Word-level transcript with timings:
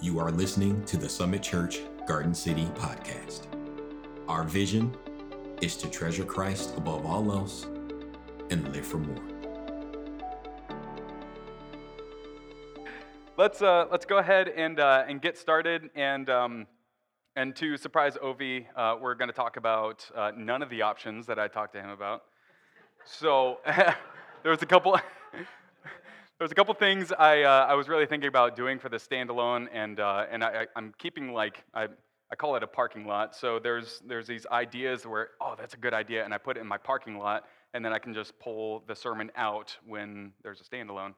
You 0.00 0.18
are 0.18 0.30
listening 0.30 0.84
to 0.86 0.96
the 0.96 1.08
Summit 1.08 1.42
Church 1.42 1.80
Garden 2.06 2.34
City 2.34 2.66
podcast. 2.74 3.46
Our 4.28 4.44
vision 4.44 4.94
is 5.62 5.76
to 5.78 5.88
treasure 5.88 6.24
Christ 6.24 6.74
above 6.76 7.06
all 7.06 7.32
else 7.32 7.66
and 8.50 8.70
live 8.72 8.84
for 8.84 8.98
more. 8.98 9.22
Let's, 13.36 13.62
uh, 13.62 13.86
let's 13.90 14.04
go 14.04 14.18
ahead 14.18 14.48
and, 14.48 14.78
uh, 14.78 15.04
and 15.08 15.22
get 15.22 15.38
started. 15.38 15.90
And, 15.94 16.28
um, 16.28 16.66
and 17.36 17.54
to 17.56 17.76
surprise 17.76 18.16
Ovi, 18.22 18.66
uh, 18.76 18.96
we're 19.00 19.14
going 19.14 19.30
to 19.30 19.34
talk 19.34 19.56
about 19.56 20.08
uh, 20.14 20.32
none 20.36 20.62
of 20.62 20.70
the 20.70 20.82
options 20.82 21.24
that 21.26 21.38
I 21.38 21.48
talked 21.48 21.72
to 21.74 21.80
him 21.80 21.90
about. 21.90 22.24
So 23.04 23.58
there 23.66 23.96
was 24.44 24.62
a 24.62 24.66
couple. 24.66 24.98
There's 26.40 26.50
a 26.50 26.54
couple 26.56 26.74
things 26.74 27.12
I, 27.12 27.42
uh, 27.42 27.66
I 27.68 27.74
was 27.74 27.88
really 27.88 28.06
thinking 28.06 28.26
about 28.26 28.56
doing 28.56 28.80
for 28.80 28.88
the 28.88 28.96
standalone, 28.96 29.68
and, 29.72 30.00
uh, 30.00 30.26
and 30.28 30.42
I, 30.42 30.66
am 30.76 30.92
keeping 30.98 31.32
like, 31.32 31.62
I, 31.72 31.86
I 32.28 32.34
call 32.34 32.56
it 32.56 32.64
a 32.64 32.66
parking 32.66 33.06
lot. 33.06 33.36
So 33.36 33.60
there's, 33.60 34.02
there's 34.04 34.26
these 34.26 34.44
ideas 34.50 35.06
where, 35.06 35.28
oh, 35.40 35.54
that's 35.56 35.74
a 35.74 35.76
good 35.76 35.94
idea, 35.94 36.24
and 36.24 36.34
I 36.34 36.38
put 36.38 36.56
it 36.56 36.60
in 36.60 36.66
my 36.66 36.76
parking 36.76 37.18
lot, 37.18 37.44
and 37.72 37.84
then 37.84 37.92
I 37.92 38.00
can 38.00 38.12
just 38.14 38.36
pull 38.40 38.82
the 38.88 38.96
sermon 38.96 39.30
out 39.36 39.76
when 39.86 40.32
there's 40.42 40.60
a 40.60 40.64
standalone. 40.64 41.14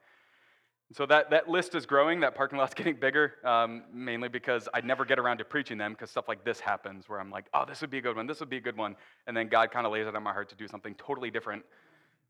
So 0.93 1.07
that, 1.07 1.31
that 1.31 1.49
list 1.49 1.75
is 1.75 1.87
growing, 1.87 2.21
that 2.21 2.35
parking 2.35 2.59
lot's 2.59 2.75
getting 2.77 2.97
bigger, 2.97 3.37
um, 3.43 3.85
mainly 3.91 4.29
because 4.29 4.69
I 4.75 4.83
never 4.83 5.07
get 5.07 5.19
around 5.19 5.39
to 5.39 5.47
preaching 5.47 5.79
them 5.79 5.93
because 5.93 6.11
stuff 6.11 6.29
like 6.29 6.45
this 6.45 6.61
happens 6.61 7.09
where 7.09 7.21
I'm 7.21 7.31
like, 7.31 7.47
oh, 7.55 7.65
this 7.67 7.81
would 7.81 7.91
be 7.91 7.99
a 7.99 8.03
good 8.03 8.17
one, 8.17 8.27
this 8.27 8.41
would 8.41 8.51
be 8.51 8.59
a 8.59 8.61
good 8.61 8.77
one. 8.77 8.97
And 9.27 9.35
then 9.35 9.49
God 9.49 9.71
kind 9.71 9.87
of 9.87 9.93
lays 9.93 10.07
it 10.07 10.15
on 10.15 10.23
my 10.23 10.35
heart 10.35 10.51
to 10.51 10.57
do 10.57 10.69
something 10.69 10.95
totally 10.97 11.31
different, 11.31 11.65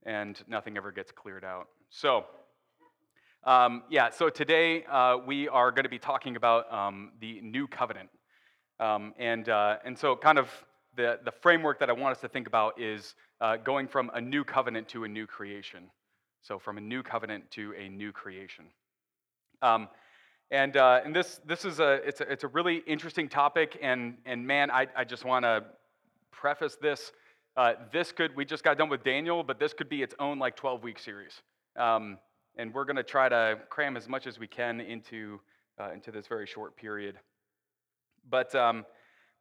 and 0.05 0.41
nothing 0.47 0.77
ever 0.77 0.93
gets 0.93 1.11
cleared 1.11 1.45
out. 1.45 1.67
So, 1.91 2.27
um, 3.47 3.85
yeah, 3.89 4.11
so 4.11 4.29
today 4.29 4.85
uh, 4.87 5.19
we 5.25 5.49
are 5.49 5.71
going 5.71 5.85
to 5.85 5.89
be 5.89 6.01
talking 6.01 6.35
about 6.35 6.71
um, 6.73 7.13
the 7.21 7.41
new 7.43 7.69
covenant. 7.69 8.09
Um, 8.81 9.15
and, 9.19 9.49
uh, 9.49 9.77
and 9.85 9.97
so, 9.97 10.17
kind 10.17 10.37
of 10.37 10.51
the, 10.97 11.21
the 11.25 11.31
framework 11.31 11.79
that 11.79 11.89
I 11.89 11.93
want 11.93 12.17
us 12.17 12.21
to 12.23 12.29
think 12.29 12.49
about 12.49 12.81
is 12.81 13.15
uh, 13.41 13.57
going 13.59 13.87
from 13.87 14.11
a 14.15 14.21
new 14.21 14.43
covenant 14.43 14.89
to 14.89 15.05
a 15.05 15.09
new 15.09 15.29
creation. 15.29 15.85
So, 16.43 16.59
from 16.59 16.77
a 16.77 16.81
new 16.81 17.05
covenant 17.05 17.49
to 17.53 17.73
a 17.79 17.89
new 17.89 18.11
creation. 18.11 18.65
Um, 19.63 19.89
and 20.51 20.77
uh, 20.77 21.03
and 21.05 21.15
this, 21.15 21.41
this 21.47 21.65
is 21.65 21.79
a 21.79 22.01
it's, 22.05 22.21
a, 22.21 22.31
it's 22.31 22.43
a 22.43 22.49
really 22.49 22.79
interesting 22.79 23.29
topic. 23.29 23.79
And, 23.81 24.19
and 24.27 24.45
man, 24.45 24.73
I, 24.73 24.89
I 24.97 25.05
just 25.05 25.25
want 25.25 25.45
to 25.45 25.65
preface 26.33 26.77
this. 26.83 27.13
Uh, 27.57 27.75
this 27.93 28.11
could, 28.11 28.35
we 28.35 28.45
just 28.45 28.65
got 28.65 28.77
done 28.77 28.89
with 28.89 29.05
Daniel, 29.05 29.45
but 29.45 29.61
this 29.61 29.73
could 29.73 29.89
be 29.89 30.03
its 30.03 30.17
own 30.19 30.41
like 30.41 30.57
12 30.57 30.83
week 30.83 30.99
series. 30.99 31.41
And 32.57 32.73
we're 32.73 32.85
going 32.85 32.97
to 32.97 33.03
try 33.03 33.29
to 33.29 33.59
cram 33.69 33.97
as 33.97 34.09
much 34.09 34.27
as 34.27 34.39
we 34.39 34.47
can 34.47 34.81
into, 34.81 35.41
uh, 35.79 35.91
into 35.93 36.11
this 36.11 36.27
very 36.27 36.47
short 36.47 36.77
period. 36.77 37.19
But, 38.29 38.55
um, 38.55 38.87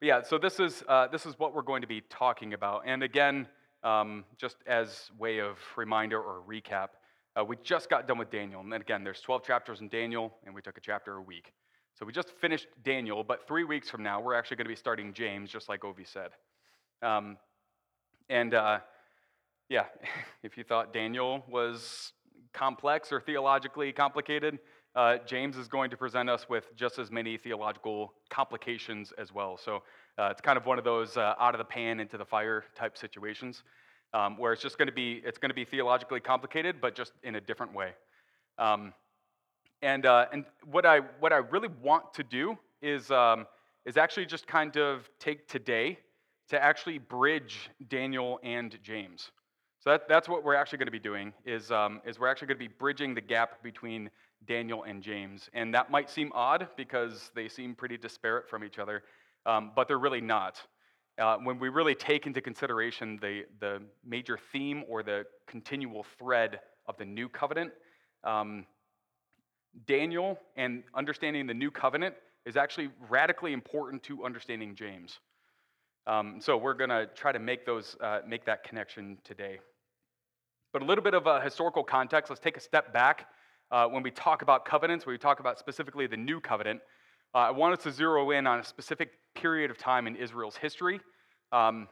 yeah, 0.02 0.22
so 0.22 0.38
this 0.38 0.59
is, 0.59 0.83
uh, 0.88 1.07
this 1.07 1.25
is 1.25 1.39
what 1.39 1.55
we're 1.55 1.61
going 1.61 1.81
to 1.81 1.88
be 1.88 2.02
talking 2.09 2.53
about. 2.53 2.83
And 2.85 3.03
again, 3.03 3.47
um, 3.83 4.25
just 4.38 4.57
as 4.67 5.09
way 5.17 5.39
of 5.39 5.57
reminder 5.77 6.22
or 6.22 6.41
recap, 6.47 6.89
uh, 7.38 7.44
we 7.44 7.57
just 7.63 7.89
got 7.89 8.07
done 8.07 8.17
with 8.17 8.30
Daniel. 8.30 8.61
And 8.61 8.73
again, 8.73 9.03
there's 9.03 9.22
12 9.22 9.44
chapters 9.44 9.81
in 9.81 9.89
Daniel, 9.89 10.33
and 10.45 10.53
we 10.53 10.61
took 10.61 10.77
a 10.77 10.81
chapter 10.81 11.16
a 11.16 11.22
week. 11.22 11.53
So 11.97 12.05
we 12.05 12.11
just 12.11 12.31
finished 12.41 12.67
Daniel, 12.83 13.23
but 13.23 13.47
three 13.47 13.63
weeks 13.63 13.89
from 13.89 14.03
now, 14.03 14.19
we're 14.19 14.35
actually 14.35 14.57
going 14.57 14.66
to 14.66 14.69
be 14.69 14.75
starting 14.75 15.13
James, 15.13 15.50
just 15.50 15.69
like 15.69 15.81
Ovi 15.81 16.05
said. 16.05 16.31
Um, 17.02 17.38
and 18.29 18.53
uh, 18.53 18.79
yeah, 19.69 19.85
if 20.44 20.57
you 20.57 20.63
thought 20.63 20.94
Daniel 20.94 21.44
was 21.47 22.11
complex 22.55 23.11
or 23.11 23.19
theologically 23.19 23.91
complicated, 23.91 24.57
uh, 24.95 25.17
James 25.27 25.57
is 25.57 25.67
going 25.67 25.89
to 25.89 25.97
present 25.97 26.29
us 26.29 26.47
with 26.49 26.73
just 26.75 26.97
as 26.97 27.11
many 27.11 27.37
theological 27.37 28.13
complications 28.29 29.13
as 29.17 29.33
well. 29.33 29.57
So 29.57 29.83
uh, 30.17 30.29
it's 30.31 30.39
kind 30.39 30.57
of 30.57 30.65
one 30.65 30.77
of 30.77 30.85
those 30.85 31.17
uh, 31.17 31.35
out 31.37 31.53
of 31.53 31.59
the 31.59 31.65
pan 31.65 31.99
into 31.99 32.17
the 32.17 32.25
fire 32.25 32.63
type 32.75 32.97
situations, 32.97 33.63
um, 34.13 34.38
where 34.38 34.53
it's 34.53 34.61
just 34.61 34.77
going 34.77 34.88
to 34.88 34.94
be 34.94 35.21
it's 35.25 35.38
going 35.38 35.49
to 35.49 35.55
be 35.55 35.65
theologically 35.65 36.21
complicated, 36.21 36.77
but 36.79 36.95
just 36.95 37.11
in 37.23 37.35
a 37.35 37.41
different 37.41 37.73
way. 37.73 37.91
Um, 38.57 38.94
and 39.81 40.05
uh, 40.05 40.27
and 40.31 40.45
what 40.71 40.85
I 40.85 40.99
what 41.19 41.33
I 41.33 41.38
really 41.38 41.69
want 41.83 42.13
to 42.13 42.23
do 42.23 42.57
is 42.81 43.11
um, 43.11 43.45
is 43.85 43.97
actually 43.97 44.25
just 44.25 44.47
kind 44.47 44.77
of 44.77 45.09
take 45.19 45.49
today 45.49 45.99
to 46.49 46.63
actually 46.63 46.99
bridge 46.99 47.69
Daniel 47.89 48.39
and 48.44 48.77
James. 48.81 49.31
So 49.85 49.91
that, 49.91 50.09
that's 50.09 50.28
what 50.28 50.44
we're 50.44 50.56
actually 50.56 50.79
going 50.79 50.88
to 50.88 50.91
be 50.91 50.97
doing 50.97 51.31
is, 51.46 51.69
um, 51.69 52.01
is 52.07 52.18
we're 52.19 52.28
actually 52.28 52.47
going 52.47 52.57
to 52.57 52.68
be 52.68 52.73
bridging 52.79 53.13
the 53.13 53.22
gap 53.22 53.62
between 53.62 54.09
Daniel 54.47 54.81
and 54.81 55.03
James. 55.03 55.47
And 55.53 55.72
that 55.75 55.91
might 55.91 56.09
seem 56.09 56.31
odd 56.34 56.69
because 56.75 57.29
they 57.35 57.47
seem 57.47 57.75
pretty 57.75 57.95
disparate 57.95 58.50
from 58.50 58.63
each 58.63 58.79
other, 58.79 59.03
um, 59.45 59.74
but 59.75 59.88
they're 59.88 60.00
really 60.00 60.22
not. 60.22 60.59
Uh, 61.19 61.38
when 61.38 61.59
we 61.59 61.69
really 61.69 61.94
take 61.94 62.25
into 62.25 62.41
consideration 62.41 63.19
the, 63.22 63.44
the 63.59 63.79
major 64.03 64.40
theme 64.51 64.84
or 64.90 65.03
the 65.03 65.24
continual 65.45 66.03
thread 66.18 66.62
of 66.88 66.97
the 66.97 67.06
new 67.06 67.29
covenant, 67.29 67.72
um, 68.24 68.66
Daniel 69.85 70.40
and 70.56 70.81
understanding 70.95 71.45
the 71.45 71.53
new 71.53 71.69
covenant 71.69 72.16
is 72.47 72.57
actually 72.57 72.90
radically 73.07 73.53
important 73.53 74.01
to 74.01 74.25
understanding 74.25 74.74
James. 74.74 75.19
Um, 76.07 76.38
so 76.40 76.57
we're 76.57 76.74
going 76.74 76.90
to 76.90 77.07
try 77.13 77.31
to 77.31 77.40
make 77.40 77.68
those 77.68 77.95
uh, 78.01 78.22
make 78.28 78.45
that 78.45 78.63
connection 78.63 79.19
today. 79.24 79.59
But 80.75 80.81
a 80.81 80.86
little 80.88 81.06
bit 81.06 81.13
of 81.13 81.25
a 81.25 81.40
historical 81.40 81.86
context. 81.86 82.30
Let's 82.30 82.41
take 82.41 82.58
a 82.58 82.59
step 82.59 82.91
back. 82.91 83.30
Uh, 83.72 83.88
when 83.88 84.03
we 84.03 84.12
talk 84.12 84.41
about 84.41 84.66
covenants, 84.66 85.06
when 85.06 85.13
we 85.13 85.18
talk 85.18 85.40
about 85.40 85.58
specifically 85.58 86.06
the 86.06 86.18
new 86.18 86.41
covenant, 86.41 86.81
uh, 87.34 87.38
I 87.38 87.52
want 87.52 87.78
us 87.78 87.84
to 87.86 87.94
zero 87.94 88.31
in 88.31 88.46
on 88.46 88.59
a 88.59 88.63
specific 88.66 89.12
period 89.36 89.72
of 89.72 89.78
time 89.78 90.06
in 90.06 90.18
Israel's 90.18 90.58
history 90.58 91.00
um, 91.53 91.88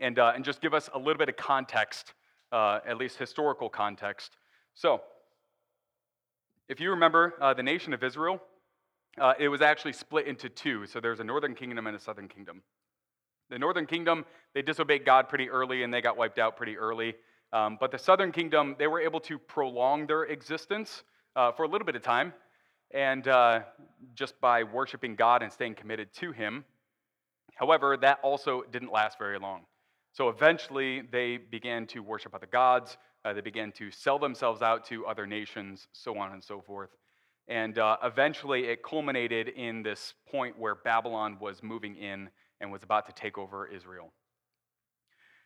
and, 0.00 0.18
uh, 0.18 0.32
and 0.34 0.44
just 0.44 0.60
give 0.60 0.74
us 0.74 0.90
a 0.92 0.98
little 0.98 1.18
bit 1.18 1.28
of 1.28 1.36
context, 1.36 2.14
uh, 2.50 2.80
at 2.84 2.96
least 2.96 3.16
historical 3.16 3.68
context. 3.68 4.38
So, 4.74 5.02
if 6.68 6.80
you 6.80 6.90
remember 6.90 7.34
uh, 7.40 7.54
the 7.54 7.62
nation 7.62 7.94
of 7.94 8.02
Israel, 8.02 8.42
uh, 9.20 9.34
it 9.38 9.46
was 9.46 9.60
actually 9.60 9.92
split 9.92 10.26
into 10.26 10.48
two. 10.48 10.84
So, 10.86 10.98
there's 10.98 11.20
a 11.20 11.24
northern 11.24 11.54
kingdom 11.54 11.86
and 11.86 11.94
a 11.94 12.00
southern 12.00 12.26
kingdom. 12.26 12.62
The 13.50 13.58
northern 13.60 13.86
kingdom, 13.86 14.24
they 14.52 14.62
disobeyed 14.62 15.04
God 15.04 15.28
pretty 15.28 15.48
early 15.48 15.84
and 15.84 15.94
they 15.94 16.00
got 16.00 16.16
wiped 16.16 16.40
out 16.40 16.56
pretty 16.56 16.76
early. 16.76 17.14
Um, 17.52 17.78
but 17.80 17.90
the 17.90 17.98
southern 17.98 18.30
kingdom, 18.30 18.76
they 18.78 18.86
were 18.86 19.00
able 19.00 19.20
to 19.20 19.38
prolong 19.38 20.06
their 20.06 20.24
existence 20.24 21.02
uh, 21.34 21.50
for 21.52 21.64
a 21.64 21.68
little 21.68 21.84
bit 21.84 21.96
of 21.96 22.02
time, 22.02 22.32
and 22.92 23.26
uh, 23.26 23.60
just 24.14 24.40
by 24.40 24.62
worshiping 24.62 25.16
God 25.16 25.42
and 25.42 25.52
staying 25.52 25.74
committed 25.74 26.12
to 26.14 26.32
Him. 26.32 26.64
However, 27.56 27.96
that 27.96 28.20
also 28.22 28.62
didn't 28.70 28.92
last 28.92 29.18
very 29.18 29.38
long. 29.38 29.62
So 30.12 30.28
eventually, 30.28 31.02
they 31.02 31.36
began 31.38 31.86
to 31.88 32.00
worship 32.00 32.34
other 32.34 32.46
gods. 32.46 32.98
Uh, 33.24 33.32
they 33.32 33.40
began 33.40 33.72
to 33.72 33.90
sell 33.90 34.18
themselves 34.18 34.62
out 34.62 34.84
to 34.86 35.06
other 35.06 35.26
nations, 35.26 35.88
so 35.92 36.18
on 36.18 36.32
and 36.32 36.42
so 36.42 36.60
forth. 36.60 36.90
And 37.48 37.78
uh, 37.78 37.96
eventually, 38.04 38.66
it 38.66 38.82
culminated 38.82 39.48
in 39.48 39.82
this 39.82 40.14
point 40.30 40.58
where 40.58 40.76
Babylon 40.76 41.36
was 41.40 41.62
moving 41.62 41.96
in 41.96 42.28
and 42.60 42.70
was 42.70 42.82
about 42.82 43.06
to 43.06 43.12
take 43.12 43.38
over 43.38 43.66
Israel 43.66 44.12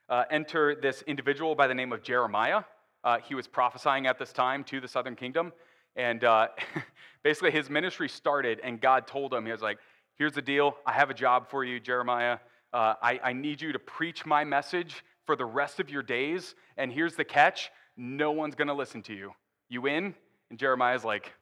uh, 0.09 0.25
enter 0.31 0.75
this 0.75 1.03
individual 1.03 1.55
by 1.55 1.67
the 1.67 1.75
name 1.75 1.93
of 1.93 2.03
Jeremiah. 2.03 2.63
Uh, 3.03 3.19
he 3.19 3.35
was 3.35 3.47
prophesying 3.47 4.07
at 4.07 4.19
this 4.19 4.33
time 4.33 4.65
to 4.65 4.81
the 4.81 4.89
southern 4.89 5.17
kingdom. 5.17 5.53
And 5.97 6.25
uh, 6.25 6.49
basically, 7.23 7.51
his 7.51 7.71
ministry 7.71 8.09
started, 8.09 8.61
and 8.65 8.81
God 8.81 9.07
told 9.07 9.33
him, 9.33 9.45
He 9.47 9.53
was 9.53 9.63
like, 9.63 9.79
Here's 10.17 10.33
the 10.33 10.43
deal. 10.43 10.77
I 10.87 10.93
have 10.93 11.11
a 11.11 11.15
job 11.15 11.49
for 11.49 11.65
you, 11.65 11.81
Jeremiah. 11.81 12.39
Uh, 12.73 12.95
I, 13.03 13.21
I 13.23 13.33
need 13.33 13.61
you 13.61 13.73
to 13.73 13.79
preach 13.79 14.25
my 14.25 14.45
message 14.45 15.05
for 15.27 15.35
the 15.35 15.45
rest 15.45 15.81
of 15.81 15.91
your 15.91 16.03
days. 16.03 16.55
And 16.77 16.93
here's 16.93 17.17
the 17.17 17.25
catch 17.25 17.71
no 17.97 18.33
one's 18.33 18.55
going 18.55 18.69
to 18.69 18.75
listen 18.75 19.03
to 19.03 19.15
you. 19.15 19.33
You 19.69 19.87
in? 19.87 20.15
And 20.51 20.59
Jeremiah's 20.59 21.05
like, 21.05 21.33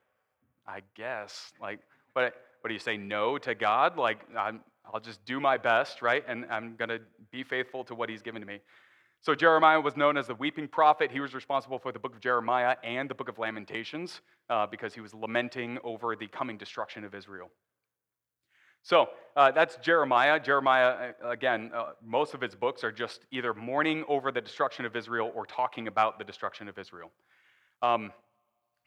I 0.67 0.81
guess. 0.95 1.53
Like, 1.61 1.81
what, 2.13 2.35
what 2.61 2.69
do 2.69 2.75
you 2.75 2.81
say, 2.81 2.97
no 2.97 3.39
to 3.39 3.55
God? 3.55 3.97
Like, 3.97 4.21
I'm, 4.37 4.61
I'll 4.93 5.01
just 5.01 5.25
do 5.25 5.41
my 5.41 5.57
best, 5.57 6.03
right? 6.03 6.25
And 6.27 6.47
I'm 6.51 6.77
going 6.77 6.89
to 6.89 7.01
be 7.31 7.43
faithful 7.43 7.85
to 7.85 7.95
what 7.95 8.09
he's 8.09 8.23
given 8.23 8.41
to 8.41 8.47
me. 8.47 8.61
So 9.21 9.35
Jeremiah 9.37 9.81
was 9.81 9.97
known 9.97 10.17
as 10.17 10.27
the 10.27 10.35
weeping 10.35 10.67
prophet. 10.67 11.13
He 11.13 11.21
was 11.21 11.33
responsible 11.33 11.79
for 11.79 11.93
the 11.93 11.99
book 11.99 12.15
of 12.15 12.21
Jeremiah 12.21 12.77
and 12.83 13.09
the 13.09 13.15
book 13.15 13.29
of 13.29 13.39
Lamentations 13.39 14.21
uh, 14.51 14.67
because 14.67 14.95
he 14.95 15.01
was 15.01 15.15
lamenting 15.15 15.79
over 15.85 16.17
the 16.17 16.27
coming 16.27 16.59
destruction 16.59 17.05
of 17.05 17.15
Israel. 17.15 17.49
So 18.83 19.11
uh, 19.37 19.53
that's 19.53 19.77
Jeremiah. 19.77 20.41
Jeremiah, 20.41 21.13
uh, 21.25 21.29
again, 21.31 21.71
uh, 21.73 21.93
most 22.05 22.35
of 22.35 22.41
his 22.41 22.57
books 22.57 22.83
are 22.83 22.91
just 22.91 23.27
either 23.31 23.55
mourning 23.55 24.05
over 24.09 24.33
the 24.33 24.41
destruction 24.41 24.85
of 24.85 24.97
Israel 24.97 25.31
or 25.37 25.47
talking 25.47 25.87
about 25.87 26.19
the 26.19 26.25
destruction 26.25 26.67
of 26.69 26.77
Israel. 26.77 27.13
Um, 27.81 28.13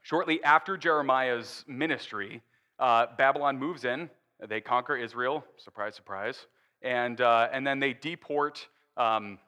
shortly 0.01 0.43
after 0.43 0.75
Jeremiah's 0.75 1.63
ministry, 1.65 2.41
uh, 2.77 3.05
Babylon 3.17 3.57
moves 3.57 3.85
in 3.85 4.09
they 4.47 4.61
conquer 4.61 4.95
Israel, 4.95 5.43
surprise, 5.57 5.95
surprise, 5.95 6.47
and, 6.81 7.21
uh, 7.21 7.49
and 7.51 7.65
then 7.65 7.79
they 7.79 7.93
deport 7.93 8.67
um, 8.97 9.39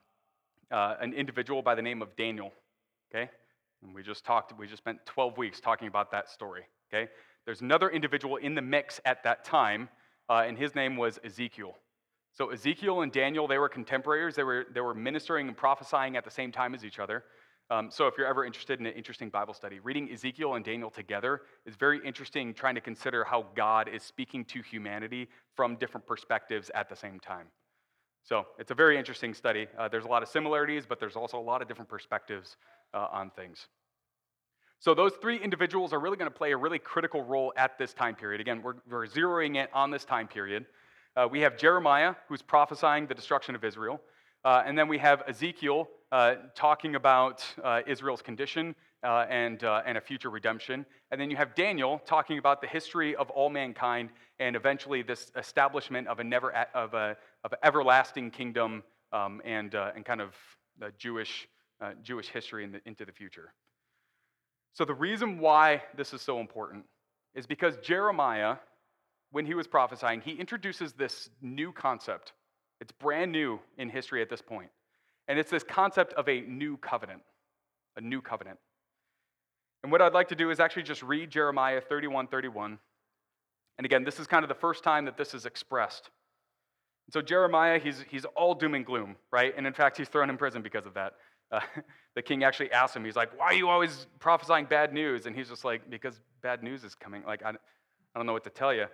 uh, 0.71 0.95
an 0.99 1.13
individual 1.13 1.61
by 1.61 1.75
the 1.75 1.81
name 1.81 2.01
of 2.01 2.15
Daniel. 2.15 2.51
Okay? 3.11 3.29
And 3.83 3.93
we 3.93 4.03
just 4.03 4.25
talked, 4.25 4.57
we 4.57 4.67
just 4.67 4.81
spent 4.81 5.05
12 5.05 5.37
weeks 5.37 5.59
talking 5.59 5.87
about 5.87 6.11
that 6.11 6.29
story. 6.29 6.63
Okay? 6.93 7.09
there's 7.47 7.61
another 7.61 7.89
individual 7.89 8.35
in 8.35 8.55
the 8.55 8.61
mix 8.61 8.99
at 9.05 9.23
that 9.23 9.45
time, 9.45 9.87
uh, 10.29 10.43
and 10.45 10.57
his 10.57 10.75
name 10.75 10.97
was 10.97 11.17
Ezekiel. 11.23 11.77
So 12.33 12.49
Ezekiel 12.49 13.01
and 13.01 13.11
Daniel, 13.11 13.47
they 13.47 13.57
were 13.57 13.69
contemporaries. 13.69 14.35
They 14.35 14.43
were, 14.43 14.65
they 14.73 14.81
were 14.81 14.93
ministering 14.93 15.47
and 15.47 15.55
prophesying 15.55 16.17
at 16.17 16.25
the 16.25 16.29
same 16.29 16.51
time 16.51 16.75
as 16.75 16.83
each 16.83 16.99
other. 16.99 17.23
Um, 17.69 17.91
so 17.91 18.07
if 18.07 18.13
you're 18.17 18.27
ever 18.27 18.45
interested 18.45 18.79
in 18.79 18.85
an 18.85 18.93
interesting 18.93 19.29
Bible 19.29 19.53
study, 19.53 19.79
reading 19.79 20.09
Ezekiel 20.11 20.55
and 20.55 20.63
Daniel 20.63 20.89
together 20.89 21.41
is 21.65 21.75
very 21.75 21.99
interesting, 22.05 22.53
trying 22.53 22.75
to 22.75 22.81
consider 22.81 23.25
how 23.25 23.45
God 23.55 23.89
is 23.89 24.03
speaking 24.03 24.45
to 24.45 24.61
humanity 24.61 25.27
from 25.53 25.75
different 25.75 26.07
perspectives 26.07 26.71
at 26.73 26.87
the 26.87 26.95
same 26.95 27.19
time. 27.19 27.47
So 28.23 28.45
it's 28.57 28.71
a 28.71 28.75
very 28.75 28.97
interesting 28.97 29.33
study. 29.33 29.67
Uh, 29.77 29.89
there's 29.89 30.05
a 30.05 30.07
lot 30.07 30.23
of 30.23 30.29
similarities, 30.29 30.85
but 30.87 30.99
there's 30.99 31.17
also 31.17 31.37
a 31.37 31.41
lot 31.41 31.61
of 31.61 31.67
different 31.67 31.89
perspectives 31.89 32.55
uh, 32.93 33.07
on 33.11 33.31
things. 33.31 33.67
So 34.79 34.93
those 34.93 35.13
three 35.21 35.37
individuals 35.37 35.91
are 35.91 35.99
really 35.99 36.17
going 36.17 36.31
to 36.31 36.37
play 36.37 36.51
a 36.51 36.57
really 36.57 36.79
critical 36.79 37.23
role 37.23 37.51
at 37.57 37.77
this 37.77 37.93
time 37.93 38.15
period. 38.15 38.39
Again, 38.39 38.61
we're, 38.61 38.75
we're 38.89 39.07
zeroing 39.07 39.57
it 39.57 39.69
on 39.73 39.91
this 39.91 40.05
time 40.05 40.27
period. 40.27 40.65
Uh, 41.15 41.27
we 41.29 41.41
have 41.41 41.57
Jeremiah, 41.57 42.15
who's 42.29 42.41
prophesying 42.41 43.07
the 43.07 43.15
destruction 43.15 43.55
of 43.55 43.63
Israel. 43.63 43.99
Uh, 44.45 44.63
and 44.65 44.77
then 44.77 44.87
we 44.87 44.99
have 44.99 45.23
Ezekiel 45.27 45.89
uh, 46.11 46.35
talking 46.55 46.95
about 46.95 47.45
uh, 47.63 47.81
Israel's 47.85 48.21
condition 48.21 48.75
uh, 49.03 49.25
and, 49.29 49.63
uh, 49.63 49.81
and 49.85 49.97
a 49.97 50.01
future 50.01 50.29
redemption. 50.29 50.85
And 51.11 51.19
then 51.19 51.29
you 51.29 51.37
have 51.37 51.55
Daniel 51.55 52.01
talking 52.05 52.37
about 52.37 52.61
the 52.61 52.67
history 52.67 53.15
of 53.15 53.29
all 53.29 53.49
mankind 53.49 54.09
and 54.39 54.55
eventually 54.55 55.01
this 55.01 55.31
establishment 55.35 56.07
of 56.07 56.19
a 56.19 56.23
never 56.23 56.51
of 56.73 56.93
a 56.93 57.17
of 57.43 57.53
an 57.53 57.59
everlasting 57.63 58.31
kingdom 58.31 58.83
um, 59.11 59.41
and, 59.45 59.73
and 59.73 60.05
kind 60.05 60.21
of 60.21 60.35
Jewish, 60.97 61.47
Jewish 62.03 62.27
history 62.27 62.63
in 62.63 62.71
the, 62.71 62.81
into 62.85 63.05
the 63.05 63.11
future. 63.11 63.53
So 64.73 64.85
the 64.85 64.93
reason 64.93 65.39
why 65.39 65.81
this 65.95 66.13
is 66.13 66.21
so 66.21 66.39
important 66.39 66.85
is 67.33 67.47
because 67.47 67.77
Jeremiah 67.77 68.57
when 69.31 69.45
he 69.45 69.53
was 69.53 69.67
prophesying, 69.67 70.21
he 70.21 70.31
introduces 70.31 70.93
this 70.93 71.29
new 71.41 71.71
concept. 71.71 72.33
It's 72.79 72.91
brand 72.91 73.31
new 73.31 73.59
in 73.77 73.89
history 73.89 74.21
at 74.21 74.29
this 74.29 74.41
point. 74.41 74.69
And 75.27 75.37
it's 75.37 75.51
this 75.51 75.63
concept 75.63 76.13
of 76.13 76.27
a 76.29 76.41
new 76.41 76.77
covenant. 76.77 77.21
A 77.95 78.01
new 78.01 78.21
covenant. 78.21 78.59
And 79.83 79.91
what 79.91 80.01
I'd 80.01 80.13
like 80.13 80.29
to 80.29 80.35
do 80.35 80.49
is 80.49 80.59
actually 80.59 80.83
just 80.83 81.03
read 81.03 81.29
Jeremiah 81.29 81.81
31 81.81 82.27
31. 82.27 82.79
And 83.77 83.85
again, 83.85 84.03
this 84.03 84.19
is 84.19 84.27
kind 84.27 84.43
of 84.43 84.49
the 84.49 84.55
first 84.55 84.83
time 84.83 85.05
that 85.05 85.17
this 85.17 85.33
is 85.33 85.45
expressed. 85.45 86.09
And 87.07 87.13
so 87.13 87.21
Jeremiah, 87.21 87.79
he's, 87.79 88.03
he's 88.09 88.25
all 88.25 88.53
doom 88.55 88.73
and 88.73 88.85
gloom, 88.85 89.15
right? 89.31 89.53
And 89.55 89.67
in 89.67 89.73
fact, 89.73 89.97
he's 89.97 90.09
thrown 90.09 90.29
in 90.29 90.37
prison 90.37 90.61
because 90.61 90.85
of 90.85 90.93
that. 90.95 91.13
Uh, 91.49 91.61
the 92.13 92.21
king 92.21 92.43
actually 92.43 92.69
asks 92.73 92.93
him, 92.93 93.05
he's 93.05 93.15
like, 93.15 93.29
Why 93.39 93.45
are 93.45 93.53
you 93.53 93.69
always 93.69 94.05
prophesying 94.19 94.65
bad 94.65 94.91
news? 94.91 95.27
And 95.27 95.33
he's 95.33 95.47
just 95.47 95.63
like, 95.63 95.89
Because 95.89 96.19
bad 96.41 96.61
news 96.61 96.83
is 96.83 96.93
coming. 96.93 97.23
Like, 97.25 97.41
I, 97.41 97.51
I 97.51 97.53
don't 98.17 98.25
know 98.25 98.33
what 98.33 98.43
to 98.43 98.49
tell 98.49 98.73
you. 98.73 98.87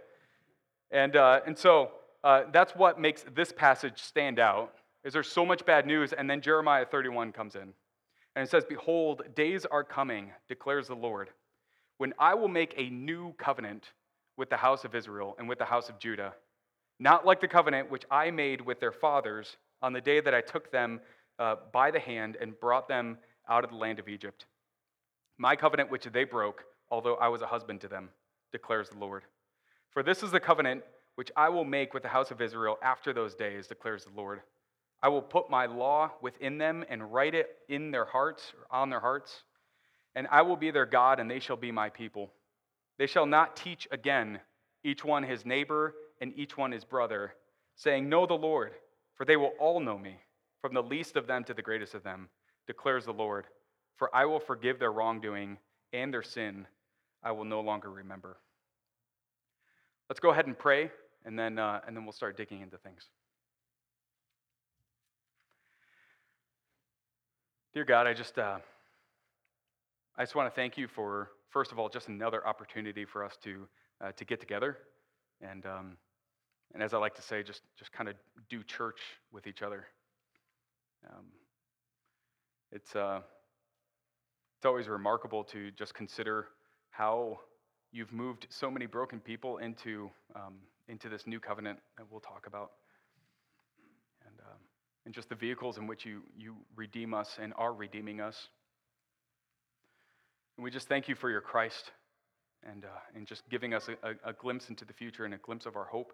And, 0.92 1.16
uh, 1.16 1.40
and 1.48 1.58
so 1.58 1.94
uh, 2.24 2.44
that's 2.52 2.76
what 2.76 3.00
makes 3.00 3.26
this 3.34 3.52
passage 3.52 4.00
stand 4.04 4.38
out, 4.38 4.76
is 5.04 5.14
there's 5.14 5.32
so 5.32 5.46
much 5.46 5.66
bad 5.66 5.86
news, 5.86 6.14
and 6.14 6.30
then 6.30 6.42
Jeremiah 6.42 6.86
31 6.86 7.32
comes 7.32 7.56
in. 7.56 7.74
And 8.36 8.44
it 8.44 8.50
says, 8.50 8.64
Behold, 8.68 9.24
days 9.36 9.66
are 9.66 9.84
coming, 9.84 10.32
declares 10.48 10.88
the 10.88 10.96
Lord, 10.96 11.30
when 11.98 12.14
I 12.18 12.34
will 12.34 12.48
make 12.48 12.74
a 12.78 12.90
new 12.90 13.34
covenant 13.34 13.90
with 14.38 14.50
the 14.50 14.58
house 14.58 14.84
of 14.84 14.96
Israel 14.96 15.36
and 15.38 15.48
with 15.48 15.60
the 15.60 15.66
house 15.66 15.90
of 15.90 16.00
Judah, 16.00 16.34
not 17.00 17.26
like 17.26 17.42
the 17.42 17.48
covenant 17.48 17.92
which 17.92 18.06
I 18.10 18.32
made 18.32 18.62
with 18.62 18.80
their 18.80 18.92
fathers 18.92 19.58
on 19.82 19.94
the 19.94 20.02
day 20.02 20.20
that 20.22 20.34
I 20.34 20.42
took 20.42 20.72
them 20.72 21.02
uh, 21.38 21.56
by 21.72 21.92
the 21.92 22.00
hand 22.00 22.38
and 22.40 22.60
brought 22.60 22.88
them 22.88 23.18
out 23.50 23.64
of 23.64 23.70
the 23.70 23.76
land 23.76 24.00
of 24.00 24.08
Egypt. 24.08 24.46
My 25.38 25.56
covenant 25.56 25.92
which 25.92 26.06
they 26.06 26.24
broke, 26.24 26.64
although 26.90 27.16
I 27.16 27.28
was 27.28 27.42
a 27.42 27.48
husband 27.48 27.82
to 27.82 27.88
them, 27.88 28.10
declares 28.52 28.90
the 28.90 28.98
Lord. 28.98 29.24
For 29.92 30.04
this 30.04 30.24
is 30.24 30.32
the 30.32 30.40
covenant 30.40 30.84
which 31.16 31.32
I 31.36 31.50
will 31.50 31.66
make 31.66 31.94
with 31.94 32.04
the 32.04 32.10
house 32.10 32.32
of 32.32 32.42
Israel 32.42 32.78
after 32.82 33.14
those 33.14 33.36
days, 33.36 33.68
declares 33.68 34.06
the 34.06 34.12
Lord. 34.16 34.42
I 35.04 35.10
will 35.10 35.22
put 35.22 35.50
my 35.50 35.66
law 35.66 36.12
within 36.22 36.58
them 36.58 36.86
and 36.88 37.14
write 37.14 37.36
it 37.36 37.50
in 37.68 37.92
their 37.92 38.06
hearts, 38.06 38.54
or 38.58 38.74
on 38.76 38.90
their 38.90 39.02
hearts, 39.02 39.44
and 40.16 40.28
I 40.32 40.44
will 40.44 40.56
be 40.56 40.72
their 40.72 40.86
God, 40.86 41.20
and 41.20 41.30
they 41.30 41.40
shall 41.40 41.58
be 41.58 41.74
my 41.74 41.90
people. 41.90 42.32
They 42.98 43.08
shall 43.08 43.26
not 43.26 43.58
teach 43.58 43.86
again, 43.92 44.40
each 44.86 45.04
one 45.04 45.24
his 45.24 45.46
neighbor 45.46 45.94
and 46.22 46.32
each 46.38 46.56
one 46.56 46.72
his 46.72 46.86
brother, 46.86 47.34
saying, 47.76 48.08
Know 48.08 48.26
the 48.26 48.34
Lord, 48.34 48.72
for 49.16 49.26
they 49.26 49.36
will 49.36 49.52
all 49.60 49.82
know 49.82 49.98
me, 49.98 50.16
from 50.62 50.74
the 50.74 50.82
least 50.82 51.18
of 51.18 51.28
them 51.28 51.44
to 51.44 51.54
the 51.54 51.62
greatest 51.62 51.96
of 51.96 52.04
them, 52.04 52.30
declares 52.66 53.04
the 53.04 53.12
Lord. 53.12 53.48
For 53.98 54.16
I 54.16 54.24
will 54.24 54.40
forgive 54.40 54.80
their 54.80 54.92
wrongdoing 54.94 55.58
and 55.92 56.14
their 56.14 56.24
sin, 56.24 56.66
I 57.22 57.34
will 57.34 57.46
no 57.46 57.60
longer 57.60 57.90
remember. 57.90 58.38
Let's 60.10 60.22
go 60.22 60.32
ahead 60.32 60.48
and 60.48 60.58
pray, 60.58 60.92
and 61.26 61.38
then, 61.38 61.60
uh, 61.60 61.82
and 61.86 61.96
then 61.96 62.06
we'll 62.06 62.14
start 62.14 62.38
digging 62.38 62.62
into 62.62 62.78
things. 62.78 63.10
Dear 67.74 67.86
God, 67.86 68.06
I 68.06 68.14
just, 68.14 68.38
uh, 68.38 68.60
I 70.16 70.22
just 70.22 70.36
want 70.36 70.48
to 70.48 70.56
thank 70.56 70.78
you 70.78 70.88
for, 70.88 71.32
first 71.50 71.72
of 71.72 71.80
all, 71.80 71.90
just 71.90 72.08
another 72.08 72.46
opportunity 72.48 73.04
for 73.04 73.24
us 73.24 73.36
to, 73.46 73.68
uh, 74.00 74.12
to 74.12 74.26
get 74.26 74.40
together, 74.40 74.78
and, 75.42 75.66
um, 75.66 75.98
and 76.76 76.84
as 76.84 76.94
I 76.94 77.00
like 77.00 77.16
to 77.16 77.24
say, 77.24 77.42
just, 77.42 77.64
just 77.80 77.92
kind 77.92 78.10
of 78.10 78.16
do 78.48 78.62
church 78.62 79.00
with 79.32 79.48
each 79.48 79.64
other. 79.64 79.88
Um, 81.10 81.26
it's, 82.72 82.96
uh, 82.96 83.22
it's 84.60 84.68
always 84.68 84.88
remarkable 84.88 85.44
to 85.46 85.72
just 85.72 85.96
consider 85.96 86.50
how 86.92 87.40
you've 87.92 88.14
moved 88.14 88.46
so 88.52 88.70
many 88.70 88.86
broken 88.86 89.20
people 89.20 89.58
into, 89.58 90.12
um, 90.36 90.60
into 90.90 91.10
this 91.10 91.26
new 91.26 91.40
covenant 91.40 91.80
that 91.98 92.06
we'll 92.12 92.22
talk 92.22 92.46
about. 92.46 92.74
And, 95.06 95.14
just 95.14 95.30
the 95.30 95.36
vehicles 95.36 95.78
in 95.78 95.86
which 95.86 96.06
you, 96.06 96.22
you 96.38 96.56
redeem 96.76 97.14
us 97.14 97.38
and 97.42 97.54
are 97.58 97.74
redeeming 97.74 98.22
us. 98.22 98.48
And 100.58 100.64
we 100.64 100.72
just 100.72 100.88
thank 100.88 101.08
you 101.08 101.16
for 101.16 101.30
your 101.30 101.42
Christ 101.42 101.92
and, 102.64 102.86
uh, 102.86 102.88
and 103.16 103.28
just 103.28 103.48
giving 103.50 103.74
us 103.74 103.90
a, 103.90 104.08
a, 104.08 104.30
a 104.30 104.34
glimpse 104.34 104.70
into 104.70 104.86
the 104.86 104.94
future 104.94 105.26
and 105.26 105.34
a 105.34 105.38
glimpse 105.38 105.66
of 105.66 105.76
our 105.76 105.86
hope 105.86 106.14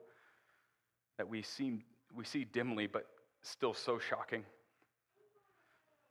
that 1.17 1.27
we, 1.27 1.41
seem, 1.41 1.83
we 2.15 2.25
see 2.25 2.45
dimly, 2.45 2.87
but 2.87 3.05
still 3.41 3.73
so 3.73 3.99
shocking. 3.99 4.43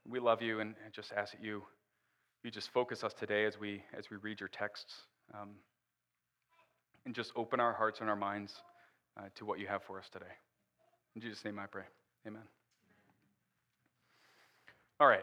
We 0.08 0.20
love 0.20 0.40
you 0.40 0.60
and, 0.60 0.74
and 0.84 0.92
just 0.92 1.12
ask 1.12 1.32
that 1.32 1.42
you, 1.42 1.62
you 2.42 2.50
just 2.50 2.70
focus 2.70 3.04
us 3.04 3.12
today 3.12 3.44
as 3.44 3.58
we, 3.58 3.82
as 3.96 4.10
we 4.10 4.16
read 4.18 4.40
your 4.40 4.48
texts 4.48 4.94
um, 5.34 5.50
and 7.04 7.14
just 7.14 7.32
open 7.36 7.60
our 7.60 7.72
hearts 7.72 8.00
and 8.00 8.08
our 8.08 8.16
minds 8.16 8.54
uh, 9.18 9.22
to 9.34 9.44
what 9.44 9.58
you 9.58 9.66
have 9.66 9.82
for 9.82 9.98
us 9.98 10.08
today. 10.10 10.26
In 11.16 11.20
Jesus' 11.20 11.44
name 11.44 11.58
I 11.58 11.66
pray. 11.66 11.84
Amen. 12.26 12.42
All 15.00 15.06
right. 15.06 15.22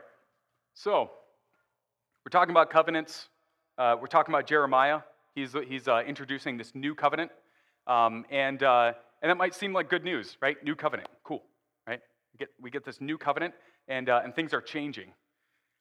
So, 0.73 1.09
we're 2.23 2.29
talking 2.31 2.51
about 2.51 2.69
covenants. 2.69 3.27
Uh, 3.77 3.97
we're 3.99 4.07
talking 4.07 4.33
about 4.33 4.47
Jeremiah. 4.47 5.01
He's, 5.33 5.53
he's 5.67 5.89
uh, 5.89 6.01
introducing 6.07 6.55
this 6.55 6.73
new 6.73 6.95
covenant. 6.95 7.29
Um, 7.85 8.23
and, 8.31 8.63
uh, 8.63 8.93
and 9.21 9.29
that 9.29 9.35
might 9.35 9.53
seem 9.53 9.73
like 9.73 9.89
good 9.89 10.05
news, 10.05 10.37
right? 10.41 10.55
New 10.63 10.75
covenant. 10.75 11.09
Cool, 11.25 11.43
right? 11.85 11.99
We 12.31 12.37
get, 12.37 12.49
we 12.61 12.71
get 12.71 12.85
this 12.85 13.01
new 13.01 13.17
covenant, 13.17 13.53
and, 13.89 14.07
uh, 14.07 14.21
and 14.23 14.33
things 14.33 14.53
are 14.53 14.61
changing. 14.61 15.11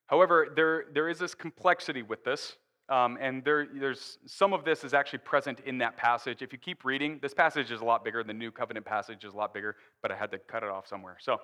However, 0.06 0.48
there, 0.56 0.86
there 0.92 1.08
is 1.08 1.20
this 1.20 1.32
complexity 1.32 2.02
with 2.02 2.24
this. 2.24 2.56
Um, 2.88 3.16
and 3.20 3.44
there, 3.44 3.68
there's 3.72 4.18
some 4.26 4.52
of 4.52 4.64
this 4.64 4.82
is 4.82 4.92
actually 4.92 5.20
present 5.20 5.60
in 5.66 5.78
that 5.78 5.96
passage. 5.96 6.42
If 6.42 6.52
you 6.52 6.58
keep 6.58 6.84
reading, 6.84 7.20
this 7.22 7.32
passage 7.32 7.70
is 7.70 7.80
a 7.80 7.84
lot 7.84 8.04
bigger. 8.04 8.24
The 8.24 8.34
New 8.34 8.50
Covenant 8.50 8.86
passage 8.86 9.24
is 9.24 9.32
a 9.32 9.36
lot 9.36 9.54
bigger, 9.54 9.76
but 10.02 10.10
I 10.10 10.16
had 10.16 10.32
to 10.32 10.38
cut 10.38 10.64
it 10.64 10.68
off 10.68 10.88
somewhere. 10.88 11.16
So, 11.20 11.38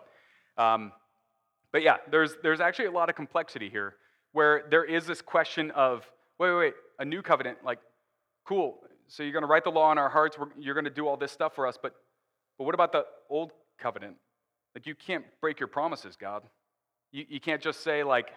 um, 0.59 0.90
but 1.72 1.82
yeah, 1.82 1.96
there's 2.10 2.36
there's 2.42 2.60
actually 2.60 2.86
a 2.86 2.90
lot 2.90 3.08
of 3.08 3.16
complexity 3.16 3.68
here, 3.68 3.96
where 4.32 4.64
there 4.70 4.84
is 4.84 5.06
this 5.06 5.22
question 5.22 5.70
of 5.72 6.08
wait, 6.38 6.50
wait, 6.50 6.58
wait 6.58 6.74
a 6.98 7.04
new 7.04 7.22
covenant, 7.22 7.58
like, 7.64 7.78
cool. 8.46 8.80
So 9.08 9.22
you're 9.22 9.32
going 9.32 9.42
to 9.42 9.48
write 9.48 9.64
the 9.64 9.70
law 9.70 9.90
in 9.90 9.98
our 9.98 10.08
hearts. 10.08 10.36
you're 10.58 10.74
going 10.74 10.84
to 10.84 10.90
do 10.90 11.08
all 11.08 11.16
this 11.16 11.32
stuff 11.32 11.54
for 11.54 11.66
us, 11.66 11.78
but 11.80 11.94
but 12.58 12.64
what 12.64 12.74
about 12.74 12.92
the 12.92 13.04
old 13.28 13.52
covenant? 13.78 14.16
Like, 14.74 14.86
you 14.86 14.94
can't 14.94 15.24
break 15.40 15.58
your 15.58 15.66
promises, 15.66 16.16
God. 16.16 16.44
You, 17.10 17.24
you 17.28 17.40
can't 17.40 17.60
just 17.60 17.80
say 17.80 18.04
like, 18.04 18.28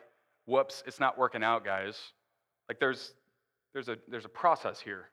whoops, 0.45 0.83
it's 0.87 0.99
not 0.99 1.17
working 1.17 1.43
out, 1.43 1.63
guys 1.63 2.13
like 2.67 2.79
there's, 2.79 3.13
there's, 3.73 3.89
a, 3.89 3.97
there's 4.07 4.25
a 4.25 4.29
process 4.29 4.79
here. 4.79 5.09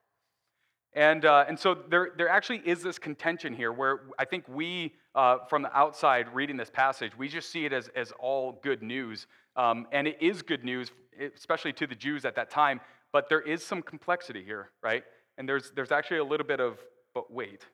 And, 0.95 1.25
uh, 1.25 1.45
and 1.47 1.59
so 1.59 1.77
there, 1.89 2.11
there 2.17 2.29
actually 2.29 2.63
is 2.65 2.83
this 2.83 2.99
contention 2.99 3.55
here 3.55 3.73
where 3.73 4.01
I 4.19 4.25
think 4.25 4.49
we, 4.49 4.95
uh, 5.15 5.39
from 5.49 5.63
the 5.63 5.77
outside 5.77 6.27
reading 6.35 6.57
this 6.57 6.71
passage, 6.71 7.13
we 7.17 7.29
just 7.29 7.51
see 7.51 7.65
it 7.65 7.73
as, 7.73 7.89
as 7.95 8.13
all 8.19 8.59
good 8.63 8.83
news. 8.83 9.27
Um, 9.57 9.87
and 9.93 10.09
it 10.09 10.17
is 10.21 10.43
good 10.43 10.65
news, 10.65 10.91
especially 11.37 11.73
to 11.75 11.87
the 11.87 11.95
Jews 11.95 12.25
at 12.25 12.35
that 12.35 12.51
time, 12.51 12.81
but 13.13 13.29
there 13.29 13.41
is 13.41 13.65
some 13.65 13.83
complexity 13.83 14.43
here, 14.45 14.71
right? 14.83 15.05
And 15.39 15.49
there's, 15.49 15.71
there's 15.77 15.93
actually 15.93 16.19
a 16.19 16.25
little 16.25 16.47
bit 16.47 16.61
of, 16.61 16.79
but 17.15 17.33
wait. 17.33 17.65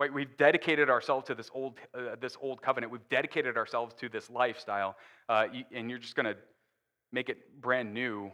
Right, 0.00 0.12
we've 0.12 0.36
dedicated 0.36 0.88
ourselves 0.88 1.26
to 1.26 1.34
this 1.34 1.50
old, 1.52 1.78
uh, 1.92 2.14
this 2.20 2.36
old 2.40 2.62
covenant. 2.62 2.92
We've 2.92 3.08
dedicated 3.08 3.56
ourselves 3.56 3.96
to 3.96 4.08
this 4.08 4.30
lifestyle, 4.30 4.94
uh, 5.28 5.46
and 5.74 5.90
you're 5.90 5.98
just 5.98 6.14
going 6.14 6.26
to 6.26 6.36
make 7.10 7.28
it 7.28 7.60
brand 7.60 7.92
new 7.92 8.30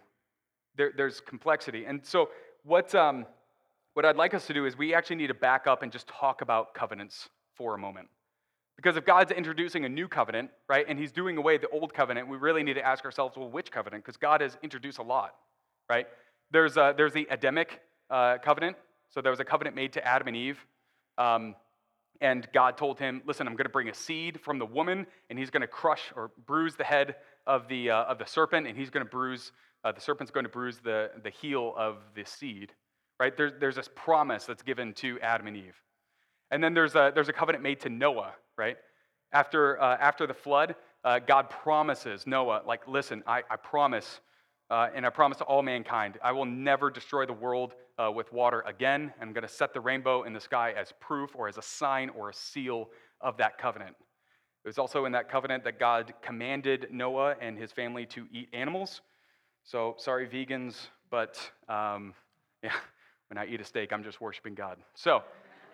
there, 0.76 0.92
there's 0.94 1.20
complexity. 1.20 1.86
And 1.86 2.04
so 2.04 2.28
what, 2.64 2.94
um, 2.94 3.24
what 3.94 4.04
I'd 4.04 4.16
like 4.16 4.34
us 4.34 4.46
to 4.46 4.54
do 4.54 4.66
is 4.66 4.76
we 4.76 4.94
actually 4.94 5.16
need 5.16 5.28
to 5.28 5.34
back 5.34 5.66
up 5.66 5.82
and 5.82 5.90
just 5.90 6.06
talk 6.08 6.42
about 6.42 6.74
covenants 6.74 7.28
for 7.54 7.74
a 7.74 7.78
moment. 7.78 8.08
Because 8.76 8.96
if 8.96 9.04
God's 9.04 9.30
introducing 9.30 9.84
a 9.84 9.88
new 9.88 10.08
covenant, 10.08 10.50
right, 10.68 10.84
and 10.88 10.98
he's 10.98 11.12
doing 11.12 11.36
away 11.36 11.58
the 11.58 11.68
old 11.68 11.94
covenant, 11.94 12.28
we 12.28 12.36
really 12.36 12.64
need 12.64 12.74
to 12.74 12.84
ask 12.84 13.04
ourselves, 13.04 13.36
well, 13.36 13.48
which 13.48 13.70
covenant? 13.70 14.04
Because 14.04 14.16
God 14.16 14.40
has 14.40 14.58
introduced 14.62 14.98
a 14.98 15.02
lot, 15.02 15.34
right? 15.88 16.06
There's, 16.50 16.76
uh, 16.76 16.92
there's 16.92 17.12
the 17.12 17.26
Adamic 17.30 17.80
uh, 18.10 18.38
covenant. 18.38 18.76
So 19.10 19.20
there 19.20 19.30
was 19.30 19.38
a 19.38 19.44
covenant 19.44 19.76
made 19.76 19.92
to 19.92 20.04
Adam 20.04 20.26
and 20.26 20.36
Eve. 20.36 20.58
Um, 21.18 21.54
and 22.20 22.48
God 22.52 22.76
told 22.76 22.98
him, 22.98 23.22
listen, 23.26 23.46
I'm 23.46 23.54
going 23.54 23.66
to 23.66 23.72
bring 23.72 23.88
a 23.88 23.94
seed 23.94 24.40
from 24.40 24.58
the 24.58 24.66
woman, 24.66 25.06
and 25.30 25.38
he's 25.38 25.50
going 25.50 25.60
to 25.60 25.68
crush 25.68 26.12
or 26.16 26.32
bruise 26.46 26.74
the 26.74 26.84
head 26.84 27.16
of 27.46 27.68
the, 27.68 27.90
uh, 27.90 28.04
of 28.04 28.18
the 28.18 28.26
serpent, 28.26 28.66
and 28.66 28.76
he's 28.76 28.90
going 28.90 29.04
to 29.04 29.10
bruise, 29.10 29.52
uh, 29.84 29.92
the 29.92 30.00
serpent's 30.00 30.30
going 30.32 30.44
to 30.44 30.50
bruise 30.50 30.78
the, 30.78 31.10
the 31.22 31.30
heel 31.30 31.74
of 31.76 31.98
the 32.14 32.24
seed, 32.24 32.72
right? 33.20 33.36
There's, 33.36 33.52
there's 33.60 33.76
this 33.76 33.88
promise 33.94 34.44
that's 34.44 34.62
given 34.62 34.92
to 34.94 35.18
Adam 35.20 35.46
and 35.46 35.56
Eve. 35.56 35.76
And 36.50 36.62
then 36.62 36.74
there's 36.74 36.94
a, 36.94 37.12
there's 37.14 37.28
a 37.28 37.32
covenant 37.32 37.62
made 37.62 37.80
to 37.80 37.88
Noah, 37.88 38.34
right? 38.56 38.76
After, 39.32 39.80
uh, 39.80 39.96
after 39.98 40.26
the 40.26 40.34
flood, 40.34 40.76
uh, 41.04 41.18
God 41.18 41.50
promises 41.50 42.26
Noah, 42.26 42.62
like, 42.66 42.86
listen, 42.86 43.22
I, 43.26 43.42
I 43.50 43.56
promise, 43.56 44.20
uh, 44.70 44.88
and 44.94 45.04
I 45.04 45.10
promise 45.10 45.38
to 45.38 45.44
all 45.44 45.62
mankind, 45.62 46.18
I 46.22 46.32
will 46.32 46.46
never 46.46 46.90
destroy 46.90 47.26
the 47.26 47.32
world 47.32 47.74
uh, 47.98 48.10
with 48.10 48.32
water 48.32 48.62
again. 48.66 49.12
I'm 49.20 49.32
going 49.32 49.42
to 49.42 49.48
set 49.48 49.74
the 49.74 49.80
rainbow 49.80 50.22
in 50.22 50.32
the 50.32 50.40
sky 50.40 50.72
as 50.76 50.92
proof 51.00 51.30
or 51.34 51.48
as 51.48 51.58
a 51.58 51.62
sign 51.62 52.10
or 52.10 52.30
a 52.30 52.34
seal 52.34 52.90
of 53.20 53.36
that 53.38 53.58
covenant. 53.58 53.96
It 54.64 54.68
was 54.68 54.78
also 54.78 55.04
in 55.04 55.12
that 55.12 55.28
covenant 55.28 55.64
that 55.64 55.78
God 55.78 56.14
commanded 56.22 56.88
Noah 56.90 57.36
and 57.40 57.58
his 57.58 57.70
family 57.70 58.06
to 58.06 58.26
eat 58.32 58.48
animals. 58.54 59.02
So, 59.62 59.94
sorry, 59.98 60.26
vegans, 60.26 60.74
but 61.10 61.38
um, 61.68 62.14
yeah, 62.62 62.72
when 63.28 63.38
I 63.38 63.46
eat 63.46 63.60
a 63.60 63.64
steak, 63.64 63.92
I'm 63.92 64.02
just 64.02 64.20
worshiping 64.20 64.54
God. 64.54 64.78
So, 64.94 65.22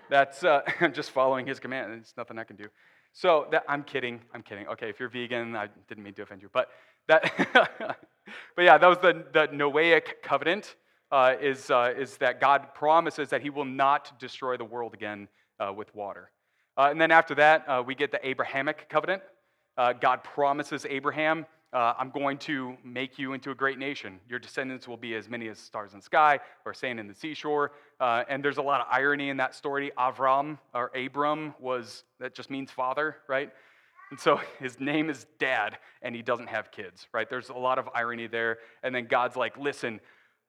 that's 0.09 0.45
uh, 0.45 0.62
I'm 0.80 0.92
just 0.92 1.11
following 1.11 1.47
his 1.47 1.61
command. 1.61 1.92
It's 2.00 2.16
nothing 2.16 2.38
I 2.38 2.45
can 2.45 2.57
do. 2.57 2.66
So, 3.12 3.47
that, 3.50 3.64
I'm 3.69 3.83
kidding. 3.83 4.21
I'm 4.35 4.42
kidding. 4.42 4.66
Okay, 4.69 4.88
if 4.88 5.00
you're 5.00 5.09
vegan, 5.09 5.57
I 5.57 5.69
didn't 5.88 6.04
mean 6.04 6.14
to 6.14 6.23
offend 6.23 6.42
you. 6.42 6.50
But, 6.52 6.69
that, 7.09 7.33
but 8.57 8.62
yeah, 8.62 8.78
that 8.78 8.87
was 8.87 8.99
the, 8.99 9.25
the 9.33 9.49
Noahic 9.49 10.23
covenant. 10.23 10.76
Uh, 11.12 11.35
is, 11.40 11.73
uh, 11.73 11.92
is 11.99 12.16
that 12.19 12.40
God 12.40 12.73
promises 12.73 13.30
that 13.30 13.42
he 13.42 13.50
will 13.50 13.64
not 13.64 14.16
destroy 14.21 14.57
the 14.57 14.64
world 14.64 14.95
again 14.95 15.26
uh, 15.59 15.73
with 15.73 15.92
water. 15.92 16.30
Uh, 16.76 16.88
and 16.90 17.00
then 17.00 17.11
after 17.11 17.35
that, 17.35 17.69
uh, 17.69 17.83
we 17.85 17.97
get 17.97 18.12
the 18.12 18.26
Abrahamic 18.26 18.88
covenant. 18.88 19.23
Uh, 19.76 19.92
God 19.92 20.23
promises 20.23 20.87
Abraham, 20.88 21.47
Uh, 21.73 21.95
I'm 21.99 22.11
going 22.11 22.37
to 22.39 22.77
make 22.83 23.19
you 23.19 23.33
into 23.33 23.53
a 23.53 23.55
great 23.55 23.79
nation. 23.79 24.19
Your 24.29 24.41
descendants 24.41 24.89
will 24.89 24.97
be 24.97 25.15
as 25.15 25.29
many 25.29 25.49
as 25.49 25.59
stars 25.59 25.93
in 25.93 26.00
the 26.00 26.05
sky 26.05 26.41
or 26.65 26.75
sand 26.75 26.99
in 26.99 27.07
the 27.07 27.15
seashore. 27.15 27.73
Uh, 28.00 28.25
and 28.29 28.45
there's 28.45 28.59
a 28.59 28.62
lot 28.62 28.81
of 28.81 28.89
irony 28.91 29.29
in 29.29 29.37
that 29.37 29.55
story. 29.55 29.93
Avram 29.97 30.59
or 30.75 30.91
Abram 30.97 31.55
was, 31.61 32.03
that 32.19 32.35
just 32.35 32.50
means 32.50 32.73
father, 32.73 33.19
right? 33.29 33.50
And 34.11 34.19
so 34.19 34.41
his 34.59 34.81
name 34.81 35.09
is 35.09 35.27
dad, 35.39 35.79
and 36.03 36.15
he 36.15 36.23
doesn't 36.23 36.49
have 36.49 36.73
kids, 36.73 37.07
right? 37.12 37.29
There's 37.31 37.49
a 37.50 37.55
lot 37.55 37.79
of 37.79 37.89
irony 37.95 38.27
there. 38.27 38.59
And 38.83 38.93
then 38.93 39.07
God's 39.07 39.37
like, 39.37 39.57
listen, 39.57 40.00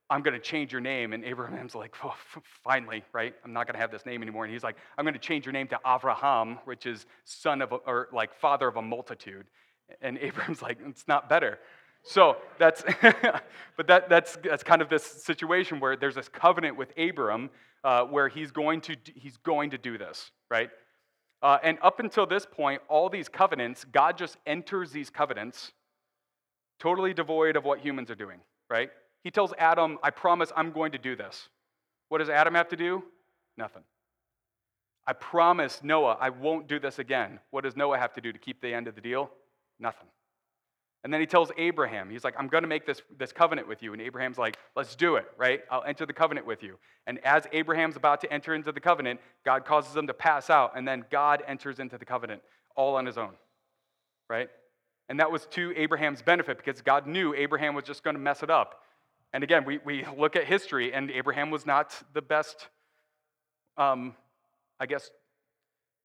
I'm 0.09 0.23
going 0.23 0.33
to 0.33 0.39
change 0.39 0.71
your 0.73 0.81
name. 0.81 1.13
And 1.13 1.23
Abraham's 1.23 1.75
like, 1.83 1.95
oh, 2.03 2.15
finally, 2.63 3.03
right? 3.13 3.33
I'm 3.45 3.53
not 3.53 3.67
going 3.67 3.75
to 3.75 3.79
have 3.79 3.91
this 3.91 4.05
name 4.05 4.21
anymore. 4.21 4.43
And 4.43 4.53
he's 4.53 4.63
like, 4.63 4.75
I'm 4.97 5.05
going 5.05 5.13
to 5.13 5.19
change 5.19 5.45
your 5.45 5.53
name 5.53 5.67
to 5.67 5.79
Avraham, 5.85 6.57
which 6.65 6.85
is 6.85 7.05
son 7.25 7.61
of, 7.61 7.71
a, 7.71 7.75
or 7.75 8.09
like 8.11 8.33
father 8.33 8.67
of 8.67 8.75
a 8.75 8.81
multitude. 8.81 9.45
And 10.01 10.17
Abram's 10.19 10.61
like, 10.61 10.77
it's 10.85 11.07
not 11.07 11.29
better. 11.29 11.59
So 12.03 12.37
that's, 12.57 12.83
but 13.77 13.87
that, 13.87 14.09
that's, 14.09 14.37
that's 14.43 14.63
kind 14.63 14.81
of 14.81 14.89
this 14.89 15.03
situation 15.03 15.79
where 15.79 15.95
there's 15.95 16.15
this 16.15 16.29
covenant 16.29 16.77
with 16.77 16.91
Abram 16.97 17.49
uh, 17.83 18.03
where 18.05 18.27
he's 18.27 18.51
going, 18.51 18.81
to, 18.81 18.95
he's 19.15 19.37
going 19.37 19.71
to 19.71 19.77
do 19.77 19.97
this, 19.97 20.31
right? 20.49 20.69
Uh, 21.41 21.57
and 21.63 21.77
up 21.81 21.99
until 21.99 22.25
this 22.25 22.45
point, 22.45 22.81
all 22.87 23.09
these 23.09 23.27
covenants, 23.27 23.85
God 23.85 24.17
just 24.17 24.37
enters 24.45 24.91
these 24.91 25.09
covenants 25.09 25.71
totally 26.79 27.13
devoid 27.13 27.55
of 27.55 27.63
what 27.63 27.79
humans 27.79 28.09
are 28.11 28.15
doing, 28.15 28.39
right? 28.69 28.89
He 29.23 29.31
tells 29.31 29.53
Adam, 29.57 29.97
I 30.03 30.09
promise 30.09 30.51
I'm 30.55 30.71
going 30.71 30.91
to 30.93 30.97
do 30.97 31.15
this. 31.15 31.49
What 32.09 32.19
does 32.19 32.29
Adam 32.29 32.55
have 32.55 32.69
to 32.69 32.75
do? 32.75 33.03
Nothing. 33.57 33.83
I 35.07 35.13
promise 35.13 35.81
Noah 35.83 36.17
I 36.19 36.29
won't 36.29 36.67
do 36.67 36.79
this 36.79 36.99
again. 36.99 37.39
What 37.49 37.63
does 37.63 37.75
Noah 37.75 37.97
have 37.97 38.13
to 38.13 38.21
do 38.21 38.31
to 38.31 38.39
keep 38.39 38.61
the 38.61 38.73
end 38.73 38.87
of 38.87 38.95
the 38.95 39.01
deal? 39.01 39.31
Nothing. 39.81 40.07
And 41.03 41.11
then 41.11 41.19
he 41.19 41.25
tells 41.25 41.51
Abraham, 41.57 42.11
he's 42.11 42.23
like, 42.23 42.35
I'm 42.37 42.47
going 42.47 42.61
to 42.61 42.67
make 42.67 42.85
this, 42.85 43.01
this 43.17 43.33
covenant 43.33 43.67
with 43.67 43.81
you. 43.81 43.91
And 43.91 44.01
Abraham's 44.01 44.37
like, 44.37 44.57
let's 44.75 44.95
do 44.95 45.15
it, 45.15 45.25
right? 45.35 45.61
I'll 45.71 45.83
enter 45.83 46.05
the 46.05 46.13
covenant 46.13 46.45
with 46.45 46.61
you. 46.61 46.77
And 47.07 47.17
as 47.25 47.47
Abraham's 47.51 47.95
about 47.95 48.21
to 48.21 48.31
enter 48.31 48.53
into 48.53 48.71
the 48.71 48.79
covenant, 48.79 49.19
God 49.43 49.65
causes 49.65 49.95
him 49.95 50.05
to 50.07 50.13
pass 50.13 50.51
out. 50.51 50.73
And 50.77 50.87
then 50.87 51.03
God 51.09 51.41
enters 51.47 51.79
into 51.79 51.97
the 51.97 52.05
covenant 52.05 52.43
all 52.75 52.95
on 52.95 53.07
his 53.07 53.17
own, 53.17 53.31
right? 54.29 54.47
And 55.09 55.19
that 55.19 55.31
was 55.31 55.47
to 55.47 55.73
Abraham's 55.75 56.21
benefit 56.21 56.57
because 56.63 56.81
God 56.81 57.07
knew 57.07 57.33
Abraham 57.33 57.73
was 57.73 57.83
just 57.83 58.03
going 58.03 58.15
to 58.15 58.21
mess 58.21 58.43
it 58.43 58.51
up. 58.51 58.83
And 59.33 59.43
again, 59.43 59.65
we, 59.65 59.79
we 59.83 60.05
look 60.17 60.35
at 60.35 60.45
history, 60.45 60.93
and 60.93 61.09
Abraham 61.09 61.49
was 61.49 61.65
not 61.65 61.95
the 62.13 62.21
best, 62.21 62.67
um, 63.77 64.15
I 64.79 64.85
guess, 64.85 65.09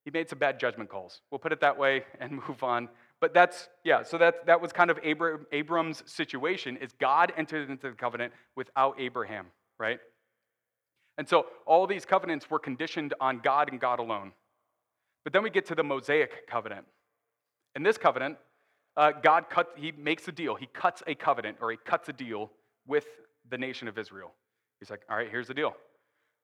he 0.04 0.10
made 0.12 0.28
some 0.28 0.38
bad 0.38 0.60
judgment 0.60 0.88
calls. 0.88 1.20
We'll 1.30 1.40
put 1.40 1.52
it 1.52 1.60
that 1.60 1.76
way 1.76 2.04
and 2.20 2.32
move 2.48 2.62
on. 2.62 2.88
But 3.20 3.32
that's, 3.32 3.68
yeah, 3.82 4.02
so 4.02 4.18
that, 4.18 4.46
that 4.46 4.60
was 4.60 4.72
kind 4.72 4.90
of 4.90 4.98
Abram, 5.04 5.46
Abram's 5.52 6.02
situation, 6.06 6.76
is 6.76 6.92
God 7.00 7.32
entered 7.36 7.70
into 7.70 7.90
the 7.90 7.96
covenant 7.96 8.32
without 8.56 9.00
Abraham, 9.00 9.46
right? 9.78 9.98
And 11.18 11.26
so 11.26 11.46
all 11.64 11.86
these 11.86 12.04
covenants 12.04 12.50
were 12.50 12.58
conditioned 12.58 13.14
on 13.20 13.40
God 13.42 13.70
and 13.70 13.80
God 13.80 14.00
alone. 14.00 14.32
But 15.24 15.32
then 15.32 15.42
we 15.42 15.50
get 15.50 15.66
to 15.66 15.74
the 15.74 15.82
Mosaic 15.82 16.46
covenant. 16.46 16.84
In 17.74 17.82
this 17.82 17.96
covenant, 17.96 18.36
uh, 18.96 19.12
God 19.12 19.46
cut, 19.50 19.70
he 19.76 19.92
makes 19.92 20.28
a 20.28 20.32
deal. 20.32 20.54
He 20.54 20.66
cuts 20.72 21.02
a 21.06 21.14
covenant 21.14 21.58
or 21.60 21.70
he 21.70 21.78
cuts 21.84 22.08
a 22.08 22.12
deal 22.12 22.50
with 22.86 23.06
the 23.50 23.58
nation 23.58 23.88
of 23.88 23.98
Israel. 23.98 24.32
He's 24.78 24.90
like, 24.90 25.00
all 25.10 25.16
right, 25.16 25.30
here's 25.30 25.48
the 25.48 25.54
deal. 25.54 25.74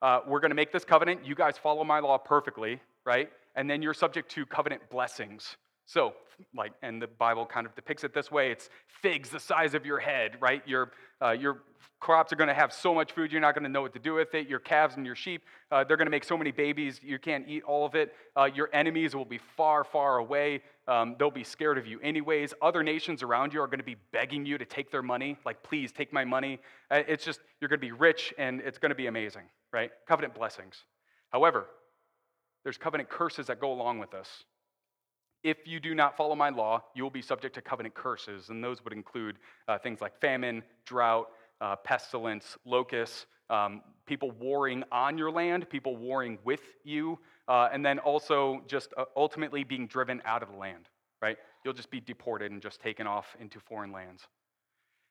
Uh, 0.00 0.20
we're 0.26 0.40
going 0.40 0.50
to 0.50 0.56
make 0.56 0.72
this 0.72 0.84
covenant. 0.84 1.24
You 1.24 1.34
guys 1.34 1.56
follow 1.56 1.84
my 1.84 2.00
law 2.00 2.18
perfectly, 2.18 2.80
right? 3.04 3.30
And 3.54 3.70
then 3.70 3.82
you're 3.82 3.94
subject 3.94 4.30
to 4.32 4.46
covenant 4.46 4.82
blessings. 4.90 5.56
So, 5.86 6.14
like, 6.54 6.72
and 6.82 7.00
the 7.00 7.06
Bible 7.06 7.46
kind 7.46 7.66
of 7.66 7.74
depicts 7.74 8.04
it 8.04 8.14
this 8.14 8.30
way 8.30 8.50
it's 8.50 8.68
figs 8.86 9.30
the 9.30 9.40
size 9.40 9.74
of 9.74 9.84
your 9.84 9.98
head, 9.98 10.38
right? 10.40 10.66
Your, 10.66 10.92
uh, 11.20 11.30
your 11.30 11.62
crops 12.00 12.32
are 12.32 12.36
going 12.36 12.48
to 12.48 12.54
have 12.54 12.72
so 12.72 12.92
much 12.94 13.12
food, 13.12 13.30
you're 13.30 13.40
not 13.40 13.54
going 13.54 13.62
to 13.62 13.70
know 13.70 13.82
what 13.82 13.92
to 13.92 13.98
do 13.98 14.14
with 14.14 14.34
it. 14.34 14.48
Your 14.48 14.58
calves 14.58 14.96
and 14.96 15.06
your 15.06 15.14
sheep, 15.14 15.42
uh, 15.70 15.84
they're 15.84 15.96
going 15.96 16.06
to 16.06 16.10
make 16.10 16.24
so 16.24 16.36
many 16.36 16.50
babies, 16.50 17.00
you 17.02 17.18
can't 17.18 17.48
eat 17.48 17.62
all 17.62 17.86
of 17.86 17.94
it. 17.94 18.14
Uh, 18.36 18.48
your 18.52 18.68
enemies 18.72 19.14
will 19.14 19.24
be 19.24 19.38
far, 19.38 19.84
far 19.84 20.18
away. 20.18 20.62
Um, 20.88 21.14
they'll 21.18 21.30
be 21.30 21.44
scared 21.44 21.78
of 21.78 21.86
you 21.86 22.00
anyways. 22.00 22.54
Other 22.60 22.82
nations 22.82 23.22
around 23.22 23.54
you 23.54 23.60
are 23.60 23.68
going 23.68 23.78
to 23.78 23.84
be 23.84 23.96
begging 24.12 24.44
you 24.44 24.58
to 24.58 24.64
take 24.64 24.90
their 24.90 25.02
money, 25.02 25.36
like, 25.44 25.62
please 25.62 25.92
take 25.92 26.12
my 26.12 26.24
money. 26.24 26.58
Uh, 26.90 27.02
it's 27.06 27.24
just, 27.24 27.40
you're 27.60 27.68
going 27.68 27.80
to 27.80 27.86
be 27.86 27.92
rich 27.92 28.34
and 28.36 28.60
it's 28.60 28.78
going 28.78 28.90
to 28.90 28.96
be 28.96 29.06
amazing, 29.06 29.44
right? 29.72 29.92
Covenant 30.08 30.34
blessings. 30.34 30.84
However, 31.30 31.66
there's 32.64 32.78
covenant 32.78 33.08
curses 33.08 33.46
that 33.46 33.60
go 33.60 33.72
along 33.72 34.00
with 34.00 34.10
this. 34.10 34.28
If 35.42 35.66
you 35.66 35.80
do 35.80 35.94
not 35.94 36.16
follow 36.16 36.34
my 36.34 36.50
law, 36.50 36.84
you 36.94 37.02
will 37.02 37.10
be 37.10 37.22
subject 37.22 37.54
to 37.56 37.62
covenant 37.62 37.94
curses, 37.94 38.48
and 38.48 38.62
those 38.62 38.82
would 38.84 38.92
include 38.92 39.38
uh, 39.66 39.78
things 39.78 40.00
like 40.00 40.20
famine, 40.20 40.62
drought, 40.84 41.28
uh, 41.60 41.76
pestilence, 41.76 42.56
locusts, 42.64 43.26
um, 43.50 43.82
people 44.06 44.30
warring 44.32 44.84
on 44.90 45.18
your 45.18 45.30
land, 45.30 45.68
people 45.68 45.96
warring 45.96 46.38
with 46.44 46.62
you, 46.84 47.18
uh, 47.48 47.68
and 47.72 47.84
then 47.84 47.98
also 47.98 48.62
just 48.66 48.94
uh, 48.96 49.04
ultimately 49.16 49.64
being 49.64 49.86
driven 49.86 50.22
out 50.24 50.42
of 50.42 50.50
the 50.50 50.56
land, 50.56 50.88
right? 51.20 51.36
You'll 51.64 51.74
just 51.74 51.90
be 51.90 52.00
deported 52.00 52.50
and 52.52 52.62
just 52.62 52.80
taken 52.80 53.06
off 53.06 53.36
into 53.40 53.60
foreign 53.60 53.92
lands. 53.92 54.26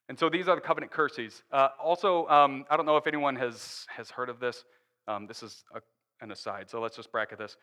And 0.10 0.18
so 0.18 0.30
these 0.30 0.48
are 0.48 0.56
the 0.56 0.62
covenant 0.62 0.92
curses. 0.92 1.44
Uh, 1.52 1.70
also, 1.82 2.28
um, 2.28 2.66
I 2.70 2.78
don't 2.78 2.86
know 2.86 2.98
if 2.98 3.08
anyone 3.08 3.36
has, 3.36 3.86
has 3.96 4.10
heard 4.10 4.30
of 4.30 4.40
this. 4.40 4.66
Um, 5.08 5.28
this 5.28 5.44
is 5.44 5.64
a, 5.74 5.82
an 6.22 6.32
aside, 6.32 6.70
so 6.70 6.82
let's 6.82 6.96
just 6.96 7.12
bracket 7.12 7.38
this. 7.38 7.58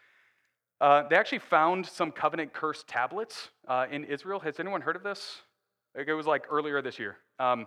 Uh, 0.80 1.02
they 1.08 1.16
actually 1.16 1.40
found 1.40 1.84
some 1.84 2.12
covenant 2.12 2.52
curse 2.52 2.84
tablets 2.86 3.48
uh, 3.66 3.86
in 3.90 4.04
Israel. 4.04 4.38
Has 4.38 4.60
anyone 4.60 4.80
heard 4.80 4.94
of 4.94 5.02
this? 5.02 5.38
It 5.96 6.12
was 6.12 6.26
like 6.26 6.44
earlier 6.50 6.80
this 6.80 7.00
year. 7.00 7.16
Um, 7.40 7.66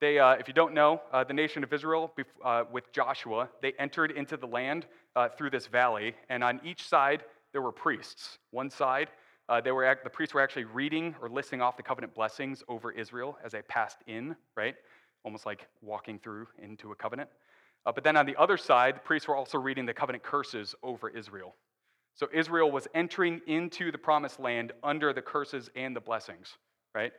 they, 0.00 0.20
uh, 0.20 0.32
if 0.34 0.46
you 0.46 0.54
don't 0.54 0.72
know, 0.72 1.00
uh, 1.12 1.24
the 1.24 1.32
nation 1.32 1.64
of 1.64 1.72
Israel 1.72 2.12
uh, 2.44 2.64
with 2.70 2.92
Joshua, 2.92 3.48
they 3.60 3.72
entered 3.80 4.12
into 4.12 4.36
the 4.36 4.46
land 4.46 4.86
uh, 5.16 5.28
through 5.36 5.50
this 5.50 5.66
valley, 5.66 6.14
and 6.28 6.44
on 6.44 6.60
each 6.64 6.86
side 6.86 7.24
there 7.52 7.60
were 7.60 7.72
priests. 7.72 8.38
One 8.52 8.70
side, 8.70 9.08
they 9.64 9.72
were 9.72 9.98
the 10.04 10.10
priests 10.10 10.34
were 10.34 10.40
actually 10.40 10.64
reading 10.64 11.16
or 11.20 11.28
listing 11.28 11.60
off 11.60 11.76
the 11.76 11.82
covenant 11.82 12.14
blessings 12.14 12.62
over 12.68 12.92
Israel 12.92 13.36
as 13.44 13.52
they 13.52 13.62
passed 13.62 13.98
in, 14.06 14.36
right? 14.56 14.76
Almost 15.24 15.44
like 15.44 15.66
walking 15.82 16.20
through 16.20 16.46
into 16.62 16.92
a 16.92 16.94
covenant. 16.94 17.30
but 17.84 18.04
then 18.04 18.16
on 18.16 18.26
the 18.26 18.36
other 18.36 18.56
side, 18.56 18.96
the 18.96 19.00
priests 19.00 19.26
were 19.26 19.36
also 19.36 19.58
reading 19.58 19.86
the 19.86 19.94
covenant 19.94 20.22
curses 20.22 20.74
over 20.82 21.08
Israel. 21.08 21.54
So 22.14 22.28
Israel 22.32 22.70
was 22.70 22.86
entering 22.94 23.40
into 23.46 23.90
the 23.90 23.98
promised 23.98 24.38
land 24.38 24.72
under 24.82 25.12
the 25.12 25.22
curses 25.22 25.68
and 25.74 25.96
the 25.96 26.00
blessings, 26.00 26.54
right? 26.94 27.12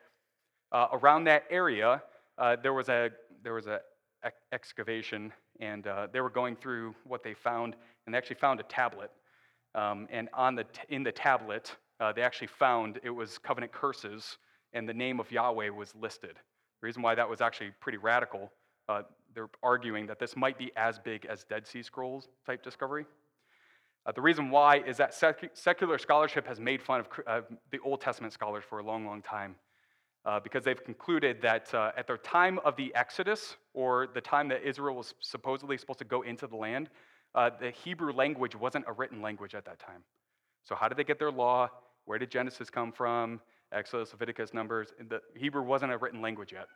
Uh, 0.71 0.87
around 0.93 1.25
that 1.25 1.43
area, 1.49 2.01
uh, 2.37 2.55
there 2.61 2.73
was 2.73 2.89
a 2.89 3.09
there 3.43 3.53
was 3.53 3.67
a 3.67 3.81
excavation, 4.51 5.31
and 5.59 5.85
uh, 5.85 6.07
they 6.11 6.21
were 6.21 6.29
going 6.29 6.55
through 6.55 6.95
what 7.03 7.23
they 7.23 7.33
found, 7.33 7.75
and 8.05 8.13
they 8.13 8.17
actually 8.17 8.37
found 8.37 8.59
a 8.59 8.63
tablet. 8.63 9.11
Um, 9.75 10.07
and 10.09 10.29
on 10.33 10.55
the 10.55 10.63
t- 10.63 10.81
in 10.89 11.03
the 11.03 11.11
tablet, 11.11 11.75
uh, 11.99 12.11
they 12.13 12.21
actually 12.21 12.47
found 12.47 12.99
it 13.03 13.09
was 13.09 13.37
covenant 13.37 13.71
curses, 13.71 14.37
and 14.73 14.87
the 14.87 14.93
name 14.93 15.19
of 15.19 15.31
Yahweh 15.31 15.69
was 15.69 15.93
listed. 15.95 16.35
The 16.81 16.87
reason 16.87 17.01
why 17.01 17.15
that 17.15 17.29
was 17.29 17.41
actually 17.41 17.71
pretty 17.79 17.97
radical, 17.97 18.51
uh, 18.89 19.03
they're 19.33 19.49
arguing 19.61 20.07
that 20.07 20.19
this 20.19 20.35
might 20.35 20.57
be 20.57 20.71
as 20.75 20.99
big 20.99 21.25
as 21.25 21.43
Dead 21.43 21.67
Sea 21.67 21.83
Scrolls 21.83 22.29
type 22.45 22.63
discovery. 22.63 23.05
Uh, 24.05 24.11
the 24.11 24.21
reason 24.21 24.49
why 24.49 24.77
is 24.77 24.97
that 24.97 25.13
sec- 25.13 25.51
secular 25.53 25.97
scholarship 25.97 26.45
has 26.45 26.59
made 26.59 26.81
fun 26.81 26.99
of 26.99 27.07
uh, 27.25 27.41
the 27.71 27.79
Old 27.79 28.01
Testament 28.01 28.33
scholars 28.33 28.63
for 28.67 28.79
a 28.79 28.83
long, 28.83 29.05
long 29.05 29.21
time 29.21 29.55
uh, 30.25 30.39
because 30.39 30.63
they've 30.63 30.83
concluded 30.83 31.41
that 31.41 31.73
uh, 31.73 31.91
at 31.97 32.07
the 32.07 32.17
time 32.17 32.59
of 32.65 32.75
the 32.75 32.93
Exodus, 32.95 33.57
or 33.73 34.07
the 34.13 34.21
time 34.21 34.47
that 34.47 34.63
Israel 34.63 34.95
was 34.95 35.13
supposedly 35.19 35.77
supposed 35.77 35.99
to 35.99 36.05
go 36.05 36.23
into 36.23 36.47
the 36.47 36.55
land, 36.55 36.89
uh, 37.35 37.49
the 37.59 37.69
Hebrew 37.69 38.11
language 38.13 38.55
wasn't 38.55 38.85
a 38.87 38.91
written 38.91 39.21
language 39.21 39.53
at 39.53 39.65
that 39.65 39.79
time. 39.79 40.03
So, 40.63 40.73
how 40.73 40.87
did 40.87 40.97
they 40.97 41.03
get 41.03 41.19
their 41.19 41.31
law? 41.31 41.69
Where 42.05 42.17
did 42.17 42.31
Genesis 42.31 42.69
come 42.69 42.91
from? 42.91 43.39
Exodus, 43.71 44.13
Leviticus, 44.13 44.53
Numbers. 44.53 44.93
The 45.09 45.21
Hebrew 45.35 45.63
wasn't 45.63 45.91
a 45.91 45.97
written 45.97 46.21
language 46.21 46.53
yet. 46.53 46.67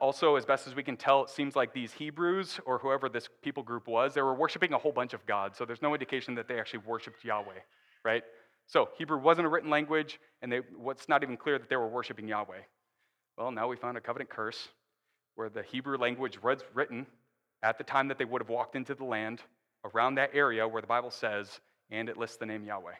Also, 0.00 0.36
as 0.36 0.44
best 0.44 0.66
as 0.66 0.74
we 0.74 0.82
can 0.82 0.96
tell, 0.96 1.24
it 1.24 1.30
seems 1.30 1.56
like 1.56 1.72
these 1.72 1.92
Hebrews, 1.92 2.60
or 2.64 2.78
whoever 2.78 3.08
this 3.08 3.28
people 3.42 3.62
group 3.62 3.88
was, 3.88 4.14
they 4.14 4.22
were 4.22 4.34
worshiping 4.34 4.72
a 4.72 4.78
whole 4.78 4.92
bunch 4.92 5.12
of 5.12 5.24
gods. 5.26 5.58
So 5.58 5.64
there's 5.64 5.82
no 5.82 5.92
indication 5.92 6.34
that 6.36 6.46
they 6.46 6.58
actually 6.58 6.80
worshiped 6.86 7.24
Yahweh, 7.24 7.60
right? 8.04 8.22
So 8.66 8.90
Hebrew 8.96 9.18
wasn't 9.18 9.46
a 9.46 9.48
written 9.48 9.70
language, 9.70 10.20
and 10.42 10.52
they, 10.52 10.60
what's 10.76 11.08
not 11.08 11.22
even 11.22 11.36
clear 11.36 11.58
that 11.58 11.68
they 11.68 11.76
were 11.76 11.88
worshiping 11.88 12.28
Yahweh. 12.28 12.60
Well, 13.36 13.50
now 13.50 13.66
we 13.66 13.76
found 13.76 13.96
a 13.96 14.00
covenant 14.00 14.30
curse 14.30 14.68
where 15.34 15.48
the 15.48 15.62
Hebrew 15.62 15.96
language 15.96 16.42
was 16.42 16.60
written 16.74 17.06
at 17.62 17.78
the 17.78 17.84
time 17.84 18.08
that 18.08 18.18
they 18.18 18.24
would 18.24 18.42
have 18.42 18.48
walked 18.48 18.76
into 18.76 18.94
the 18.94 19.04
land 19.04 19.42
around 19.84 20.16
that 20.16 20.30
area 20.34 20.66
where 20.66 20.80
the 20.80 20.88
Bible 20.88 21.10
says, 21.10 21.60
and 21.90 22.08
it 22.08 22.16
lists 22.16 22.36
the 22.36 22.46
name 22.46 22.64
Yahweh. 22.64 22.94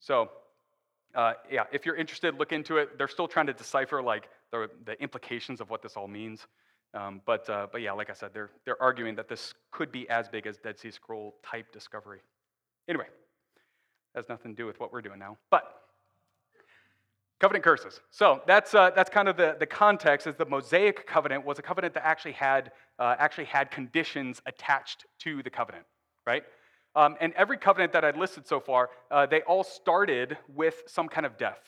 So, 0.00 0.30
uh, 1.14 1.34
yeah, 1.50 1.64
if 1.72 1.86
you're 1.86 1.96
interested, 1.96 2.38
look 2.38 2.52
into 2.52 2.76
it. 2.76 2.98
They're 2.98 3.08
still 3.08 3.28
trying 3.28 3.46
to 3.46 3.52
decipher 3.52 4.02
like 4.02 4.28
the, 4.52 4.70
the 4.84 5.00
implications 5.02 5.60
of 5.60 5.70
what 5.70 5.82
this 5.82 5.96
all 5.96 6.08
means. 6.08 6.46
Um, 6.94 7.20
but, 7.26 7.48
uh, 7.50 7.66
but 7.70 7.82
yeah, 7.82 7.92
like 7.92 8.10
I 8.10 8.14
said, 8.14 8.30
they're, 8.32 8.50
they're 8.64 8.80
arguing 8.82 9.14
that 9.16 9.28
this 9.28 9.54
could 9.70 9.92
be 9.92 10.08
as 10.08 10.28
big 10.28 10.46
as 10.46 10.58
Dead 10.58 10.78
Sea 10.78 10.90
Scroll 10.90 11.34
type 11.44 11.70
discovery. 11.72 12.20
Anyway, 12.88 13.06
has 14.14 14.24
nothing 14.28 14.52
to 14.52 14.56
do 14.56 14.66
with 14.66 14.80
what 14.80 14.92
we're 14.92 15.02
doing 15.02 15.18
now. 15.18 15.36
But 15.50 15.82
covenant 17.40 17.64
curses. 17.64 18.00
So 18.10 18.42
that's, 18.46 18.74
uh, 18.74 18.90
that's 18.96 19.10
kind 19.10 19.28
of 19.28 19.36
the, 19.36 19.56
the 19.58 19.66
context 19.66 20.26
is 20.26 20.34
the 20.36 20.46
Mosaic 20.46 21.06
covenant 21.06 21.44
was 21.44 21.58
a 21.58 21.62
covenant 21.62 21.94
that 21.94 22.06
actually 22.06 22.32
had, 22.32 22.72
uh, 22.98 23.16
actually 23.18 23.44
had 23.44 23.70
conditions 23.70 24.42
attached 24.46 25.04
to 25.20 25.42
the 25.42 25.50
covenant, 25.50 25.84
right? 26.26 26.42
Um, 26.96 27.16
and 27.20 27.32
every 27.34 27.58
covenant 27.58 27.92
that 27.92 28.04
I've 28.04 28.16
listed 28.16 28.46
so 28.46 28.60
far, 28.60 28.90
uh, 29.10 29.26
they 29.26 29.42
all 29.42 29.62
started 29.62 30.36
with 30.54 30.82
some 30.86 31.08
kind 31.08 31.26
of 31.26 31.36
death. 31.36 31.60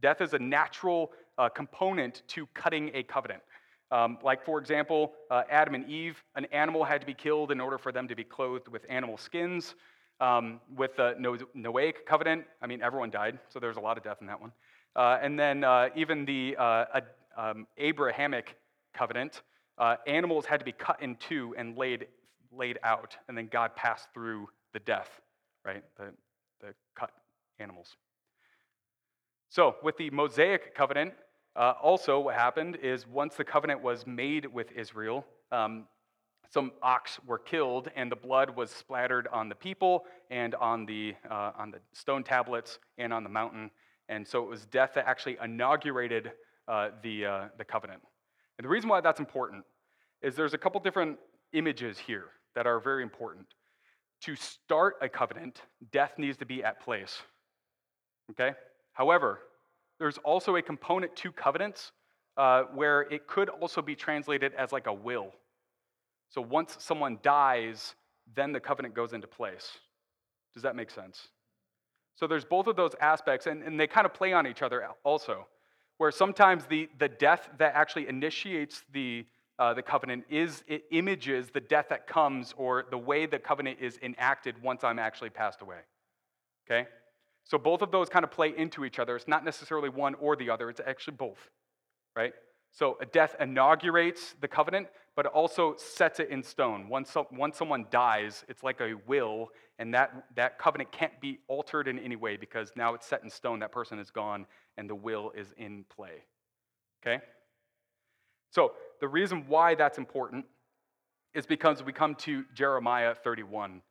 Death 0.00 0.20
is 0.20 0.32
a 0.32 0.38
natural 0.38 1.12
uh, 1.36 1.48
component 1.48 2.22
to 2.28 2.46
cutting 2.54 2.90
a 2.94 3.02
covenant. 3.02 3.42
Um, 3.90 4.18
like, 4.22 4.44
for 4.44 4.58
example, 4.58 5.12
uh, 5.30 5.42
Adam 5.50 5.74
and 5.74 5.88
Eve, 5.88 6.22
an 6.36 6.46
animal 6.46 6.84
had 6.84 7.00
to 7.00 7.06
be 7.06 7.14
killed 7.14 7.50
in 7.50 7.60
order 7.60 7.76
for 7.76 7.90
them 7.90 8.06
to 8.08 8.14
be 8.14 8.24
clothed 8.24 8.68
with 8.68 8.86
animal 8.88 9.18
skins. 9.18 9.74
Um, 10.20 10.60
with 10.76 10.96
the 10.96 11.14
Noahic 11.56 12.04
covenant, 12.06 12.44
I 12.60 12.66
mean, 12.66 12.82
everyone 12.82 13.10
died, 13.10 13.38
so 13.48 13.58
there's 13.58 13.78
a 13.78 13.80
lot 13.80 13.96
of 13.96 14.04
death 14.04 14.18
in 14.20 14.26
that 14.26 14.40
one. 14.40 14.52
Uh, 14.94 15.18
and 15.22 15.38
then 15.38 15.64
uh, 15.64 15.88
even 15.96 16.24
the 16.24 16.56
uh, 16.58 17.00
um, 17.36 17.66
Abrahamic 17.78 18.56
covenant, 18.92 19.42
animals 20.06 20.44
had 20.44 20.58
to 20.58 20.64
be 20.64 20.72
cut 20.72 21.00
in 21.00 21.16
two 21.16 21.54
and 21.56 21.76
laid, 21.76 22.06
laid 22.52 22.78
out, 22.82 23.16
and 23.28 23.36
then 23.36 23.48
God 23.50 23.74
passed 23.76 24.08
through 24.12 24.48
the 24.72 24.80
death, 24.80 25.20
right? 25.64 25.82
The, 25.96 26.12
the 26.60 26.74
cut 26.94 27.10
animals. 27.58 27.96
So, 29.48 29.76
with 29.82 29.96
the 29.96 30.10
Mosaic 30.10 30.74
covenant, 30.74 31.14
uh, 31.56 31.74
also, 31.82 32.20
what 32.20 32.36
happened 32.36 32.76
is 32.76 33.06
once 33.06 33.34
the 33.34 33.44
covenant 33.44 33.82
was 33.82 34.06
made 34.06 34.46
with 34.46 34.70
Israel, 34.72 35.26
um, 35.50 35.86
some 36.48 36.72
ox 36.82 37.18
were 37.26 37.38
killed, 37.38 37.90
and 37.96 38.10
the 38.10 38.16
blood 38.16 38.56
was 38.56 38.70
splattered 38.70 39.28
on 39.32 39.48
the 39.48 39.54
people 39.54 40.04
and 40.30 40.54
on 40.56 40.86
the, 40.86 41.14
uh, 41.30 41.52
on 41.56 41.70
the 41.70 41.78
stone 41.92 42.22
tablets 42.24 42.78
and 42.98 43.12
on 43.12 43.22
the 43.22 43.28
mountain. 43.28 43.70
And 44.08 44.26
so 44.26 44.42
it 44.42 44.48
was 44.48 44.66
death 44.66 44.92
that 44.94 45.06
actually 45.06 45.38
inaugurated 45.42 46.32
uh, 46.66 46.90
the, 47.02 47.26
uh, 47.26 47.44
the 47.58 47.64
covenant. 47.64 48.02
And 48.58 48.64
the 48.64 48.68
reason 48.68 48.88
why 48.88 49.00
that's 49.00 49.20
important 49.20 49.64
is 50.22 50.34
there's 50.34 50.54
a 50.54 50.58
couple 50.58 50.80
different 50.80 51.18
images 51.52 51.98
here 51.98 52.26
that 52.54 52.66
are 52.66 52.80
very 52.80 53.02
important. 53.02 53.46
To 54.22 54.36
start 54.36 54.96
a 55.00 55.08
covenant, 55.08 55.62
death 55.92 56.12
needs 56.18 56.36
to 56.38 56.46
be 56.46 56.62
at 56.62 56.80
place. 56.80 57.22
Okay? 58.30 58.52
However, 58.92 59.40
there's 59.98 60.18
also 60.18 60.56
a 60.56 60.62
component 60.62 61.16
to 61.16 61.32
covenants 61.32 61.92
uh, 62.36 62.64
where 62.74 63.02
it 63.02 63.26
could 63.26 63.48
also 63.48 63.82
be 63.82 63.94
translated 63.94 64.52
as 64.54 64.72
like 64.72 64.86
a 64.86 64.92
will. 64.92 65.32
So 66.28 66.40
once 66.40 66.76
someone 66.78 67.18
dies, 67.22 67.94
then 68.34 68.52
the 68.52 68.60
covenant 68.60 68.94
goes 68.94 69.12
into 69.12 69.26
place. 69.26 69.78
Does 70.54 70.62
that 70.62 70.76
make 70.76 70.90
sense? 70.90 71.28
So 72.14 72.26
there's 72.26 72.44
both 72.44 72.66
of 72.66 72.76
those 72.76 72.92
aspects, 73.00 73.46
and, 73.46 73.62
and 73.62 73.78
they 73.78 73.86
kind 73.86 74.06
of 74.06 74.14
play 74.14 74.32
on 74.32 74.46
each 74.46 74.62
other 74.62 74.86
also, 75.04 75.46
where 75.98 76.10
sometimes 76.10 76.66
the, 76.66 76.88
the 76.98 77.08
death 77.08 77.48
that 77.58 77.74
actually 77.74 78.08
initiates 78.08 78.84
the, 78.92 79.26
uh, 79.60 79.74
the 79.74 79.82
covenant 79.82 80.24
is 80.30 80.64
it 80.66 80.84
images 80.90 81.50
the 81.50 81.60
death 81.60 81.86
that 81.90 82.06
comes 82.06 82.54
or 82.56 82.86
the 82.90 82.98
way 82.98 83.26
the 83.26 83.38
covenant 83.38 83.78
is 83.78 83.98
enacted 84.02 84.60
once 84.62 84.82
I'm 84.82 84.98
actually 84.98 85.28
passed 85.28 85.60
away. 85.60 85.76
Okay? 86.66 86.88
So 87.44 87.58
both 87.58 87.82
of 87.82 87.90
those 87.90 88.08
kind 88.08 88.24
of 88.24 88.30
play 88.30 88.54
into 88.56 88.86
each 88.86 88.98
other. 88.98 89.16
It's 89.16 89.28
not 89.28 89.44
necessarily 89.44 89.90
one 89.90 90.14
or 90.14 90.34
the 90.34 90.48
other, 90.48 90.70
it's 90.70 90.80
actually 90.84 91.16
both, 91.18 91.50
right? 92.16 92.32
So 92.72 92.96
a 93.02 93.06
death 93.06 93.36
inaugurates 93.38 94.34
the 94.40 94.48
covenant, 94.48 94.88
but 95.14 95.26
it 95.26 95.32
also 95.32 95.74
sets 95.76 96.20
it 96.20 96.30
in 96.30 96.42
stone. 96.42 96.88
Once, 96.88 97.14
once 97.30 97.58
someone 97.58 97.84
dies, 97.90 98.44
it's 98.48 98.62
like 98.62 98.80
a 98.80 98.94
will, 99.06 99.50
and 99.78 99.92
that, 99.92 100.24
that 100.36 100.58
covenant 100.58 100.90
can't 100.90 101.20
be 101.20 101.40
altered 101.48 101.86
in 101.86 101.98
any 101.98 102.16
way 102.16 102.38
because 102.38 102.72
now 102.76 102.94
it's 102.94 103.06
set 103.06 103.22
in 103.24 103.28
stone. 103.28 103.58
That 103.58 103.72
person 103.72 103.98
is 103.98 104.10
gone, 104.10 104.46
and 104.78 104.88
the 104.88 104.94
will 104.94 105.32
is 105.36 105.48
in 105.58 105.84
play. 105.94 106.24
Okay? 107.04 107.22
So 108.50 108.72
the 109.00 109.08
reason 109.08 109.44
why 109.46 109.74
that's 109.74 109.98
important 109.98 110.44
is 111.34 111.46
because 111.46 111.82
we 111.82 111.92
come 111.92 112.14
to 112.16 112.44
Jeremiah 112.54 113.14
31. 113.14 113.82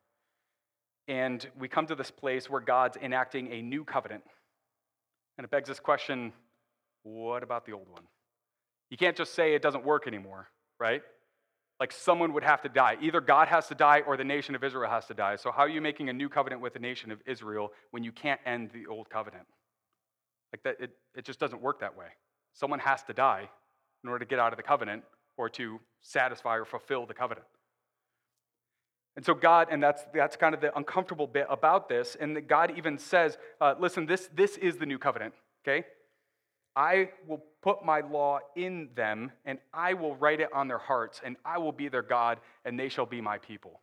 And 1.07 1.47
we 1.57 1.67
come 1.67 1.87
to 1.87 1.95
this 1.95 2.11
place 2.11 2.49
where 2.49 2.61
God's 2.61 2.97
enacting 2.97 3.51
a 3.51 3.61
new 3.61 3.83
covenant. 3.83 4.23
And 5.37 5.45
it 5.45 5.49
begs 5.49 5.67
this 5.67 5.79
question 5.79 6.33
what 7.03 7.43
about 7.43 7.65
the 7.65 7.71
old 7.71 7.87
one? 7.89 8.03
You 8.89 8.97
can't 8.97 9.15
just 9.15 9.33
say 9.33 9.55
it 9.55 9.61
doesn't 9.61 9.85
work 9.85 10.05
anymore, 10.05 10.49
right? 10.79 11.01
Like 11.79 11.93
someone 11.93 12.33
would 12.33 12.43
have 12.43 12.61
to 12.63 12.69
die. 12.69 12.97
Either 13.01 13.21
God 13.21 13.47
has 13.47 13.67
to 13.69 13.75
die 13.75 14.01
or 14.05 14.17
the 14.17 14.23
nation 14.25 14.53
of 14.53 14.63
Israel 14.65 14.91
has 14.91 15.05
to 15.05 15.13
die. 15.13 15.37
So, 15.37 15.49
how 15.49 15.61
are 15.61 15.69
you 15.69 15.79
making 15.79 16.09
a 16.09 16.13
new 16.13 16.27
covenant 16.27 16.61
with 16.61 16.73
the 16.73 16.79
nation 16.79 17.09
of 17.09 17.21
Israel 17.25 17.71
when 17.91 18.03
you 18.03 18.11
can't 18.11 18.41
end 18.45 18.71
the 18.73 18.85
old 18.87 19.09
covenant? 19.09 19.45
Like 20.51 20.63
that, 20.63 20.83
it, 20.83 20.91
it 21.15 21.23
just 21.23 21.39
doesn't 21.39 21.61
work 21.61 21.79
that 21.79 21.97
way. 21.97 22.07
Someone 22.53 22.79
has 22.79 23.01
to 23.03 23.13
die 23.13 23.49
in 24.03 24.09
order 24.09 24.25
to 24.25 24.29
get 24.29 24.39
out 24.39 24.53
of 24.53 24.57
the 24.57 24.63
covenant 24.63 25.03
or 25.38 25.49
to 25.49 25.79
satisfy 26.01 26.57
or 26.57 26.65
fulfill 26.65 27.05
the 27.05 27.13
covenant. 27.13 27.45
And 29.15 29.25
so 29.25 29.33
God, 29.33 29.67
and 29.69 29.81
that's, 29.83 30.03
that's 30.13 30.35
kind 30.35 30.55
of 30.55 30.62
the 30.62 30.75
uncomfortable 30.77 31.27
bit 31.27 31.47
about 31.49 31.89
this, 31.89 32.15
and 32.19 32.35
that 32.35 32.47
God 32.47 32.73
even 32.77 32.97
says, 32.97 33.38
uh, 33.59 33.75
listen, 33.79 34.05
this, 34.05 34.29
this 34.33 34.55
is 34.57 34.77
the 34.77 34.85
new 34.85 34.97
covenant, 34.97 35.33
okay? 35.63 35.85
I 36.75 37.09
will 37.27 37.43
put 37.62 37.83
my 37.83 37.99
law 37.99 38.39
in 38.55 38.89
them, 38.95 39.31
and 39.43 39.59
I 39.73 39.93
will 39.93 40.15
write 40.15 40.39
it 40.39 40.49
on 40.53 40.67
their 40.67 40.77
hearts, 40.77 41.19
and 41.23 41.35
I 41.43 41.57
will 41.57 41.73
be 41.73 41.89
their 41.89 42.01
God, 42.01 42.39
and 42.63 42.79
they 42.79 42.88
shall 42.88 43.05
be 43.05 43.19
my 43.19 43.38
people. 43.39 43.81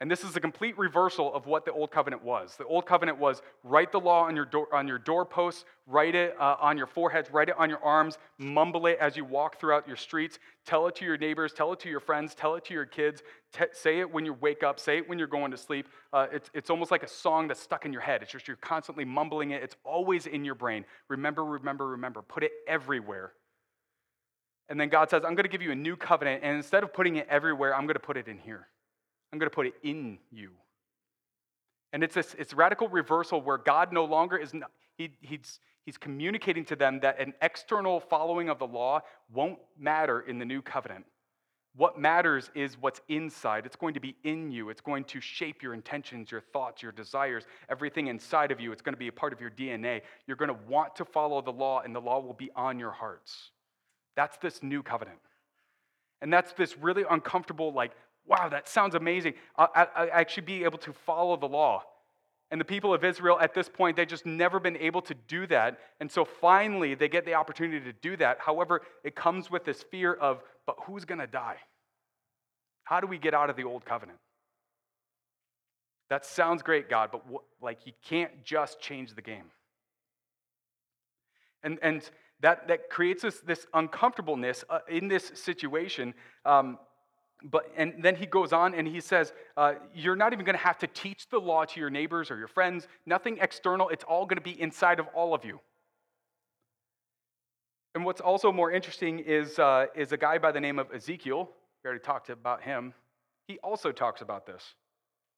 And 0.00 0.08
this 0.08 0.22
is 0.22 0.36
a 0.36 0.40
complete 0.40 0.78
reversal 0.78 1.34
of 1.34 1.46
what 1.46 1.64
the 1.64 1.72
Old 1.72 1.90
Covenant 1.90 2.22
was. 2.22 2.54
The 2.56 2.64
Old 2.64 2.86
Covenant 2.86 3.18
was 3.18 3.42
write 3.64 3.90
the 3.90 3.98
law 3.98 4.22
on 4.22 4.36
your, 4.36 4.44
door, 4.44 4.72
on 4.72 4.86
your 4.86 4.98
doorposts, 4.98 5.64
write 5.88 6.14
it 6.14 6.36
uh, 6.38 6.54
on 6.60 6.78
your 6.78 6.86
foreheads, 6.86 7.32
write 7.32 7.48
it 7.48 7.56
on 7.58 7.68
your 7.68 7.82
arms, 7.82 8.16
mumble 8.38 8.86
it 8.86 8.96
as 9.00 9.16
you 9.16 9.24
walk 9.24 9.58
throughout 9.58 9.88
your 9.88 9.96
streets, 9.96 10.38
tell 10.64 10.86
it 10.86 10.94
to 10.96 11.04
your 11.04 11.16
neighbors, 11.16 11.52
tell 11.52 11.72
it 11.72 11.80
to 11.80 11.88
your 11.88 11.98
friends, 11.98 12.32
tell 12.36 12.54
it 12.54 12.64
to 12.66 12.74
your 12.74 12.86
kids, 12.86 13.24
T- 13.52 13.64
say 13.72 13.98
it 13.98 14.12
when 14.12 14.24
you 14.24 14.34
wake 14.34 14.62
up, 14.62 14.78
say 14.78 14.98
it 14.98 15.08
when 15.08 15.18
you're 15.18 15.26
going 15.26 15.50
to 15.50 15.56
sleep. 15.56 15.88
Uh, 16.12 16.26
it's, 16.30 16.48
it's 16.54 16.70
almost 16.70 16.92
like 16.92 17.02
a 17.02 17.08
song 17.08 17.48
that's 17.48 17.60
stuck 17.60 17.84
in 17.84 17.92
your 17.92 18.02
head. 18.02 18.22
It's 18.22 18.30
just 18.30 18.46
you're 18.46 18.58
constantly 18.58 19.04
mumbling 19.04 19.50
it, 19.50 19.64
it's 19.64 19.76
always 19.82 20.26
in 20.26 20.44
your 20.44 20.54
brain. 20.54 20.84
Remember, 21.08 21.44
remember, 21.44 21.88
remember. 21.88 22.22
Put 22.22 22.44
it 22.44 22.52
everywhere. 22.68 23.32
And 24.68 24.78
then 24.78 24.90
God 24.90 25.10
says, 25.10 25.24
I'm 25.24 25.34
going 25.34 25.44
to 25.44 25.50
give 25.50 25.62
you 25.62 25.72
a 25.72 25.76
new 25.76 25.96
covenant, 25.96 26.44
and 26.44 26.56
instead 26.56 26.84
of 26.84 26.92
putting 26.92 27.16
it 27.16 27.26
everywhere, 27.28 27.74
I'm 27.74 27.86
going 27.86 27.94
to 27.94 28.00
put 28.00 28.16
it 28.16 28.28
in 28.28 28.38
here. 28.38 28.68
I'm 29.32 29.38
going 29.38 29.50
to 29.50 29.54
put 29.54 29.66
it 29.66 29.74
in 29.82 30.18
you. 30.30 30.50
And 31.92 32.02
it's 32.02 32.14
this 32.14 32.34
it's 32.38 32.54
radical 32.54 32.88
reversal 32.88 33.40
where 33.40 33.58
God 33.58 33.92
no 33.92 34.04
longer 34.04 34.36
is, 34.36 34.52
he, 34.96 35.10
he's, 35.20 35.60
he's 35.84 35.96
communicating 35.96 36.64
to 36.66 36.76
them 36.76 37.00
that 37.00 37.20
an 37.20 37.32
external 37.40 38.00
following 38.00 38.48
of 38.48 38.58
the 38.58 38.66
law 38.66 39.00
won't 39.32 39.58
matter 39.78 40.20
in 40.20 40.38
the 40.38 40.44
new 40.44 40.60
covenant. 40.60 41.06
What 41.76 41.98
matters 41.98 42.50
is 42.56 42.76
what's 42.80 43.00
inside. 43.08 43.64
It's 43.64 43.76
going 43.76 43.94
to 43.94 44.00
be 44.00 44.16
in 44.24 44.50
you. 44.50 44.68
It's 44.68 44.80
going 44.80 45.04
to 45.04 45.20
shape 45.20 45.62
your 45.62 45.74
intentions, 45.74 46.30
your 46.30 46.40
thoughts, 46.40 46.82
your 46.82 46.90
desires, 46.90 47.44
everything 47.68 48.08
inside 48.08 48.50
of 48.50 48.60
you. 48.60 48.72
It's 48.72 48.82
going 48.82 48.94
to 48.94 48.98
be 48.98 49.06
a 49.06 49.12
part 49.12 49.32
of 49.32 49.40
your 49.40 49.50
DNA. 49.50 50.02
You're 50.26 50.36
going 50.36 50.48
to 50.48 50.58
want 50.66 50.96
to 50.96 51.04
follow 51.04 51.40
the 51.40 51.52
law, 51.52 51.82
and 51.84 51.94
the 51.94 52.00
law 52.00 52.18
will 52.18 52.34
be 52.34 52.50
on 52.56 52.80
your 52.80 52.90
hearts. 52.90 53.52
That's 54.16 54.36
this 54.38 54.60
new 54.60 54.82
covenant. 54.82 55.20
And 56.20 56.32
that's 56.32 56.52
this 56.54 56.76
really 56.76 57.04
uncomfortable, 57.08 57.72
like, 57.72 57.92
wow, 58.28 58.48
that 58.48 58.68
sounds 58.68 58.94
amazing. 58.94 59.34
I, 59.56 59.86
actually 60.12 60.44
be 60.44 60.64
able 60.64 60.78
to 60.78 60.92
follow 60.92 61.36
the 61.36 61.48
law. 61.48 61.82
And 62.50 62.60
the 62.60 62.64
people 62.64 62.94
of 62.94 63.04
Israel 63.04 63.38
at 63.40 63.54
this 63.54 63.68
point, 63.68 63.96
they've 63.96 64.08
just 64.08 64.24
never 64.24 64.58
been 64.58 64.76
able 64.76 65.02
to 65.02 65.14
do 65.14 65.46
that. 65.48 65.78
And 66.00 66.10
so 66.10 66.24
finally, 66.24 66.94
they 66.94 67.08
get 67.08 67.24
the 67.24 67.34
opportunity 67.34 67.80
to 67.80 67.92
do 67.92 68.16
that. 68.18 68.38
However, 68.40 68.82
it 69.04 69.14
comes 69.14 69.50
with 69.50 69.64
this 69.64 69.82
fear 69.82 70.14
of, 70.14 70.42
but 70.66 70.76
who's 70.84 71.04
going 71.04 71.18
to 71.18 71.26
die? 71.26 71.56
How 72.84 73.00
do 73.00 73.06
we 73.06 73.18
get 73.18 73.34
out 73.34 73.50
of 73.50 73.56
the 73.56 73.64
old 73.64 73.84
covenant? 73.84 74.18
That 76.08 76.24
sounds 76.24 76.62
great, 76.62 76.88
God, 76.88 77.10
but 77.12 77.28
what, 77.28 77.42
like 77.60 77.86
you 77.86 77.92
can't 78.02 78.42
just 78.44 78.80
change 78.80 79.14
the 79.14 79.20
game. 79.20 79.50
And, 81.62 81.78
and 81.82 82.08
that, 82.40 82.68
that 82.68 82.88
creates 82.88 83.22
this, 83.22 83.40
this 83.40 83.66
uncomfortableness 83.74 84.64
uh, 84.70 84.78
in 84.88 85.08
this 85.08 85.32
situation. 85.34 86.14
Um, 86.46 86.78
but 87.44 87.70
and 87.76 87.94
then 88.02 88.16
he 88.16 88.26
goes 88.26 88.52
on 88.52 88.74
and 88.74 88.88
he 88.88 89.00
says 89.00 89.32
uh, 89.56 89.74
you're 89.94 90.16
not 90.16 90.32
even 90.32 90.44
going 90.44 90.56
to 90.56 90.64
have 90.64 90.78
to 90.78 90.86
teach 90.88 91.28
the 91.28 91.38
law 91.38 91.64
to 91.64 91.80
your 91.80 91.90
neighbors 91.90 92.30
or 92.30 92.36
your 92.36 92.48
friends. 92.48 92.88
Nothing 93.06 93.38
external. 93.40 93.88
It's 93.90 94.04
all 94.04 94.26
going 94.26 94.38
to 94.38 94.42
be 94.42 94.60
inside 94.60 94.98
of 94.98 95.06
all 95.14 95.34
of 95.34 95.44
you. 95.44 95.60
And 97.94 98.04
what's 98.04 98.20
also 98.20 98.52
more 98.52 98.70
interesting 98.70 99.18
is, 99.18 99.58
uh, 99.58 99.86
is 99.94 100.12
a 100.12 100.16
guy 100.16 100.38
by 100.38 100.52
the 100.52 100.60
name 100.60 100.78
of 100.78 100.92
ezekiel. 100.92 101.50
We 101.82 101.88
already 101.88 102.04
talked 102.04 102.30
about 102.30 102.62
him. 102.62 102.94
He 103.46 103.58
also 103.58 103.92
talks 103.92 104.20
about 104.20 104.46
this. 104.46 104.74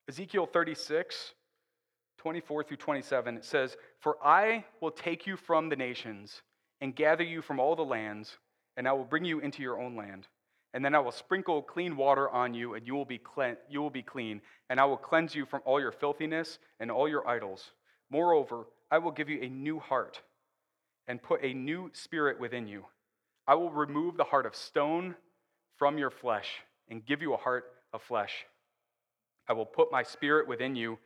Ezekiel 0.09 0.45
36 0.45 1.33
24 2.17 2.63
through 2.63 2.77
27 2.77 3.37
it 3.37 3.43
says 3.43 3.77
for 3.99 4.15
i 4.23 4.63
will 4.79 4.91
take 4.91 5.25
you 5.25 5.35
from 5.35 5.69
the 5.69 5.75
nations 5.75 6.43
and 6.79 6.95
gather 6.95 7.23
you 7.23 7.41
from 7.41 7.59
all 7.59 7.75
the 7.75 7.81
lands 7.83 8.37
and 8.77 8.87
i 8.87 8.91
will 8.91 9.05
bring 9.05 9.25
you 9.25 9.39
into 9.39 9.63
your 9.63 9.81
own 9.81 9.95
land 9.95 10.27
and 10.73 10.83
then 10.83 10.95
I 10.95 10.99
will 10.99 11.11
sprinkle 11.11 11.61
clean 11.61 11.97
water 11.97 12.29
on 12.29 12.53
you, 12.53 12.75
and 12.75 12.87
you 12.87 12.95
will, 12.95 13.05
be 13.05 13.19
you 13.69 13.81
will 13.81 13.89
be 13.89 14.03
clean. 14.03 14.41
And 14.69 14.79
I 14.79 14.85
will 14.85 14.97
cleanse 14.97 15.35
you 15.35 15.45
from 15.45 15.61
all 15.65 15.81
your 15.81 15.91
filthiness 15.91 16.59
and 16.79 16.89
all 16.89 17.09
your 17.09 17.27
idols. 17.27 17.71
Moreover, 18.09 18.67
I 18.89 18.97
will 18.99 19.11
give 19.11 19.29
you 19.29 19.41
a 19.41 19.49
new 19.49 19.79
heart 19.79 20.21
and 21.07 21.21
put 21.21 21.43
a 21.43 21.53
new 21.53 21.89
spirit 21.93 22.39
within 22.39 22.67
you. 22.67 22.85
I 23.47 23.55
will 23.55 23.71
remove 23.71 24.15
the 24.15 24.23
heart 24.23 24.45
of 24.45 24.55
stone 24.55 25.15
from 25.77 25.97
your 25.97 26.11
flesh 26.11 26.47
and 26.89 27.05
give 27.05 27.21
you 27.21 27.33
a 27.33 27.37
heart 27.37 27.65
of 27.91 28.01
flesh. 28.01 28.45
I 29.49 29.53
will 29.53 29.65
put 29.65 29.91
my 29.91 30.03
spirit 30.03 30.47
within 30.47 30.75
you 30.75 30.99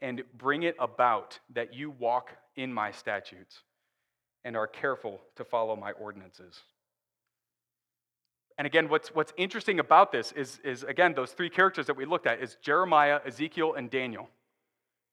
and 0.00 0.24
bring 0.36 0.64
it 0.64 0.74
about 0.80 1.38
that 1.54 1.72
you 1.72 1.90
walk 1.90 2.30
in 2.56 2.72
my 2.72 2.90
statutes 2.90 3.62
and 4.44 4.56
are 4.56 4.66
careful 4.66 5.20
to 5.36 5.44
follow 5.44 5.76
my 5.76 5.92
ordinances. 5.92 6.60
And 8.56 8.66
again, 8.66 8.88
what's, 8.88 9.08
what's 9.08 9.32
interesting 9.36 9.80
about 9.80 10.12
this 10.12 10.32
is, 10.32 10.60
is, 10.62 10.84
again, 10.84 11.14
those 11.14 11.32
three 11.32 11.50
characters 11.50 11.86
that 11.86 11.96
we 11.96 12.04
looked 12.04 12.26
at 12.26 12.40
is 12.40 12.56
Jeremiah, 12.62 13.20
Ezekiel, 13.26 13.74
and 13.74 13.90
Daniel. 13.90 14.28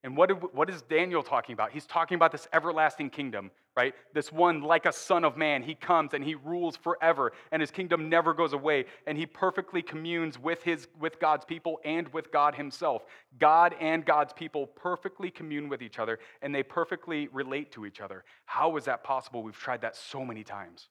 And 0.03 0.17
what, 0.17 0.53
what 0.55 0.69
is 0.69 0.81
Daniel 0.83 1.21
talking 1.21 1.53
about? 1.53 1.71
He's 1.71 1.85
talking 1.85 2.15
about 2.15 2.31
this 2.31 2.47
everlasting 2.53 3.11
kingdom, 3.11 3.51
right? 3.77 3.93
This 4.13 4.31
one, 4.31 4.61
like 4.61 4.87
a 4.87 4.91
son 4.91 5.23
of 5.23 5.37
man, 5.37 5.61
he 5.61 5.75
comes 5.75 6.15
and 6.15 6.23
he 6.23 6.33
rules 6.33 6.75
forever, 6.75 7.33
and 7.51 7.61
his 7.61 7.69
kingdom 7.69 8.09
never 8.09 8.33
goes 8.33 8.53
away, 8.53 8.85
and 9.05 9.15
he 9.15 9.27
perfectly 9.27 9.83
communes 9.83 10.39
with, 10.39 10.63
his, 10.63 10.87
with 10.99 11.19
God's 11.19 11.45
people 11.45 11.79
and 11.85 12.11
with 12.13 12.31
God 12.31 12.55
himself. 12.55 13.05
God 13.39 13.75
and 13.79 14.03
God's 14.03 14.33
people 14.33 14.65
perfectly 14.65 15.29
commune 15.29 15.69
with 15.69 15.83
each 15.83 15.99
other, 15.99 16.17
and 16.41 16.53
they 16.53 16.63
perfectly 16.63 17.27
relate 17.31 17.71
to 17.73 17.85
each 17.85 18.01
other. 18.01 18.23
How 18.45 18.77
is 18.77 18.85
that 18.85 19.03
possible? 19.03 19.43
We've 19.43 19.55
tried 19.55 19.81
that 19.81 19.95
so 19.95 20.25
many 20.25 20.43
times. 20.43 20.89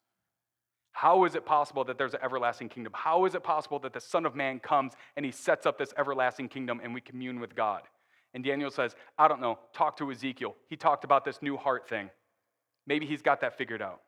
How 0.92 1.24
is 1.24 1.34
it 1.34 1.46
possible 1.46 1.84
that 1.84 1.98
there's 1.98 2.14
an 2.14 2.20
everlasting 2.22 2.68
kingdom? 2.68 2.92
How 2.94 3.24
is 3.24 3.34
it 3.34 3.42
possible 3.42 3.78
that 3.80 3.92
the 3.92 4.00
Son 4.00 4.26
of 4.26 4.34
Man 4.34 4.58
comes 4.58 4.92
and 5.16 5.24
he 5.24 5.32
sets 5.32 5.66
up 5.66 5.78
this 5.78 5.94
everlasting 5.96 6.48
kingdom 6.48 6.80
and 6.82 6.92
we 6.92 7.00
commune 7.00 7.40
with 7.40 7.54
God? 7.54 7.82
And 8.34 8.44
Daniel 8.44 8.70
says, 8.70 8.94
I 9.18 9.28
don't 9.28 9.40
know, 9.40 9.58
talk 9.72 9.96
to 9.98 10.10
Ezekiel. 10.10 10.54
He 10.68 10.76
talked 10.76 11.04
about 11.04 11.24
this 11.24 11.42
new 11.42 11.56
heart 11.56 11.88
thing. 11.88 12.10
Maybe 12.86 13.06
he's 13.06 13.22
got 13.22 13.40
that 13.40 13.56
figured 13.56 13.82
out. 13.82 14.00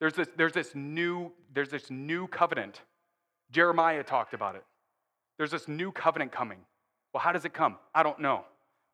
There's 0.00 0.14
this, 0.14 0.28
there's 0.36 0.52
this, 0.52 0.74
new, 0.74 1.32
there's 1.54 1.68
this 1.68 1.90
new 1.90 2.26
covenant. 2.26 2.80
Jeremiah 3.50 4.02
talked 4.02 4.34
about 4.34 4.56
it. 4.56 4.64
There's 5.38 5.50
this 5.50 5.68
new 5.68 5.92
covenant 5.92 6.32
coming. 6.32 6.58
Well, 7.12 7.22
how 7.22 7.32
does 7.32 7.44
it 7.44 7.52
come? 7.52 7.76
I 7.94 8.02
don't 8.02 8.18
know. 8.18 8.44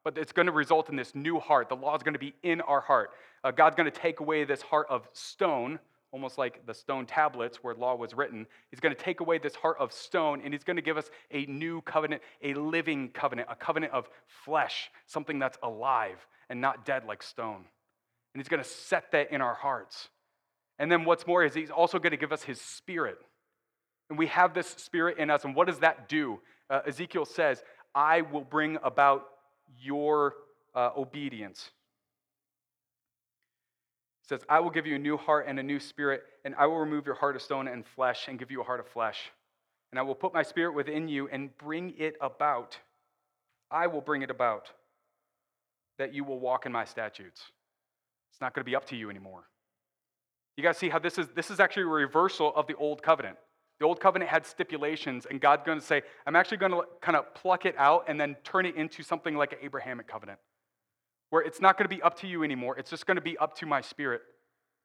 But 0.05 0.19
it's 0.19 0.33
going 0.33 0.47
to 0.47 0.53
result 0.53 0.91
in 0.91 0.97
this 0.97 1.15
new 1.15 1.39
heart. 1.39 1.69
The 1.69 1.77
law 1.77 1.97
is 1.97 2.03
going 2.03 2.15
to 2.15 2.19
be 2.19 2.35
in 2.43 2.61
our 2.63 2.81
heart. 2.81 3.11
Uh, 3.43 3.51
God's 3.51 3.77
going 3.77 3.91
to 3.91 3.97
take 3.97 4.21
away 4.21 4.45
this 4.45 4.63
heart 4.63 4.87
of 4.91 5.09
stone 5.13 5.79
almost 6.13 6.39
like 6.39 6.65
the 6.67 6.75
stone 6.75 7.07
tablets 7.07 7.59
where 7.63 7.75
law 7.75 7.95
was 7.95 8.15
written. 8.15 8.47
He's 8.71 8.81
going 8.81 8.95
to 8.95 9.01
take 9.01 9.21
away 9.21 9.39
this 9.39 9.55
heart 9.55 9.77
of 9.79 9.93
stone 9.93 10.41
and 10.43 10.55
he's 10.55 10.65
going 10.65 10.77
to 10.77 10.83
give 10.83 10.97
us 10.97 11.11
a 11.31 11.45
new 11.47 11.83
covenant, 11.83 12.23
a 12.43 12.55
living 12.55 13.11
covenant, 13.11 13.49
a 13.51 13.57
covenant 13.57 13.93
of 13.93 14.09
flesh, 14.45 14.91
something 15.07 15.39
that's 15.39 15.59
alive 15.63 16.27
and 16.49 16.61
not 16.61 16.87
dead 16.87 17.05
like 17.05 17.23
stone. 17.23 17.65
And 18.35 18.43
he's 18.43 18.49
going 18.49 18.63
to 18.63 18.69
set 18.69 19.13
that 19.13 19.33
in 19.33 19.41
our 19.41 19.55
hearts. 19.55 20.09
And 20.79 20.91
then 20.91 21.05
what's 21.05 21.27
more 21.27 21.45
is 21.45 21.55
he's 21.55 21.71
also 21.71 21.99
going 21.99 22.13
to 22.13 22.17
give 22.17 22.33
us 22.33 22.43
his 22.43 22.61
spirit. 22.61 23.19
And 24.09 24.19
we 24.19 24.29
have 24.29 24.55
this 24.55 24.69
spirit 24.69 25.19
in 25.19 25.29
us. 25.31 25.45
And 25.45 25.55
what 25.55 25.67
does 25.67 25.81
that 25.81 26.09
do? 26.09 26.41
Uh, 26.71 26.81
Ezekiel 26.87 27.25
says, 27.25 27.63
I 27.95 28.23
will 28.23 28.45
bring 28.45 28.79
about 28.83 29.25
your 29.79 30.35
uh, 30.75 30.91
obedience 30.97 31.71
says, 34.29 34.41
I 34.49 34.61
will 34.61 34.71
give 34.71 34.87
you 34.87 34.97
a 34.97 34.99
new 34.99 35.17
heart 35.17 35.47
and 35.49 35.59
a 35.59 35.63
new 35.63 35.81
spirit, 35.81 36.23
and 36.45 36.55
I 36.57 36.67
will 36.67 36.79
remove 36.79 37.07
your 37.07 37.15
heart 37.15 37.35
of 37.35 37.43
stone 37.43 37.67
and 37.67 37.87
flesh 37.87 38.27
and 38.29 38.39
give 38.39 38.51
you 38.51 38.61
a 38.61 38.65
heart 38.65 38.81
of 38.81 38.87
flesh. 38.87 39.31
And 39.91 39.99
I 39.99 40.03
will 40.03 40.15
put 40.15 40.35
my 40.35 40.43
spirit 40.43 40.75
within 40.75 41.09
you 41.09 41.29
and 41.29 41.57
bring 41.57 41.95
it 41.99 42.17
about. 42.21 42.79
I 43.71 43.87
will 43.87 44.03
bring 44.03 44.23
it 44.23 44.31
about 44.31 44.71
that 45.99 46.13
you 46.13 46.25
will 46.25 46.39
walk 46.39 46.67
in 46.67 46.73
my 46.73 46.85
statutes. 46.85 47.43
It's 48.31 48.41
not 48.41 48.55
going 48.55 48.61
to 48.61 48.71
be 48.71 48.77
up 48.77 48.85
to 48.87 48.97
you 48.97 49.09
anymore. 49.09 49.49
You 50.57 50.63
guys 50.63 50.77
see 50.77 50.91
how 50.91 50.99
this 50.99 51.19
is 51.19 51.29
this 51.35 51.51
is 51.51 51.61
actually 51.61 51.85
a 51.85 51.87
reversal 51.87 52.53
of 52.55 52.67
the 52.67 52.75
old 52.75 53.03
covenant. 53.03 53.37
The 53.81 53.87
old 53.87 54.01
covenant 54.01 54.31
had 54.31 54.45
stipulations, 54.45 55.27
and 55.31 55.41
God's 55.41 55.63
going 55.65 55.79
to 55.79 55.85
say, 55.85 56.03
I'm 56.27 56.35
actually 56.35 56.57
going 56.57 56.73
to 56.73 56.83
kind 57.01 57.17
of 57.17 57.33
pluck 57.35 57.65
it 57.65 57.77
out 57.79 58.07
and 58.09 58.21
then 58.21 58.37
turn 58.43 58.67
it 58.67 58.75
into 58.75 59.03
something 59.03 59.37
like 59.37 59.53
an 59.53 59.59
Abrahamic 59.63 60.09
covenant 60.09 60.41
where 61.31 61.43
it's 61.43 61.61
not 61.61 61.77
going 61.77 61.89
to 61.89 61.95
be 61.95 62.03
up 62.03 62.19
to 62.21 62.27
you 62.27 62.43
anymore. 62.43 62.79
It's 62.79 62.91
just 62.91 63.07
going 63.07 63.17
to 63.17 63.23
be 63.23 63.37
up 63.39 63.57
to 63.59 63.67
my 63.67 63.81
spirit. 63.81 64.23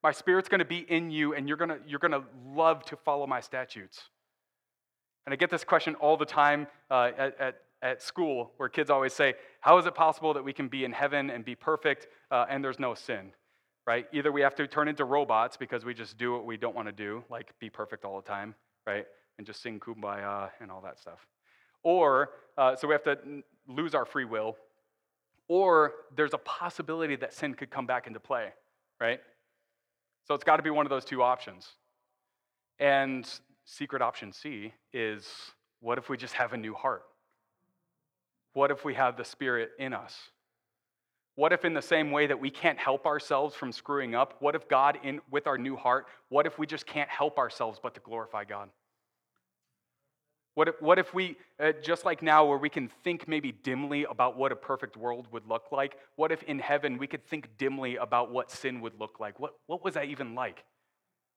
My 0.03 0.11
spirit's 0.11 0.49
going 0.49 0.59
to 0.59 0.65
be 0.65 0.79
in 0.89 1.11
you, 1.11 1.33
and 1.33 1.47
you're 1.47 1.57
going 1.57 1.69
to, 1.69 1.79
you're 1.87 1.99
going 1.99 2.11
to 2.11 2.23
love 2.45 2.83
to 2.85 2.97
follow 2.97 3.25
my 3.25 3.39
statutes. 3.39 4.01
And 5.25 5.31
I 5.31 5.37
get 5.37 5.49
this 5.49 5.63
question 5.63 5.95
all 5.95 6.17
the 6.17 6.25
time 6.25 6.67
uh, 6.91 7.11
at, 7.17 7.39
at, 7.39 7.55
at, 7.81 8.01
school, 8.01 8.51
where 8.57 8.67
kids 8.67 8.89
always 8.89 9.13
say, 9.13 9.35
How 9.61 9.77
is 9.77 9.85
it 9.85 9.95
possible 9.95 10.33
that 10.33 10.43
we 10.43 10.51
can 10.51 10.67
be 10.67 10.83
in 10.83 10.91
heaven 10.91 11.29
and 11.29 11.45
be 11.45 11.55
perfect 11.55 12.07
uh, 12.29 12.45
and 12.49 12.61
there's 12.61 12.79
no 12.79 12.93
sin? 12.93 13.31
Right? 13.87 14.05
Either 14.11 14.31
we 14.31 14.41
have 14.41 14.55
to 14.55 14.67
turn 14.67 14.89
into 14.89 15.05
robots 15.05 15.55
because 15.55 15.85
we 15.85 15.93
just 15.93 16.17
do 16.17 16.33
what 16.33 16.45
we 16.45 16.57
don't 16.57 16.75
want 16.75 16.87
to 16.89 16.93
do, 16.93 17.23
like 17.29 17.53
be 17.59 17.69
perfect 17.69 18.03
all 18.03 18.17
the 18.17 18.27
time, 18.27 18.55
right? 18.85 19.05
And 19.37 19.47
just 19.47 19.61
sing 19.61 19.79
kumbaya 19.79 20.49
and 20.61 20.71
all 20.71 20.81
that 20.81 20.99
stuff. 20.99 21.25
Or, 21.83 22.29
uh, 22.57 22.75
so 22.75 22.87
we 22.87 22.93
have 22.93 23.03
to 23.03 23.17
lose 23.67 23.93
our 23.93 24.05
free 24.05 24.25
will 24.25 24.57
or 25.47 25.93
there's 26.15 26.33
a 26.33 26.37
possibility 26.39 27.15
that 27.17 27.33
sin 27.33 27.53
could 27.53 27.69
come 27.69 27.85
back 27.85 28.07
into 28.07 28.19
play, 28.19 28.49
right? 28.99 29.19
So 30.27 30.33
it's 30.33 30.43
got 30.43 30.57
to 30.57 30.63
be 30.63 30.69
one 30.69 30.85
of 30.85 30.89
those 30.89 31.05
two 31.05 31.21
options. 31.21 31.67
And 32.79 33.29
secret 33.65 34.01
option 34.01 34.31
C 34.31 34.73
is 34.93 35.27
what 35.79 35.97
if 35.97 36.09
we 36.09 36.17
just 36.17 36.33
have 36.33 36.53
a 36.53 36.57
new 36.57 36.73
heart? 36.73 37.03
What 38.53 38.71
if 38.71 38.85
we 38.85 38.93
have 38.93 39.17
the 39.17 39.25
Spirit 39.25 39.71
in 39.79 39.93
us? 39.93 40.15
What 41.35 41.51
if, 41.51 41.65
in 41.65 41.73
the 41.73 41.81
same 41.81 42.11
way 42.11 42.27
that 42.27 42.39
we 42.39 42.51
can't 42.51 42.77
help 42.77 43.07
ourselves 43.07 43.55
from 43.55 43.71
screwing 43.71 44.13
up, 44.13 44.35
what 44.39 44.53
if 44.53 44.69
God, 44.69 44.99
in, 45.03 45.19
with 45.31 45.47
our 45.47 45.57
new 45.57 45.75
heart, 45.75 46.05
what 46.29 46.45
if 46.45 46.59
we 46.59 46.67
just 46.67 46.85
can't 46.85 47.09
help 47.09 47.39
ourselves 47.39 47.79
but 47.81 47.95
to 47.95 47.99
glorify 48.01 48.43
God? 48.43 48.69
What 50.55 50.67
if, 50.67 50.81
what 50.81 50.99
if 50.99 51.13
we, 51.13 51.35
uh, 51.59 51.71
just 51.81 52.05
like 52.05 52.21
now, 52.21 52.45
where 52.45 52.59
we 52.59 52.69
can 52.69 52.87
think 53.03 53.27
maybe 53.27 53.51
dimly 53.51 54.03
about 54.03 54.37
what 54.37 54.51
a 54.51 54.55
perfect 54.55 54.95
world 54.95 55.27
would 55.31 55.47
look 55.47 55.71
like, 55.71 55.97
what 56.15 56.31
if 56.31 56.43
in 56.43 56.59
heaven 56.59 56.97
we 56.99 57.07
could 57.07 57.25
think 57.25 57.49
dimly 57.57 57.95
about 57.95 58.31
what 58.31 58.51
sin 58.51 58.79
would 58.81 58.99
look 58.99 59.19
like? 59.19 59.39
What, 59.39 59.53
what 59.65 59.83
was 59.83 59.95
that 59.95 60.05
even 60.05 60.35
like? 60.35 60.63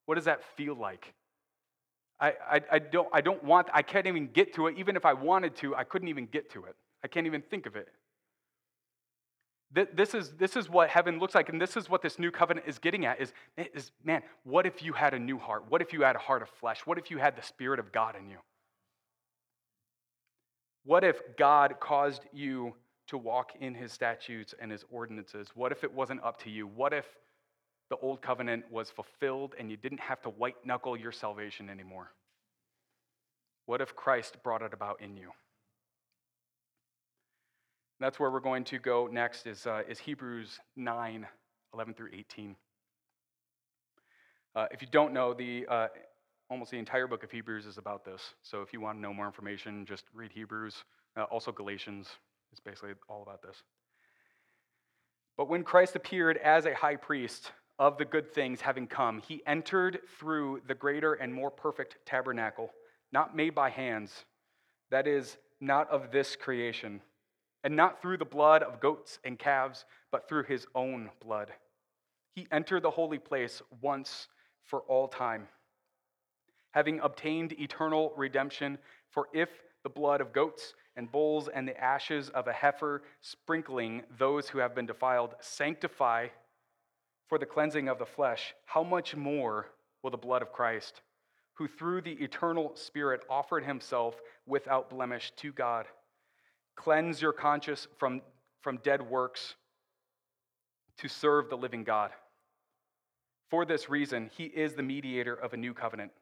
What 0.05 0.17
does 0.17 0.27
that 0.27 0.43
feel 0.57 0.75
like? 0.75 1.15
I, 2.21 2.35
I, 2.51 2.61
I, 2.73 2.79
don't, 2.79 3.09
I 3.13 3.21
don't 3.23 3.43
want, 3.43 3.69
I 3.73 3.83
can't 3.83 4.07
even 4.07 4.29
get 4.29 4.55
to 4.55 4.67
it. 4.67 4.77
Even 4.79 4.97
if 4.97 5.07
I 5.07 5.15
wanted 5.15 5.57
to, 5.57 5.75
I 5.75 5.85
couldn't 5.85 6.09
even 6.09 6.27
get 6.27 6.51
to 6.53 6.65
it. 6.65 6.77
I 7.03 7.09
can't 7.09 7.27
even 7.27 7.43
think 7.43 7.67
of 7.67 7.77
it. 7.77 7.89
This 9.95 10.15
is, 10.15 10.33
this 10.39 10.57
is 10.57 10.71
what 10.71 10.89
heaven 10.89 11.19
looks 11.19 11.35
like, 11.35 11.49
and 11.49 11.61
this 11.61 11.77
is 11.77 11.91
what 11.91 12.01
this 12.01 12.19
new 12.19 12.31
covenant 12.31 12.67
is 12.67 12.79
getting 12.79 13.05
at 13.05 13.21
is, 13.21 13.33
is, 13.59 13.91
man, 14.05 14.23
what 14.45 14.65
if 14.65 14.83
you 14.83 14.93
had 14.93 15.13
a 15.13 15.19
new 15.19 15.39
heart? 15.39 15.65
What 15.69 15.83
if 15.83 15.93
you 15.93 16.03
had 16.03 16.17
a 16.17 16.21
heart 16.21 16.41
of 16.41 16.49
flesh? 16.49 16.87
What 16.87 16.99
if 16.99 17.11
you 17.11 17.19
had 17.19 17.37
the 17.37 17.43
Spirit 17.43 17.79
of 17.79 17.93
God 17.93 18.15
in 18.17 18.29
you? 18.29 18.39
What 20.87 21.03
if 21.03 21.21
God 21.37 21.75
caused 21.81 22.23
you 22.33 22.73
to 23.09 23.19
walk 23.19 23.55
in 23.61 23.75
his 23.75 23.93
statutes 23.93 24.55
and 24.61 24.71
his 24.71 24.85
ordinances? 24.89 25.49
What 25.57 25.73
if 25.73 25.83
it 25.83 25.93
wasn't 25.93 26.23
up 26.23 26.41
to 26.45 26.51
you? 26.51 26.69
What 26.69 26.93
if 26.93 27.07
the 27.91 27.97
old 27.97 28.23
covenant 28.23 28.71
was 28.71 28.89
fulfilled 28.89 29.57
and 29.59 29.69
you 29.69 29.77
didn't 29.77 29.99
have 29.99 30.23
to 30.23 30.29
white 30.31 30.65
knuckle 30.65 30.97
your 30.97 31.11
salvation 31.11 31.69
anymore? 31.69 32.13
What 33.67 33.81
if 33.81 33.97
Christ 33.97 34.37
brought 34.45 34.63
it 34.63 34.73
about 34.73 35.01
in 35.01 35.17
you? 35.17 35.33
That's 37.99 38.21
where 38.21 38.31
we're 38.31 38.39
going 38.39 38.63
to 38.65 38.79
go 38.79 39.09
next 39.11 39.49
is, 39.49 39.67
uh, 39.67 39.83
is 39.89 39.99
Hebrews 39.99 40.61
9, 40.77 41.27
11 41.75 41.95
through 41.95 42.11
18. 42.13 42.55
Uh, 44.55 44.67
if 44.71 44.83
you 44.83 44.89
don't 44.93 45.13
know, 45.13 45.35
the, 45.35 45.67
uh, 45.69 45.89
almost 46.51 46.71
the 46.71 46.79
entire 46.79 47.07
book 47.07 47.23
of 47.23 47.31
Hebrews 47.31 47.67
is 47.67 47.79
about 47.79 48.05
this. 48.05 48.35
So 48.43 48.63
if 48.63 48.73
you 48.73 48.81
want 48.81 48.99
to 48.99 49.03
know 49.03 49.13
more 49.13 49.27
information, 49.27 49.85
just 49.85 50.05
read 50.15 50.33
Hebrews. 50.33 50.85
Uh, 51.17 51.25
also 51.25 51.53
Galatians 51.53 52.09
is 52.53 52.61
basically 52.61 52.93
all 53.09 53.23
about 53.23 53.43
this. 53.43 53.63
But 55.37 55.49
when 55.49 55.65
Christ 55.65 55.97
appeared 55.97 56.37
as 56.39 56.67
a 56.67 56.75
high 56.75 56.97
priest 56.97 57.53
of 57.79 57.99
the 57.99 58.05
good 58.05 58.33
things 58.33 58.61
having 58.61 58.87
come, 58.87 59.21
he 59.27 59.43
entered 59.47 60.01
through 60.19 60.63
the 60.67 60.75
greater 60.75 61.15
and 61.15 61.33
more 61.33 61.51
perfect 61.51 61.99
tabernacle, 62.07 62.71
not 63.13 63.37
made 63.37 63.55
by 63.55 63.69
hands, 63.71 64.25
that 64.91 65.07
is, 65.07 65.37
not 65.61 65.89
of 65.91 66.11
this 66.11 66.37
creation 66.37 67.01
and 67.65 67.75
not 67.75 68.01
through 68.01 68.17
the 68.19 68.25
blood 68.25 68.63
of 68.63 68.81
goats 68.81 69.19
and 69.25 69.39
calves, 69.39 69.85
but 70.13 70.29
through 70.29 70.45
his 70.45 70.67
own 70.75 71.11
blood. 71.21 71.51
He 72.35 72.47
entered 72.53 72.83
the 72.83 72.91
holy 72.91 73.19
place 73.19 73.63
once 73.81 74.29
for 74.63 74.81
all 74.83 75.09
time, 75.09 75.49
having 76.77 77.01
obtained 77.01 77.55
eternal 77.59 78.13
redemption. 78.19 78.77
For 79.09 79.29
if 79.33 79.49
the 79.83 79.89
blood 79.89 80.21
of 80.21 80.35
goats 80.35 80.75
and 80.95 81.11
bulls 81.11 81.49
and 81.49 81.67
the 81.67 81.81
ashes 81.83 82.29
of 82.29 82.49
a 82.49 82.53
heifer, 82.53 83.03
sprinkling 83.23 84.03
those 84.19 84.51
who 84.51 84.59
have 84.59 84.75
been 84.75 84.85
defiled, 84.85 85.37
sanctify 85.41 86.29
for 87.29 87.39
the 87.39 87.47
cleansing 87.47 87.89
of 87.89 87.99
the 87.99 88.05
flesh, 88.05 88.53
how 88.67 88.83
much 88.83 89.17
more 89.17 89.69
will 90.03 90.11
the 90.11 90.19
blood 90.19 90.43
of 90.43 90.53
Christ, 90.53 91.01
who 91.55 91.67
through 91.67 92.03
the 92.03 92.13
eternal 92.13 92.77
Spirit 92.77 93.23
offered 93.31 93.65
himself 93.65 94.17
without 94.47 94.91
blemish 94.91 95.33
to 95.37 95.53
God, 95.53 95.87
Cleanse 96.77 97.23
your 97.23 97.33
conscience 97.33 97.89
from, 97.97 98.21
from 98.61 98.77
dead 98.83 99.01
works 99.01 99.55
to 100.99 101.09
serve 101.09 101.49
the 101.49 101.57
living 101.57 101.85
God. 101.85 102.11
For 103.49 103.65
this 103.65 103.89
reason, 103.89 104.31
he 104.37 104.45
is 104.45 104.75
the 104.75 104.83
mediator 104.83 105.33
of 105.33 105.55
a 105.55 105.57
new 105.57 105.73
covenant, 105.73 106.13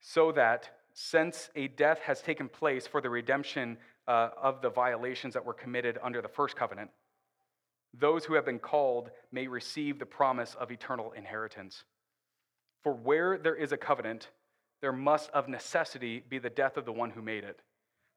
so 0.00 0.32
that 0.32 0.70
since 0.92 1.50
a 1.54 1.68
death 1.68 2.00
has 2.00 2.20
taken 2.20 2.48
place 2.48 2.86
for 2.86 3.00
the 3.00 3.10
redemption 3.10 3.76
uh, 4.06 4.30
of 4.40 4.62
the 4.62 4.70
violations 4.70 5.34
that 5.34 5.44
were 5.44 5.54
committed 5.54 5.98
under 6.02 6.20
the 6.20 6.28
first 6.28 6.56
covenant, 6.56 6.90
those 7.94 8.24
who 8.24 8.34
have 8.34 8.44
been 8.44 8.58
called 8.58 9.10
may 9.32 9.46
receive 9.46 9.98
the 9.98 10.06
promise 10.06 10.54
of 10.58 10.70
eternal 10.70 11.12
inheritance. 11.12 11.84
For 12.82 12.92
where 12.92 13.38
there 13.38 13.54
is 13.54 13.72
a 13.72 13.76
covenant, 13.76 14.28
there 14.80 14.92
must 14.92 15.30
of 15.30 15.48
necessity 15.48 16.22
be 16.28 16.38
the 16.38 16.50
death 16.50 16.76
of 16.76 16.84
the 16.84 16.92
one 16.92 17.10
who 17.10 17.22
made 17.22 17.44
it. 17.44 17.60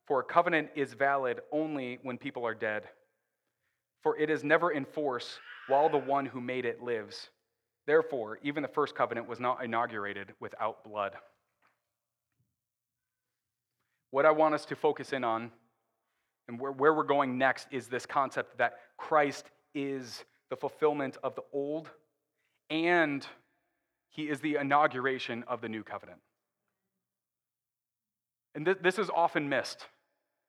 For 0.07 0.19
a 0.19 0.23
covenant 0.23 0.69
is 0.75 0.93
valid 0.93 1.41
only 1.51 1.99
when 2.03 2.17
people 2.17 2.45
are 2.45 2.53
dead. 2.53 2.83
For 4.03 4.17
it 4.17 4.29
is 4.29 4.43
never 4.43 4.71
in 4.71 4.85
force 4.85 5.39
while 5.67 5.89
the 5.89 5.97
one 5.97 6.25
who 6.25 6.41
made 6.41 6.65
it 6.65 6.83
lives. 6.83 7.29
Therefore, 7.87 8.39
even 8.43 8.61
the 8.61 8.69
first 8.69 8.95
covenant 8.95 9.27
was 9.27 9.39
not 9.39 9.63
inaugurated 9.63 10.33
without 10.39 10.83
blood. 10.83 11.13
What 14.11 14.25
I 14.25 14.31
want 14.31 14.53
us 14.53 14.65
to 14.65 14.75
focus 14.75 15.13
in 15.13 15.23
on 15.23 15.51
and 16.47 16.59
where, 16.59 16.71
where 16.71 16.93
we're 16.93 17.03
going 17.03 17.37
next 17.37 17.67
is 17.71 17.87
this 17.87 18.05
concept 18.05 18.57
that 18.57 18.73
Christ 18.97 19.45
is 19.73 20.23
the 20.49 20.55
fulfillment 20.57 21.17
of 21.23 21.35
the 21.35 21.43
old 21.53 21.89
and 22.69 23.25
he 24.09 24.23
is 24.29 24.41
the 24.41 24.55
inauguration 24.55 25.43
of 25.47 25.61
the 25.61 25.69
new 25.69 25.83
covenant. 25.83 26.19
And 28.53 28.65
th- 28.65 28.79
this 28.81 28.99
is 28.99 29.09
often 29.09 29.47
missed. 29.47 29.87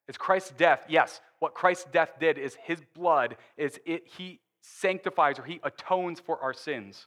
It's 0.08 0.18
Christ's 0.18 0.50
death. 0.50 0.84
Yes, 0.88 1.20
what 1.38 1.54
Christ's 1.54 1.86
death 1.92 2.14
did 2.18 2.38
is 2.38 2.56
his 2.64 2.80
blood 2.94 3.36
is 3.56 3.78
it 3.86 4.02
he 4.18 4.40
sanctifies 4.60 5.38
or 5.38 5.44
he 5.44 5.60
atones 5.62 6.20
for 6.20 6.40
our 6.40 6.52
sins. 6.52 7.06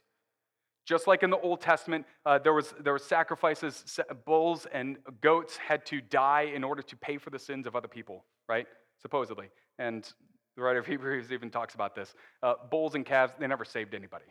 Just 0.86 1.08
like 1.08 1.24
in 1.24 1.30
the 1.30 1.38
Old 1.38 1.60
Testament, 1.60 2.06
uh, 2.24 2.38
there, 2.38 2.52
was, 2.52 2.72
there 2.80 2.92
were 2.92 2.98
sacrifices, 2.98 3.98
bulls 4.24 4.66
and 4.72 4.98
goats 5.20 5.56
had 5.56 5.84
to 5.86 6.00
die 6.00 6.52
in 6.54 6.62
order 6.62 6.80
to 6.80 6.96
pay 6.96 7.18
for 7.18 7.30
the 7.30 7.38
sins 7.38 7.66
of 7.66 7.74
other 7.74 7.88
people, 7.88 8.24
right? 8.48 8.66
Supposedly. 9.02 9.50
And 9.80 10.08
the 10.56 10.62
writer 10.62 10.78
of 10.78 10.86
Hebrews 10.86 11.32
even 11.32 11.50
talks 11.50 11.74
about 11.74 11.96
this. 11.96 12.14
Uh, 12.40 12.54
bulls 12.70 12.94
and 12.94 13.04
calves, 13.04 13.32
they 13.38 13.48
never 13.48 13.64
saved 13.64 13.94
anybody, 13.94 14.26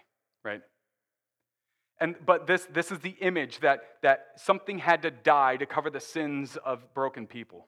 right? 0.46 0.62
And, 2.00 2.16
but 2.26 2.48
this, 2.48 2.68
this 2.72 2.90
is 2.92 3.00
the 3.00 3.16
image 3.22 3.60
that, 3.60 3.82
that 4.02 4.28
something 4.38 4.80
had 4.80 5.02
to 5.02 5.12
die 5.12 5.58
to 5.58 5.66
cover 5.66 5.90
the 5.90 6.00
sins 6.00 6.58
of 6.64 6.94
broken 6.94 7.28
people. 7.28 7.68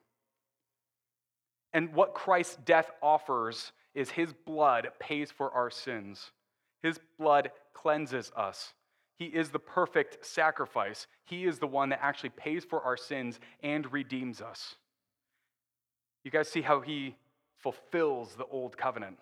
And 1.74 1.94
what 1.94 2.14
Christ's 2.14 2.56
death 2.64 2.90
offers 3.02 3.72
is 3.94 4.10
his 4.10 4.32
blood 4.32 4.88
pays 4.98 5.30
for 5.30 5.52
our 5.52 5.70
sins. 5.70 6.32
His 6.82 6.98
blood 7.18 7.50
cleanses 7.74 8.32
us. 8.36 8.72
He 9.18 9.26
is 9.26 9.50
the 9.50 9.58
perfect 9.58 10.24
sacrifice. 10.24 11.08
He 11.24 11.44
is 11.44 11.58
the 11.58 11.66
one 11.66 11.88
that 11.88 12.00
actually 12.02 12.30
pays 12.30 12.64
for 12.64 12.80
our 12.82 12.96
sins 12.96 13.40
and 13.62 13.90
redeems 13.92 14.40
us. 14.40 14.76
You 16.24 16.30
guys 16.30 16.48
see 16.48 16.62
how 16.62 16.80
he 16.80 17.16
fulfills 17.56 18.34
the 18.36 18.46
old 18.46 18.76
covenant? 18.76 19.18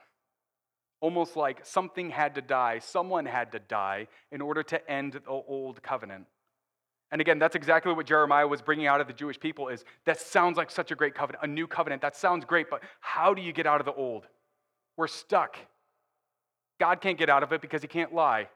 Almost 1.00 1.37
like 1.37 1.64
something 1.64 2.11
had 2.11 2.35
to 2.35 2.42
die, 2.42 2.78
someone 2.78 3.26
had 3.26 3.52
to 3.52 3.59
die 3.59 4.09
in 4.30 4.40
order 4.40 4.62
to 4.64 4.90
end 4.90 5.14
the 5.14 5.30
old 5.30 5.82
covenant. 5.82 6.26
And 7.11 7.20
again, 7.20 7.38
that's 7.38 7.54
exactly 7.54 7.92
what 7.92 8.06
Jeremiah 8.06 8.48
was 8.48 8.61
bringing 8.61 8.87
out 8.87 9.00
of 9.00 9.06
the 9.06 9.12
Jewish 9.12 9.38
people 9.38 9.68
is 9.68 9.85
that 10.04 10.20
sounds 10.20 10.56
like 10.56 10.70
such 10.70 10.90
a 10.90 10.94
great 10.94 11.14
covenant, 11.14 11.44
a 11.44 11.46
new 11.46 11.66
covenant. 11.66 12.02
That 12.02 12.16
sounds 12.16 12.44
great, 12.44 12.68
but 12.68 12.82
how 13.00 13.32
do 13.32 13.40
you 13.40 13.52
get 13.52 13.66
out 13.66 13.80
of 13.80 13.87
the 13.87 13.94
old? 13.94 14.26
We're 14.96 15.06
stuck. 15.06 15.56
God 16.80 17.00
can't 17.00 17.16
get 17.16 17.30
out 17.30 17.42
of 17.42 17.52
it 17.52 17.61
because 17.61 17.82
he 17.82 17.88
can't 17.88 18.12
lie. 18.12 18.48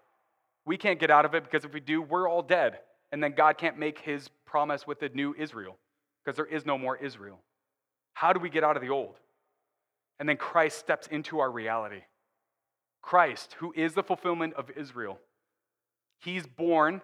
We 0.71 0.77
can't 0.77 1.01
get 1.01 1.11
out 1.11 1.25
of 1.25 1.35
it 1.35 1.43
because 1.43 1.65
if 1.65 1.75
we 1.75 1.81
do, 1.81 2.01
we're 2.01 2.31
all 2.31 2.43
dead. 2.43 2.79
And 3.11 3.21
then 3.21 3.33
God 3.33 3.59
can't 3.59 3.77
make 3.77 3.99
his 3.99 4.31
promise 4.47 4.87
with 4.87 5.01
the 5.01 5.09
new 5.09 5.35
Israel 5.37 5.77
because 6.25 6.37
there 6.37 6.47
is 6.47 6.65
no 6.65 6.79
more 6.79 6.97
Israel. 6.97 7.41
How 8.15 8.33
do 8.33 8.39
we 8.39 8.51
get 8.51 8.63
out 8.63 8.77
of 8.77 8.83
the 8.83 8.89
old? 8.89 9.17
And 10.21 10.29
then 10.29 10.37
Christ 10.37 10.79
steps 10.79 11.09
into 11.09 11.41
our 11.41 11.51
reality. 11.51 12.03
Christ, 13.03 13.57
who 13.59 13.73
is 13.75 13.95
the 13.95 14.05
fulfillment 14.05 14.55
of 14.55 14.71
Israel, 14.77 15.19
he's 16.21 16.47
born, 16.47 17.03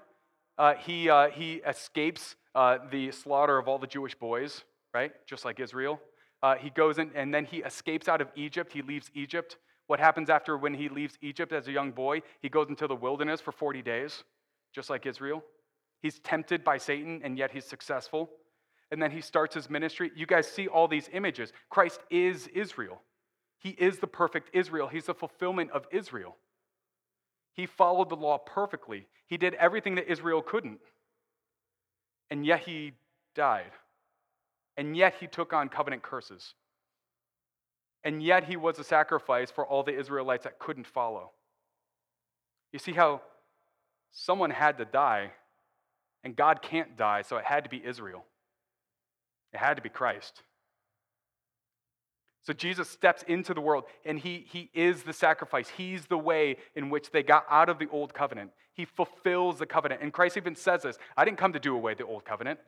uh, 0.57 0.75
he, 0.75 1.11
uh, 1.11 1.31
he 1.31 1.55
escapes 1.55 2.37
uh, 2.55 2.79
the 2.93 3.11
slaughter 3.11 3.59
of 3.59 3.67
all 3.67 3.81
the 3.81 3.89
Jewish 3.89 4.15
boys, 4.15 4.63
right? 4.95 5.11
Just 5.27 5.45
like 5.45 5.59
Israel. 5.59 6.01
Uh, 6.41 6.55
he 6.55 6.71
goes 6.71 6.99
in 6.99 7.11
and 7.17 7.35
then 7.35 7.45
he 7.45 7.65
escapes 7.65 8.07
out 8.07 8.21
of 8.21 8.29
Egypt. 8.37 8.73
He 8.73 8.83
leaves 8.83 9.11
Egypt. 9.13 9.57
What 9.87 10.01
happens 10.01 10.31
after 10.31 10.57
when 10.57 10.75
he 10.75 10.89
leaves 10.89 11.17
Egypt 11.21 11.53
as 11.53 11.69
a 11.69 11.73
young 11.73 11.93
boy? 11.93 12.23
He 12.41 12.49
goes 12.49 12.69
into 12.69 12.87
the 12.87 12.97
wilderness 12.97 13.41
for 13.41 13.53
40 13.53 13.83
days, 13.83 14.25
just 14.75 14.91
like 14.91 15.07
Israel. 15.07 15.45
He's 16.03 16.19
tempted 16.19 16.65
by 16.65 16.79
Satan, 16.79 17.21
and 17.23 17.39
yet 17.39 17.51
he's 17.53 17.65
successful. 17.65 18.31
And 18.91 19.03
then 19.03 19.11
he 19.11 19.21
starts 19.21 19.55
his 19.55 19.71
ministry. 19.71 20.11
You 20.15 20.27
guys 20.27 20.47
see 20.47 20.69
all 20.69 20.89
these 20.89 21.09
images. 21.13 21.53
Christ 21.71 22.01
is 22.11 22.47
Israel. 22.49 23.01
He 23.59 23.71
is 23.71 23.99
the 23.99 24.07
perfect 24.07 24.51
Israel. 24.53 24.89
He's 24.89 25.07
the 25.07 25.15
fulfillment 25.15 25.71
of 25.71 25.87
Israel. 25.91 26.37
He 27.55 27.67
followed 27.67 28.11
the 28.11 28.17
law 28.17 28.39
perfectly. 28.39 29.07
He 29.27 29.37
did 29.39 29.55
everything 29.55 29.95
that 29.97 30.11
Israel 30.11 30.43
couldn't. 30.43 30.81
And 32.31 32.45
yet 32.45 32.61
he 32.61 32.93
died. 33.35 33.73
And 34.77 34.97
yet 34.97 35.15
he 35.19 35.27
took 35.27 35.53
on 35.53 35.69
covenant 35.69 36.03
curses. 36.03 36.55
And 38.07 38.23
yet 38.23 38.45
he 38.45 38.57
was 38.57 38.79
a 38.79 38.85
sacrifice 38.85 39.51
for 39.51 39.67
all 39.67 39.83
the 39.83 39.99
Israelites 39.99 40.45
that 40.45 40.61
couldn't 40.61 40.87
follow. 40.87 41.33
You 42.73 42.79
see 42.79 42.93
how 42.93 43.21
someone 44.13 44.51
had 44.51 44.79
to 44.79 44.85
die, 44.85 45.33
and 46.23 46.37
God 46.37 46.63
can't 46.63 46.97
die, 46.97 47.23
so 47.23 47.37
it 47.37 47.45
had 47.45 47.65
to 47.65 47.71
be 47.71 47.85
Israel. 47.85 48.25
It 49.53 49.59
had 49.59 49.75
to 49.75 49.83
be 49.83 49.89
Christ. 49.89 50.43
So 52.43 52.53
Jesus 52.53 52.89
steps 52.89 53.25
into 53.27 53.53
the 53.53 53.61
world 53.61 53.83
and 54.05 54.21
he, 54.21 54.47
he 54.53 54.71
is 54.73 55.03
the 55.03 55.13
sacrifice. 55.13 55.69
He's 55.69 56.07
the 56.07 56.17
way 56.17 56.59
in 56.77 56.91
which 56.91 57.11
they 57.11 57.25
got 57.25 57.45
out 57.51 57.69
of 57.69 57.81
the 57.81 57.89
old 57.91 58.15
covenant. 58.15 58.53
He 58.75 58.85
fulfills 58.85 59.59
the 59.59 59.67
covenant. 59.67 60.01
And 60.01 60.13
Christ 60.13 60.37
even 60.37 60.55
says 60.55 60.83
this 60.83 60.97
I 61.17 61.25
didn't 61.25 61.39
come 61.39 61.55
to 61.55 61.59
do 61.59 61.75
away 61.75 61.95
the 61.95 62.07
old 62.07 62.25
covenant, 62.25 62.61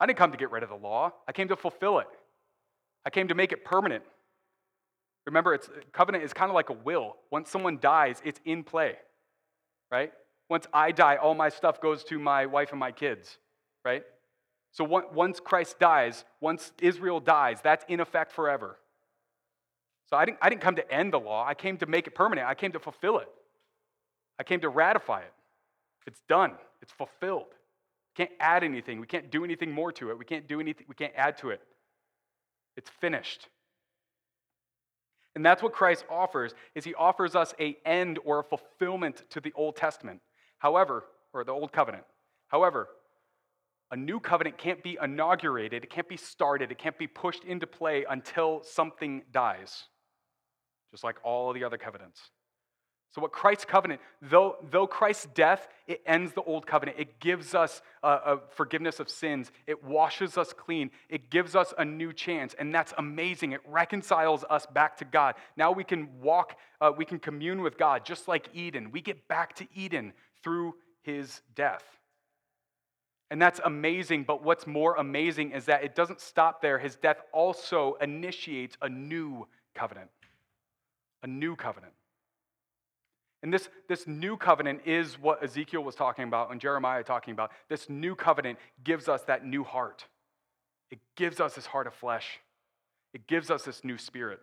I 0.00 0.06
didn't 0.06 0.16
come 0.16 0.32
to 0.32 0.38
get 0.38 0.50
rid 0.50 0.62
of 0.62 0.70
the 0.70 0.76
law. 0.76 1.12
I 1.28 1.32
came 1.32 1.48
to 1.48 1.56
fulfill 1.56 1.98
it, 1.98 2.08
I 3.04 3.10
came 3.10 3.28
to 3.28 3.34
make 3.34 3.52
it 3.52 3.62
permanent. 3.62 4.04
Remember, 5.30 5.54
it's, 5.54 5.70
covenant 5.92 6.24
is 6.24 6.32
kind 6.32 6.50
of 6.50 6.56
like 6.56 6.70
a 6.70 6.74
will. 6.74 7.14
Once 7.30 7.48
someone 7.50 7.78
dies, 7.80 8.20
it's 8.24 8.40
in 8.44 8.64
play, 8.64 8.96
right? 9.88 10.12
Once 10.48 10.66
I 10.74 10.90
die, 10.90 11.16
all 11.16 11.34
my 11.34 11.50
stuff 11.50 11.80
goes 11.80 12.02
to 12.04 12.18
my 12.18 12.46
wife 12.46 12.72
and 12.72 12.80
my 12.80 12.90
kids, 12.90 13.38
right? 13.84 14.02
So 14.72 14.82
once 14.82 15.38
Christ 15.38 15.78
dies, 15.78 16.24
once 16.40 16.72
Israel 16.82 17.20
dies, 17.20 17.60
that's 17.62 17.84
in 17.88 18.00
effect 18.00 18.32
forever. 18.32 18.76
So 20.08 20.16
I 20.16 20.24
didn't, 20.24 20.38
I 20.42 20.48
didn't 20.48 20.62
come 20.62 20.74
to 20.74 20.92
end 20.92 21.12
the 21.12 21.20
law, 21.20 21.46
I 21.46 21.54
came 21.54 21.76
to 21.76 21.86
make 21.86 22.08
it 22.08 22.14
permanent, 22.16 22.48
I 22.48 22.54
came 22.54 22.72
to 22.72 22.80
fulfill 22.80 23.18
it. 23.18 23.28
I 24.40 24.42
came 24.42 24.60
to 24.62 24.68
ratify 24.68 25.20
it. 25.20 25.32
It's 26.08 26.22
done, 26.28 26.54
it's 26.82 26.92
fulfilled. 26.92 27.46
We 27.50 28.24
can't 28.24 28.36
add 28.40 28.64
anything, 28.64 28.98
we 28.98 29.06
can't 29.06 29.30
do 29.30 29.44
anything 29.44 29.70
more 29.70 29.92
to 29.92 30.10
it, 30.10 30.18
we 30.18 30.24
can't 30.24 30.48
do 30.48 30.58
anything, 30.58 30.86
we 30.88 30.96
can't 30.96 31.14
add 31.16 31.38
to 31.38 31.50
it. 31.50 31.60
It's 32.76 32.90
finished. 33.00 33.46
And 35.34 35.46
that's 35.46 35.62
what 35.62 35.72
Christ 35.72 36.04
offers 36.10 36.54
is 36.74 36.84
he 36.84 36.94
offers 36.94 37.36
us 37.36 37.54
a 37.60 37.76
end 37.84 38.18
or 38.24 38.40
a 38.40 38.44
fulfillment 38.44 39.22
to 39.30 39.40
the 39.40 39.52
Old 39.54 39.76
Testament. 39.76 40.20
However, 40.58 41.04
or 41.32 41.44
the 41.44 41.52
Old 41.52 41.72
Covenant. 41.72 42.04
However, 42.48 42.88
a 43.92 43.96
new 43.96 44.20
covenant 44.20 44.56
can't 44.58 44.82
be 44.82 44.98
inaugurated, 45.02 45.84
it 45.84 45.90
can't 45.90 46.08
be 46.08 46.16
started, 46.16 46.70
it 46.70 46.78
can't 46.78 46.98
be 46.98 47.06
pushed 47.06 47.44
into 47.44 47.66
play 47.66 48.04
until 48.08 48.62
something 48.62 49.22
dies, 49.32 49.84
just 50.90 51.02
like 51.02 51.16
all 51.24 51.52
the 51.52 51.64
other 51.64 51.78
covenants. 51.78 52.20
So, 53.12 53.20
what 53.20 53.32
Christ's 53.32 53.64
covenant, 53.64 54.00
though, 54.22 54.56
though 54.70 54.86
Christ's 54.86 55.26
death, 55.34 55.66
it 55.88 56.00
ends 56.06 56.32
the 56.32 56.42
old 56.42 56.64
covenant. 56.64 56.96
It 57.00 57.18
gives 57.18 57.56
us 57.56 57.82
a, 58.04 58.08
a, 58.08 58.40
forgiveness 58.50 59.00
of 59.00 59.10
sins. 59.10 59.50
It 59.66 59.82
washes 59.82 60.38
us 60.38 60.52
clean. 60.52 60.92
It 61.08 61.28
gives 61.28 61.56
us 61.56 61.74
a 61.76 61.84
new 61.84 62.12
chance. 62.12 62.54
And 62.56 62.72
that's 62.72 62.94
amazing. 62.98 63.50
It 63.50 63.62
reconciles 63.66 64.44
us 64.48 64.64
back 64.66 64.96
to 64.98 65.04
God. 65.04 65.34
Now 65.56 65.72
we 65.72 65.82
can 65.82 66.08
walk, 66.20 66.56
uh, 66.80 66.92
we 66.96 67.04
can 67.04 67.18
commune 67.18 67.62
with 67.62 67.76
God, 67.76 68.04
just 68.04 68.28
like 68.28 68.48
Eden. 68.54 68.92
We 68.92 69.00
get 69.00 69.26
back 69.26 69.56
to 69.56 69.66
Eden 69.74 70.12
through 70.44 70.74
his 71.02 71.40
death. 71.56 71.82
And 73.28 73.42
that's 73.42 73.60
amazing. 73.64 74.22
But 74.22 74.44
what's 74.44 74.68
more 74.68 74.94
amazing 74.94 75.50
is 75.50 75.64
that 75.64 75.82
it 75.82 75.96
doesn't 75.96 76.20
stop 76.20 76.62
there. 76.62 76.78
His 76.78 76.94
death 76.94 77.18
also 77.32 77.96
initiates 78.00 78.76
a 78.80 78.88
new 78.88 79.48
covenant. 79.74 80.10
A 81.24 81.26
new 81.26 81.56
covenant. 81.56 81.92
And 83.42 83.52
this, 83.52 83.68
this 83.88 84.06
new 84.06 84.36
covenant 84.36 84.82
is 84.84 85.18
what 85.18 85.42
Ezekiel 85.42 85.82
was 85.82 85.94
talking 85.94 86.24
about 86.24 86.50
and 86.50 86.60
Jeremiah 86.60 87.02
talking 87.02 87.32
about. 87.32 87.50
This 87.68 87.88
new 87.88 88.14
covenant 88.14 88.58
gives 88.84 89.08
us 89.08 89.22
that 89.22 89.46
new 89.46 89.64
heart. 89.64 90.04
It 90.90 90.98
gives 91.16 91.40
us 91.40 91.54
this 91.54 91.66
heart 91.66 91.86
of 91.86 91.94
flesh. 91.94 92.40
It 93.14 93.26
gives 93.26 93.50
us 93.50 93.64
this 93.64 93.82
new 93.82 93.96
spirit. 93.96 94.40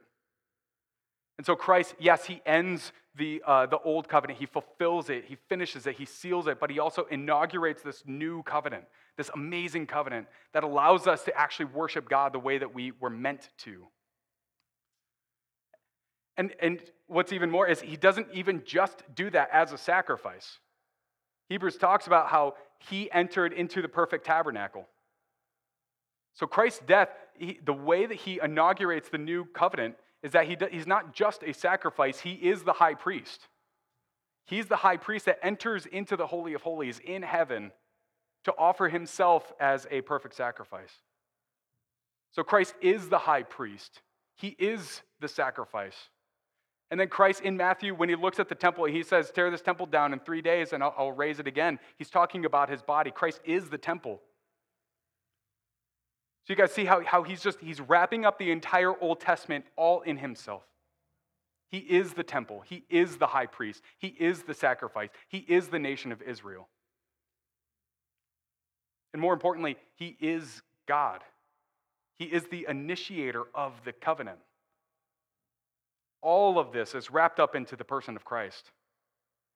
And 1.37 1.45
so 1.45 1.55
Christ, 1.55 1.95
yes, 1.99 2.25
he 2.25 2.41
ends 2.45 2.91
the, 3.15 3.43
uh, 3.45 3.67
the 3.67 3.77
old 3.79 4.07
covenant. 4.09 4.39
He 4.39 4.47
fulfills 4.47 5.09
it. 5.09 5.25
He 5.25 5.37
finishes 5.47 5.85
it. 5.85 5.95
He 5.95 6.05
seals 6.05 6.47
it. 6.47 6.59
But 6.59 6.71
he 6.71 6.79
also 6.79 7.05
inaugurates 7.11 7.83
this 7.83 8.03
new 8.07 8.41
covenant, 8.43 8.85
this 9.15 9.29
amazing 9.35 9.85
covenant 9.85 10.27
that 10.53 10.63
allows 10.63 11.05
us 11.05 11.23
to 11.25 11.37
actually 11.37 11.65
worship 11.65 12.09
God 12.09 12.33
the 12.33 12.39
way 12.39 12.57
that 12.57 12.73
we 12.73 12.91
were 12.99 13.11
meant 13.11 13.49
to. 13.59 13.85
And, 16.37 16.53
and 16.59 16.79
what's 17.07 17.33
even 17.33 17.49
more 17.49 17.67
is 17.67 17.81
he 17.81 17.97
doesn't 17.97 18.27
even 18.33 18.61
just 18.65 19.03
do 19.15 19.29
that 19.31 19.49
as 19.51 19.73
a 19.73 19.77
sacrifice. 19.77 20.59
Hebrews 21.49 21.77
talks 21.77 22.07
about 22.07 22.27
how 22.27 22.55
he 22.89 23.11
entered 23.11 23.53
into 23.53 23.81
the 23.81 23.87
perfect 23.87 24.25
tabernacle. 24.25 24.87
So 26.33 26.45
Christ's 26.45 26.81
death, 26.85 27.09
he, 27.33 27.59
the 27.65 27.73
way 27.73 28.05
that 28.05 28.15
he 28.15 28.39
inaugurates 28.41 29.09
the 29.09 29.17
new 29.17 29.45
covenant 29.45 29.95
is 30.21 30.33
that 30.33 30.47
he, 30.47 30.57
he's 30.71 30.85
not 30.85 31.13
just 31.13 31.43
a 31.43 31.53
sacrifice, 31.53 32.19
he 32.19 32.33
is 32.33 32.63
the 32.63 32.73
high 32.73 32.93
priest. 32.93 33.47
He's 34.45 34.67
the 34.67 34.77
high 34.77 34.97
priest 34.97 35.25
that 35.25 35.39
enters 35.41 35.85
into 35.85 36.15
the 36.15 36.27
Holy 36.27 36.53
of 36.53 36.61
Holies 36.61 36.99
in 37.03 37.23
heaven 37.23 37.71
to 38.43 38.53
offer 38.57 38.87
himself 38.87 39.51
as 39.59 39.87
a 39.91 40.01
perfect 40.01 40.35
sacrifice. 40.35 40.91
So 42.31 42.43
Christ 42.43 42.75
is 42.81 43.09
the 43.09 43.17
high 43.17 43.43
priest, 43.43 44.01
he 44.35 44.49
is 44.59 45.01
the 45.19 45.27
sacrifice. 45.27 45.95
And 46.89 46.99
then 46.99 47.09
Christ 47.09 47.41
in 47.41 47.57
Matthew, 47.57 47.93
when 47.93 48.07
he 48.07 48.15
looks 48.15 48.39
at 48.39 48.47
the 48.47 48.55
temple, 48.55 48.85
he 48.85 49.03
says, 49.03 49.29
Tear 49.31 49.51
this 49.51 49.61
temple 49.61 49.87
down 49.87 50.13
in 50.13 50.19
three 50.19 50.41
days 50.41 50.71
and 50.71 50.81
I'll, 50.81 50.93
I'll, 50.97 51.11
raise 51.11 51.39
it 51.39 51.47
again. 51.47 51.79
He's 51.97 52.09
talking 52.09 52.45
about 52.45 52.69
his 52.69 52.81
body. 52.81 53.11
Christ 53.11 53.41
is 53.43 53.69
the 53.69 53.77
temple. 53.77 54.21
So 56.45 56.53
you 56.53 56.55
guys 56.55 56.71
see 56.71 56.85
how, 56.85 57.03
how 57.03 57.23
he's 57.23 57.41
just, 57.41 57.59
he's 57.59 57.81
wrapping 57.81 58.23
up 58.23 58.39
the 58.39 58.51
entire 58.51 58.97
Old 59.01 59.19
Testament 59.19 59.65
all 59.75 60.01
in 60.01 60.17
himself. 60.17 60.63
He 61.69 61.79
is 61.79 62.13
the 62.13 62.23
temple. 62.23 62.63
He 62.65 62.85
is 62.89 63.17
the 63.17 63.27
high 63.27 63.47
priest. 63.47 63.83
He 63.97 64.07
is 64.07 64.43
the 64.43 64.53
sacrifice. 64.53 65.09
He 65.27 65.39
is 65.39 65.67
the 65.67 65.79
nation 65.79 66.13
of 66.13 66.21
Israel. 66.21 66.69
And 69.11 69.21
more 69.21 69.33
importantly, 69.33 69.75
he 69.95 70.15
is 70.21 70.61
God. 70.87 71.21
He 72.17 72.25
is 72.25 72.45
the 72.45 72.65
initiator 72.69 73.43
of 73.53 73.73
the 73.83 73.91
covenant. 73.91 74.39
All 76.21 76.59
of 76.59 76.71
this 76.71 76.95
is 76.95 77.11
wrapped 77.11 77.39
up 77.39 77.55
into 77.55 77.75
the 77.75 77.83
person 77.83 78.15
of 78.15 78.25
Christ. 78.25 78.71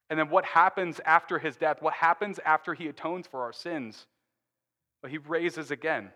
And 0.10 0.20
then 0.20 0.30
what 0.30 0.46
happens 0.46 1.00
after 1.06 1.40
his 1.40 1.56
death? 1.56 1.82
What 1.82 1.94
happens 1.94 2.40
after 2.46 2.74
he 2.74 2.88
atones 2.88 3.28
for 3.28 3.42
our 3.42 3.54
sins? 3.54 4.08
Well, 5.02 5.10
he 5.10 5.18
raises 5.18 5.72
again. 5.72 6.12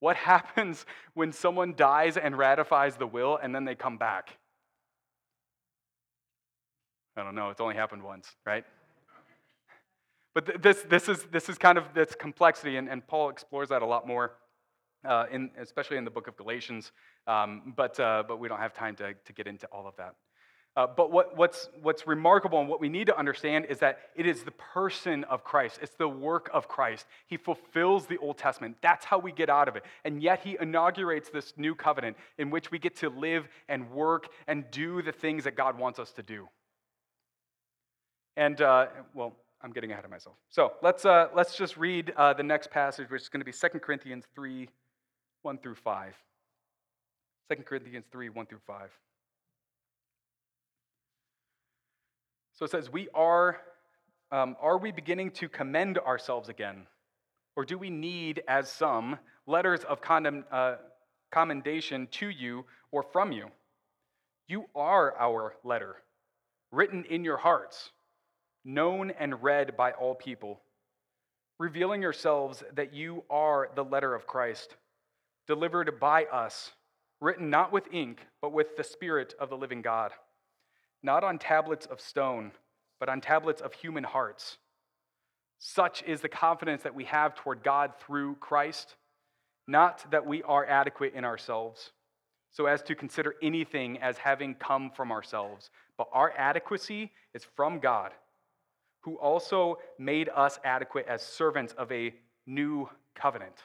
What 0.00 0.16
happens 0.32 0.86
when 1.14 1.32
someone 1.32 1.74
dies 1.74 2.16
and 2.16 2.36
ratifies 2.36 2.96
the 2.96 3.06
will 3.06 3.38
and 3.42 3.54
then 3.54 3.64
they 3.64 3.74
come 3.74 3.98
back? 3.98 4.38
I 7.16 7.22
don't 7.22 7.34
know, 7.34 7.50
it's 7.50 7.60
only 7.60 7.76
happened 7.76 8.02
once, 8.02 8.34
right? 8.44 8.64
But 10.34 10.60
this, 10.62 10.82
this, 10.82 11.08
is, 11.08 11.22
this 11.30 11.48
is 11.48 11.58
kind 11.58 11.78
of 11.78 11.94
this 11.94 12.16
complexity, 12.18 12.76
and, 12.76 12.88
and 12.88 13.06
Paul 13.06 13.28
explores 13.28 13.68
that 13.68 13.82
a 13.82 13.86
lot 13.86 14.06
more 14.06 14.32
uh, 15.04 15.26
in, 15.30 15.50
especially 15.60 15.96
in 15.96 16.04
the 16.04 16.10
book 16.10 16.28
of 16.28 16.36
Galatians, 16.36 16.92
um, 17.26 17.72
but, 17.76 17.98
uh, 18.00 18.22
but 18.26 18.38
we 18.38 18.48
don't 18.48 18.60
have 18.60 18.74
time 18.74 18.96
to, 18.96 19.14
to 19.14 19.32
get 19.32 19.46
into 19.46 19.66
all 19.66 19.86
of 19.86 19.96
that. 19.96 20.14
Uh, 20.76 20.88
but 20.88 21.12
what, 21.12 21.36
what's, 21.36 21.68
what's 21.82 22.04
remarkable 22.04 22.58
and 22.58 22.68
what 22.68 22.80
we 22.80 22.88
need 22.88 23.06
to 23.06 23.16
understand 23.16 23.66
is 23.66 23.78
that 23.78 23.98
it 24.16 24.26
is 24.26 24.42
the 24.42 24.50
person 24.50 25.22
of 25.24 25.44
Christ. 25.44 25.78
It's 25.80 25.94
the 25.94 26.08
work 26.08 26.50
of 26.52 26.66
Christ. 26.66 27.06
He 27.26 27.36
fulfills 27.36 28.06
the 28.06 28.18
Old 28.18 28.38
Testament. 28.38 28.76
That's 28.82 29.04
how 29.04 29.20
we 29.20 29.30
get 29.30 29.48
out 29.48 29.68
of 29.68 29.76
it. 29.76 29.84
And 30.04 30.20
yet, 30.20 30.40
He 30.40 30.56
inaugurates 30.60 31.30
this 31.30 31.54
new 31.56 31.76
covenant 31.76 32.16
in 32.38 32.50
which 32.50 32.72
we 32.72 32.80
get 32.80 32.96
to 32.96 33.08
live 33.08 33.46
and 33.68 33.88
work 33.92 34.28
and 34.48 34.64
do 34.72 35.00
the 35.00 35.12
things 35.12 35.44
that 35.44 35.54
God 35.54 35.78
wants 35.78 36.00
us 36.00 36.10
to 36.14 36.24
do. 36.24 36.48
And, 38.36 38.60
uh, 38.60 38.86
well, 39.14 39.36
I'm 39.62 39.70
getting 39.70 39.92
ahead 39.92 40.04
of 40.04 40.10
myself. 40.10 40.34
So 40.50 40.72
let's, 40.82 41.04
uh, 41.04 41.28
let's 41.36 41.56
just 41.56 41.76
read 41.76 42.12
uh, 42.16 42.34
the 42.34 42.42
next 42.42 42.72
passage, 42.72 43.10
which 43.10 43.22
is 43.22 43.28
going 43.28 43.40
to 43.40 43.44
be 43.44 43.52
2 43.52 43.78
Corinthians 43.78 44.24
3 44.34 44.68
1 45.44 45.58
through 45.58 45.74
5. 45.74 46.14
2 47.52 47.62
Corinthians 47.64 48.06
3 48.10 48.30
1 48.30 48.46
through 48.46 48.58
5. 48.66 48.90
So 52.54 52.64
it 52.64 52.70
says, 52.70 52.90
We 52.90 53.08
are, 53.14 53.58
um, 54.32 54.56
are 54.60 54.78
we 54.78 54.90
beginning 54.90 55.32
to 55.32 55.48
commend 55.48 55.98
ourselves 55.98 56.48
again? 56.48 56.86
Or 57.56 57.64
do 57.64 57.76
we 57.76 57.90
need, 57.90 58.42
as 58.48 58.70
some, 58.70 59.18
letters 59.46 59.84
of 59.84 60.00
condemn, 60.00 60.44
uh, 60.50 60.76
commendation 61.30 62.08
to 62.12 62.28
you 62.28 62.64
or 62.90 63.02
from 63.02 63.30
you? 63.30 63.48
You 64.48 64.64
are 64.74 65.16
our 65.18 65.56
letter, 65.62 65.96
written 66.72 67.04
in 67.04 67.24
your 67.24 67.36
hearts, 67.36 67.90
known 68.64 69.10
and 69.10 69.42
read 69.42 69.76
by 69.76 69.92
all 69.92 70.14
people, 70.14 70.60
revealing 71.58 72.02
yourselves 72.02 72.64
that 72.74 72.94
you 72.94 73.24
are 73.30 73.68
the 73.74 73.84
letter 73.84 74.14
of 74.14 74.26
Christ 74.26 74.76
delivered 75.46 75.98
by 76.00 76.24
us, 76.24 76.72
written 77.20 77.50
not 77.50 77.72
with 77.72 77.92
ink, 77.92 78.20
but 78.40 78.52
with 78.52 78.76
the 78.76 78.84
Spirit 78.84 79.34
of 79.38 79.50
the 79.50 79.56
living 79.56 79.82
God, 79.82 80.12
not 81.02 81.24
on 81.24 81.38
tablets 81.38 81.86
of 81.86 82.00
stone, 82.00 82.52
but 83.00 83.08
on 83.08 83.20
tablets 83.20 83.60
of 83.60 83.72
human 83.72 84.04
hearts. 84.04 84.58
Such 85.58 86.02
is 86.02 86.20
the 86.20 86.28
confidence 86.28 86.82
that 86.82 86.94
we 86.94 87.04
have 87.04 87.34
toward 87.34 87.62
God 87.62 87.92
through 87.98 88.36
Christ, 88.36 88.96
not 89.66 90.10
that 90.10 90.26
we 90.26 90.42
are 90.42 90.66
adequate 90.66 91.14
in 91.14 91.24
ourselves, 91.24 91.92
so 92.50 92.66
as 92.66 92.82
to 92.82 92.94
consider 92.94 93.34
anything 93.42 93.98
as 93.98 94.18
having 94.18 94.54
come 94.54 94.90
from 94.90 95.10
ourselves, 95.10 95.70
but 95.96 96.08
our 96.12 96.32
adequacy 96.36 97.12
is 97.34 97.44
from 97.56 97.78
God, 97.78 98.12
who 99.00 99.16
also 99.16 99.78
made 99.98 100.28
us 100.34 100.58
adequate 100.64 101.06
as 101.08 101.22
servants 101.22 101.72
of 101.74 101.90
a 101.90 102.14
new 102.46 102.88
covenant 103.14 103.62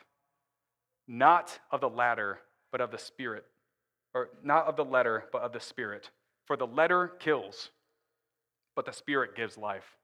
not 1.10 1.60
of 1.72 1.82
the 1.82 1.90
latter, 1.90 2.40
but 2.72 2.80
of 2.80 2.92
the 2.92 2.98
Spirit. 2.98 3.44
Or 4.14 4.30
not 4.42 4.68
of 4.68 4.78
the 4.78 4.86
letter, 4.86 5.26
but 5.34 5.42
of 5.42 5.52
the 5.52 5.60
Spirit. 5.60 6.10
For 6.46 6.56
the 6.56 6.66
letter 6.66 7.12
kills, 7.20 7.72
but 8.76 8.86
the 8.86 8.94
Spirit 8.94 9.36
gives 9.36 9.58
life. 9.58 9.98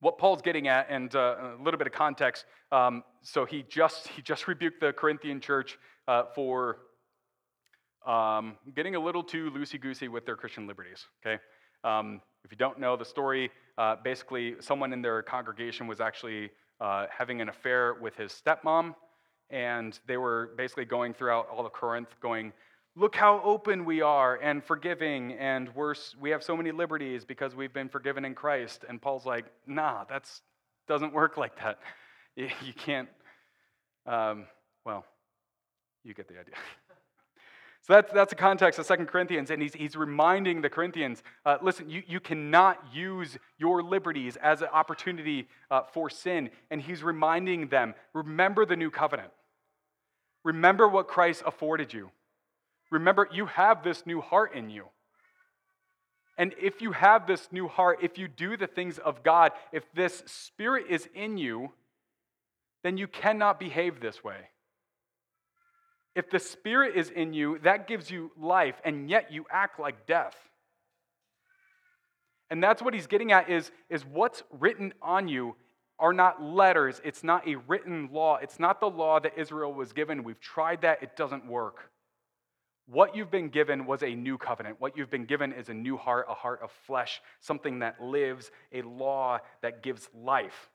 what 0.00 0.18
Paul's 0.18 0.42
getting 0.42 0.68
at, 0.68 0.86
and 0.88 1.14
uh, 1.16 1.36
a 1.58 1.62
little 1.62 1.78
bit 1.78 1.86
of 1.86 1.92
context. 1.92 2.44
Um, 2.70 3.02
so 3.22 3.44
he 3.44 3.64
just 3.68 4.08
he 4.08 4.22
just 4.22 4.46
rebuked 4.48 4.80
the 4.80 4.92
Corinthian 4.92 5.40
church 5.40 5.78
uh, 6.06 6.24
for 6.34 6.78
um, 8.06 8.56
getting 8.74 8.94
a 8.94 9.00
little 9.00 9.22
too 9.22 9.50
loosey 9.50 9.80
goosey 9.80 10.08
with 10.08 10.24
their 10.26 10.36
Christian 10.36 10.66
liberties. 10.66 11.04
Okay, 11.24 11.42
um, 11.82 12.20
if 12.44 12.52
you 12.52 12.56
don't 12.56 12.78
know 12.78 12.96
the 12.96 13.04
story, 13.04 13.50
uh, 13.78 13.96
basically 14.02 14.54
someone 14.60 14.92
in 14.92 15.02
their 15.02 15.22
congregation 15.22 15.86
was 15.86 16.00
actually 16.00 16.50
uh, 16.80 17.06
having 17.16 17.40
an 17.40 17.48
affair 17.48 17.94
with 18.00 18.16
his 18.16 18.32
stepmom, 18.32 18.94
and 19.50 19.98
they 20.06 20.16
were 20.16 20.50
basically 20.56 20.84
going 20.84 21.14
throughout 21.14 21.48
all 21.48 21.64
of 21.64 21.72
Corinth, 21.72 22.08
going, 22.20 22.52
look 22.96 23.14
how 23.14 23.40
open 23.44 23.84
we 23.84 24.00
are 24.00 24.36
and 24.36 24.64
forgiving 24.64 25.34
and 25.34 25.72
we're, 25.74 25.94
we 26.18 26.30
have 26.30 26.42
so 26.42 26.56
many 26.56 26.72
liberties 26.72 27.24
because 27.24 27.54
we've 27.54 27.72
been 27.72 27.88
forgiven 27.88 28.24
in 28.24 28.34
christ. 28.34 28.84
And 28.88 29.00
paul's 29.00 29.26
like 29.26 29.44
nah 29.66 30.04
that 30.04 30.28
doesn't 30.88 31.12
work 31.12 31.36
like 31.36 31.56
that. 31.60 31.78
You, 32.38 32.74
can't 32.76 33.08
um, 34.04 34.44
well 34.84 35.06
you 36.04 36.12
get 36.12 36.28
the 36.28 36.38
idea 36.38 36.54
so 37.86 37.92
that's, 37.92 38.12
that's 38.12 38.30
the 38.30 38.36
context 38.36 38.78
of 38.78 38.86
Second 38.86 39.06
corinthians 39.06 39.50
and 39.50 39.62
he's, 39.62 39.74
he's 39.74 39.96
reminding 39.96 40.62
the 40.62 40.70
corinthians 40.70 41.22
uh, 41.44 41.58
listen 41.62 41.88
you, 41.88 42.02
you 42.06 42.20
cannot 42.20 42.82
use 42.92 43.38
your 43.58 43.82
liberties 43.82 44.36
as 44.36 44.62
an 44.62 44.68
opportunity 44.72 45.48
uh, 45.70 45.82
for 45.92 46.10
sin 46.10 46.50
and 46.70 46.80
he's 46.82 47.02
reminding 47.02 47.68
them 47.68 47.94
remember 48.12 48.66
the 48.66 48.76
new 48.76 48.90
covenant 48.90 49.30
remember 50.44 50.88
what 50.88 51.08
christ 51.08 51.42
afforded 51.46 51.92
you 51.92 52.10
Remember, 52.90 53.28
you 53.32 53.46
have 53.46 53.82
this 53.82 54.06
new 54.06 54.20
heart 54.20 54.54
in 54.54 54.70
you. 54.70 54.86
And 56.38 56.54
if 56.60 56.82
you 56.82 56.92
have 56.92 57.26
this 57.26 57.48
new 57.50 57.66
heart, 57.66 57.98
if 58.02 58.18
you 58.18 58.28
do 58.28 58.56
the 58.56 58.66
things 58.66 58.98
of 58.98 59.22
God, 59.22 59.52
if 59.72 59.90
this 59.94 60.22
spirit 60.26 60.86
is 60.88 61.08
in 61.14 61.38
you, 61.38 61.72
then 62.84 62.96
you 62.96 63.08
cannot 63.08 63.58
behave 63.58 64.00
this 64.00 64.22
way. 64.22 64.36
If 66.16 66.30
the 66.30 66.38
spirit 66.38 66.96
is 66.96 67.10
in 67.10 67.34
you, 67.34 67.58
that 67.62 67.86
gives 67.86 68.10
you 68.10 68.32
life, 68.38 68.80
and 68.84 69.08
yet 69.08 69.30
you 69.30 69.44
act 69.50 69.78
like 69.78 70.06
death. 70.06 70.34
And 72.50 72.62
that's 72.62 72.80
what 72.80 72.94
he's 72.94 73.06
getting 73.06 73.32
at 73.32 73.50
is, 73.50 73.70
is 73.90 74.04
what's 74.04 74.42
written 74.50 74.94
on 75.02 75.28
you 75.28 75.56
are 75.98 76.14
not 76.14 76.42
letters. 76.42 77.02
It's 77.04 77.22
not 77.22 77.46
a 77.46 77.56
written 77.56 78.08
law. 78.12 78.36
It's 78.36 78.58
not 78.58 78.80
the 78.80 78.88
law 78.88 79.20
that 79.20 79.38
Israel 79.38 79.74
was 79.74 79.92
given. 79.92 80.24
We've 80.24 80.40
tried 80.40 80.80
that, 80.82 81.02
it 81.02 81.16
doesn't 81.16 81.46
work. 81.46 81.90
What 82.86 83.14
you've 83.14 83.30
been 83.30 83.50
given 83.50 83.84
was 83.84 84.02
a 84.02 84.14
new 84.14 84.38
covenant. 84.38 84.76
What 84.78 84.96
you've 84.96 85.10
been 85.10 85.26
given 85.26 85.52
is 85.52 85.68
a 85.68 85.74
new 85.74 85.98
heart, 85.98 86.26
a 86.30 86.34
heart 86.34 86.60
of 86.62 86.70
flesh, 86.86 87.20
something 87.40 87.80
that 87.80 88.02
lives, 88.02 88.50
a 88.72 88.80
law 88.80 89.40
that 89.60 89.82
gives 89.82 90.08
life. 90.14 90.70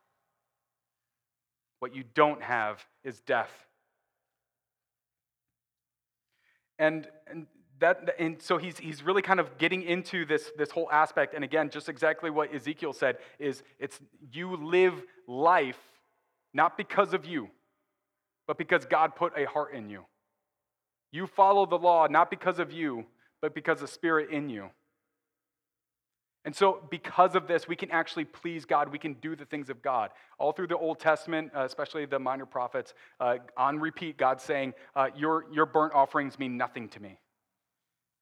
What 1.79 1.95
you 1.95 2.03
don't 2.13 2.43
have 2.43 2.85
is 3.03 3.21
death. 3.21 3.49
And, 6.81 7.07
and 7.27 7.45
that, 7.79 8.15
and 8.17 8.41
so 8.41 8.57
he's, 8.57 8.79
he's 8.79 9.03
really 9.03 9.21
kind 9.21 9.39
of 9.39 9.59
getting 9.59 9.83
into 9.83 10.25
this, 10.25 10.51
this 10.57 10.71
whole 10.71 10.89
aspect. 10.91 11.35
And 11.35 11.43
again, 11.43 11.69
just 11.69 11.89
exactly 11.89 12.31
what 12.31 12.53
Ezekiel 12.53 12.91
said 12.91 13.17
is 13.37 13.61
it's 13.79 13.99
you 14.33 14.55
live 14.55 14.95
life 15.27 15.77
not 16.55 16.77
because 16.77 17.13
of 17.13 17.23
you, 17.23 17.49
but 18.47 18.57
because 18.57 18.85
God 18.85 19.15
put 19.15 19.31
a 19.37 19.45
heart 19.45 19.75
in 19.75 19.89
you. 19.89 20.05
You 21.11 21.27
follow 21.27 21.67
the 21.67 21.77
law 21.77 22.07
not 22.07 22.31
because 22.31 22.57
of 22.57 22.71
you, 22.71 23.05
but 23.41 23.53
because 23.53 23.79
the 23.81 23.87
Spirit 23.87 24.31
in 24.31 24.49
you. 24.49 24.71
And 26.43 26.55
so, 26.55 26.81
because 26.89 27.35
of 27.35 27.47
this, 27.47 27.67
we 27.67 27.75
can 27.75 27.91
actually 27.91 28.25
please 28.25 28.65
God. 28.65 28.91
We 28.91 28.97
can 28.97 29.13
do 29.13 29.35
the 29.35 29.45
things 29.45 29.69
of 29.69 29.81
God. 29.83 30.09
All 30.39 30.51
through 30.51 30.67
the 30.67 30.77
Old 30.77 30.99
Testament, 30.99 31.51
uh, 31.55 31.65
especially 31.65 32.05
the 32.05 32.17
minor 32.17 32.47
prophets, 32.47 32.95
uh, 33.19 33.35
on 33.55 33.79
repeat, 33.79 34.17
God's 34.17 34.43
saying, 34.43 34.73
uh, 34.95 35.09
your, 35.15 35.45
your 35.53 35.67
burnt 35.67 35.93
offerings 35.93 36.39
mean 36.39 36.57
nothing 36.57 36.89
to 36.89 36.99
me. 36.99 37.19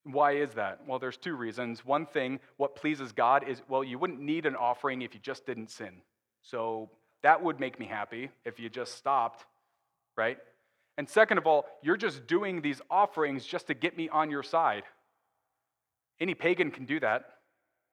Why 0.03 0.33
is 0.33 0.53
that? 0.55 0.81
Well, 0.85 0.99
there's 0.99 1.15
two 1.15 1.35
reasons. 1.35 1.85
One 1.85 2.05
thing, 2.05 2.41
what 2.57 2.75
pleases 2.75 3.13
God 3.13 3.47
is, 3.47 3.61
well, 3.69 3.85
you 3.85 3.97
wouldn't 3.97 4.19
need 4.19 4.45
an 4.45 4.55
offering 4.55 5.01
if 5.01 5.13
you 5.13 5.21
just 5.21 5.45
didn't 5.45 5.69
sin. 5.69 6.01
So, 6.41 6.89
that 7.21 7.41
would 7.41 7.59
make 7.59 7.79
me 7.79 7.85
happy 7.85 8.29
if 8.45 8.59
you 8.59 8.69
just 8.69 8.95
stopped, 8.95 9.45
right? 10.17 10.37
And 10.97 11.07
second 11.07 11.37
of 11.37 11.47
all, 11.47 11.65
you're 11.81 11.97
just 11.97 12.27
doing 12.27 12.61
these 12.61 12.81
offerings 12.89 13.45
just 13.45 13.67
to 13.67 13.73
get 13.73 13.95
me 13.95 14.09
on 14.09 14.29
your 14.29 14.43
side. 14.43 14.83
Any 16.19 16.33
pagan 16.33 16.71
can 16.71 16.85
do 16.85 16.99
that. 16.99 17.38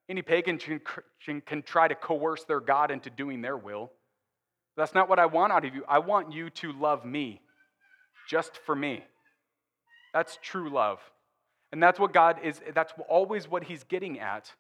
Any 0.09 0.23
pagan 0.23 0.59
can, 0.59 1.63
try 1.63 1.89
to 1.89 1.95
coerce 1.95 2.45
their 2.45 2.61
God 2.61 2.91
into 2.91 3.11
doing 3.11 3.43
their 3.43 3.57
will. 3.57 3.91
That's 4.77 4.95
not 4.95 5.09
what 5.09 5.19
I 5.19 5.27
want 5.27 5.53
out 5.53 5.65
of 5.65 5.75
you. 5.75 5.85
I 5.89 5.99
want 5.99 6.33
you 6.33 6.51
to 6.51 6.73
love 6.73 7.05
me, 7.05 7.41
just 8.29 8.59
for 8.65 8.77
me. 8.77 9.03
That's 10.15 10.39
true 10.43 10.71
love. 10.71 11.01
And 11.73 11.83
that's 11.83 11.99
what 11.99 12.13
God 12.13 12.39
is, 12.45 12.61
that's 12.75 12.93
always 13.09 13.49
what 13.49 13.65
He's 13.65 13.85
getting 13.85 14.21
at. 14.21 14.53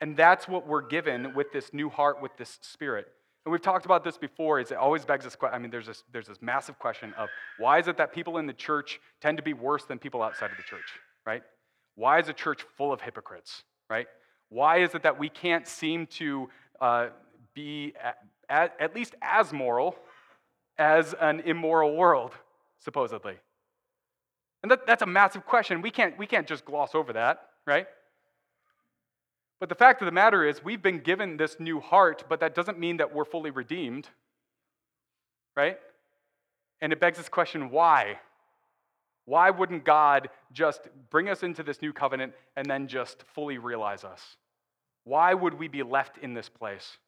And 0.00 0.16
that's 0.16 0.48
what 0.48 0.66
we're 0.66 0.86
given 0.86 1.34
with 1.34 1.52
this 1.52 1.72
new 1.72 1.90
heart, 1.90 2.22
with 2.22 2.32
this 2.38 2.58
spirit. 2.62 3.06
And 3.44 3.52
we've 3.52 3.62
talked 3.62 3.84
about 3.84 4.04
this 4.04 4.18
before, 4.18 4.60
is 4.60 4.70
it 4.70 4.76
always 4.76 5.04
begs 5.04 5.24
this 5.24 5.36
question. 5.36 5.54
I 5.54 5.58
mean, 5.58 5.70
there's 5.70 5.86
this, 5.86 6.02
there's 6.12 6.26
this 6.26 6.42
massive 6.42 6.78
question 6.78 7.14
of 7.16 7.28
why 7.58 7.78
is 7.78 7.88
it 7.88 7.96
that 7.98 8.12
people 8.12 8.38
in 8.38 8.46
the 8.46 8.52
church 8.52 9.00
tend 9.20 9.36
to 9.38 9.42
be 9.42 9.52
worse 9.52 9.84
than 9.84 9.98
people 9.98 10.22
outside 10.22 10.50
of 10.50 10.56
the 10.56 10.62
church, 10.62 10.84
right? 11.26 11.42
Why 11.94 12.18
is 12.18 12.28
a 12.28 12.32
church 12.32 12.62
full 12.76 12.92
of 12.92 13.00
hypocrites, 13.00 13.62
right? 13.88 14.06
Why 14.50 14.78
is 14.78 14.94
it 14.94 15.02
that 15.02 15.18
we 15.18 15.28
can't 15.28 15.66
seem 15.66 16.06
to 16.06 16.50
uh, 16.80 17.08
be 17.54 17.94
at, 18.48 18.74
at, 18.78 18.94
least 18.94 19.14
as 19.22 19.52
moral 19.52 19.96
as 20.76 21.14
an 21.20 21.40
immoral 21.40 21.96
world, 21.96 22.32
supposedly? 22.80 23.36
And 24.62 24.70
that, 24.70 24.86
that's 24.86 25.02
a 25.02 25.06
massive 25.06 25.46
question. 25.46 25.80
We 25.80 25.90
can't, 25.90 26.18
we 26.18 26.26
can't 26.26 26.46
just 26.46 26.64
gloss 26.64 26.94
over 26.94 27.12
that, 27.14 27.48
right? 27.66 27.86
But 29.60 29.68
the 29.68 29.74
fact 29.74 30.02
of 30.02 30.06
the 30.06 30.12
matter 30.12 30.46
is, 30.46 30.64
we've 30.64 30.82
been 30.82 30.98
given 30.98 31.36
this 31.36 31.60
new 31.60 31.80
heart, 31.80 32.24
but 32.28 32.40
that 32.40 32.54
doesn't 32.54 32.78
mean 32.78 32.96
that 32.96 33.14
we're 33.14 33.24
fully 33.24 33.50
redeemed, 33.50 34.08
right? 35.56 35.78
And 36.80 36.92
it 36.92 37.00
begs 37.00 37.18
this 37.18 37.28
question 37.28 37.70
why? 37.70 38.18
Why 39.30 39.50
wouldn't 39.50 39.84
God 39.84 40.28
just 40.52 40.88
bring 41.08 41.28
us 41.28 41.44
into 41.44 41.62
this 41.62 41.80
new 41.80 41.92
covenant 41.92 42.32
and 42.56 42.68
then 42.68 42.88
just 42.88 43.22
fully 43.32 43.58
realize 43.58 44.02
us? 44.02 44.20
Why 45.04 45.34
would 45.34 45.54
we 45.54 45.68
be 45.68 45.84
left 45.84 46.18
in 46.18 46.34
this 46.34 46.48
place? 46.48 46.98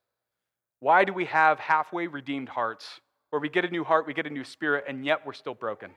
Why 0.79 1.03
do 1.03 1.12
we 1.12 1.25
have 1.25 1.59
halfway 1.59 2.07
redeemed 2.07 2.49
hearts 2.49 3.01
where 3.31 3.41
we 3.41 3.49
get 3.49 3.64
a 3.64 3.68
new 3.70 3.83
heart, 3.83 4.07
we 4.07 4.14
get 4.14 4.29
a 4.29 4.31
new 4.31 4.45
spirit, 4.45 4.85
and 4.87 5.05
yet 5.05 5.27
we're 5.27 5.33
still 5.33 5.55
broken? 5.55 5.91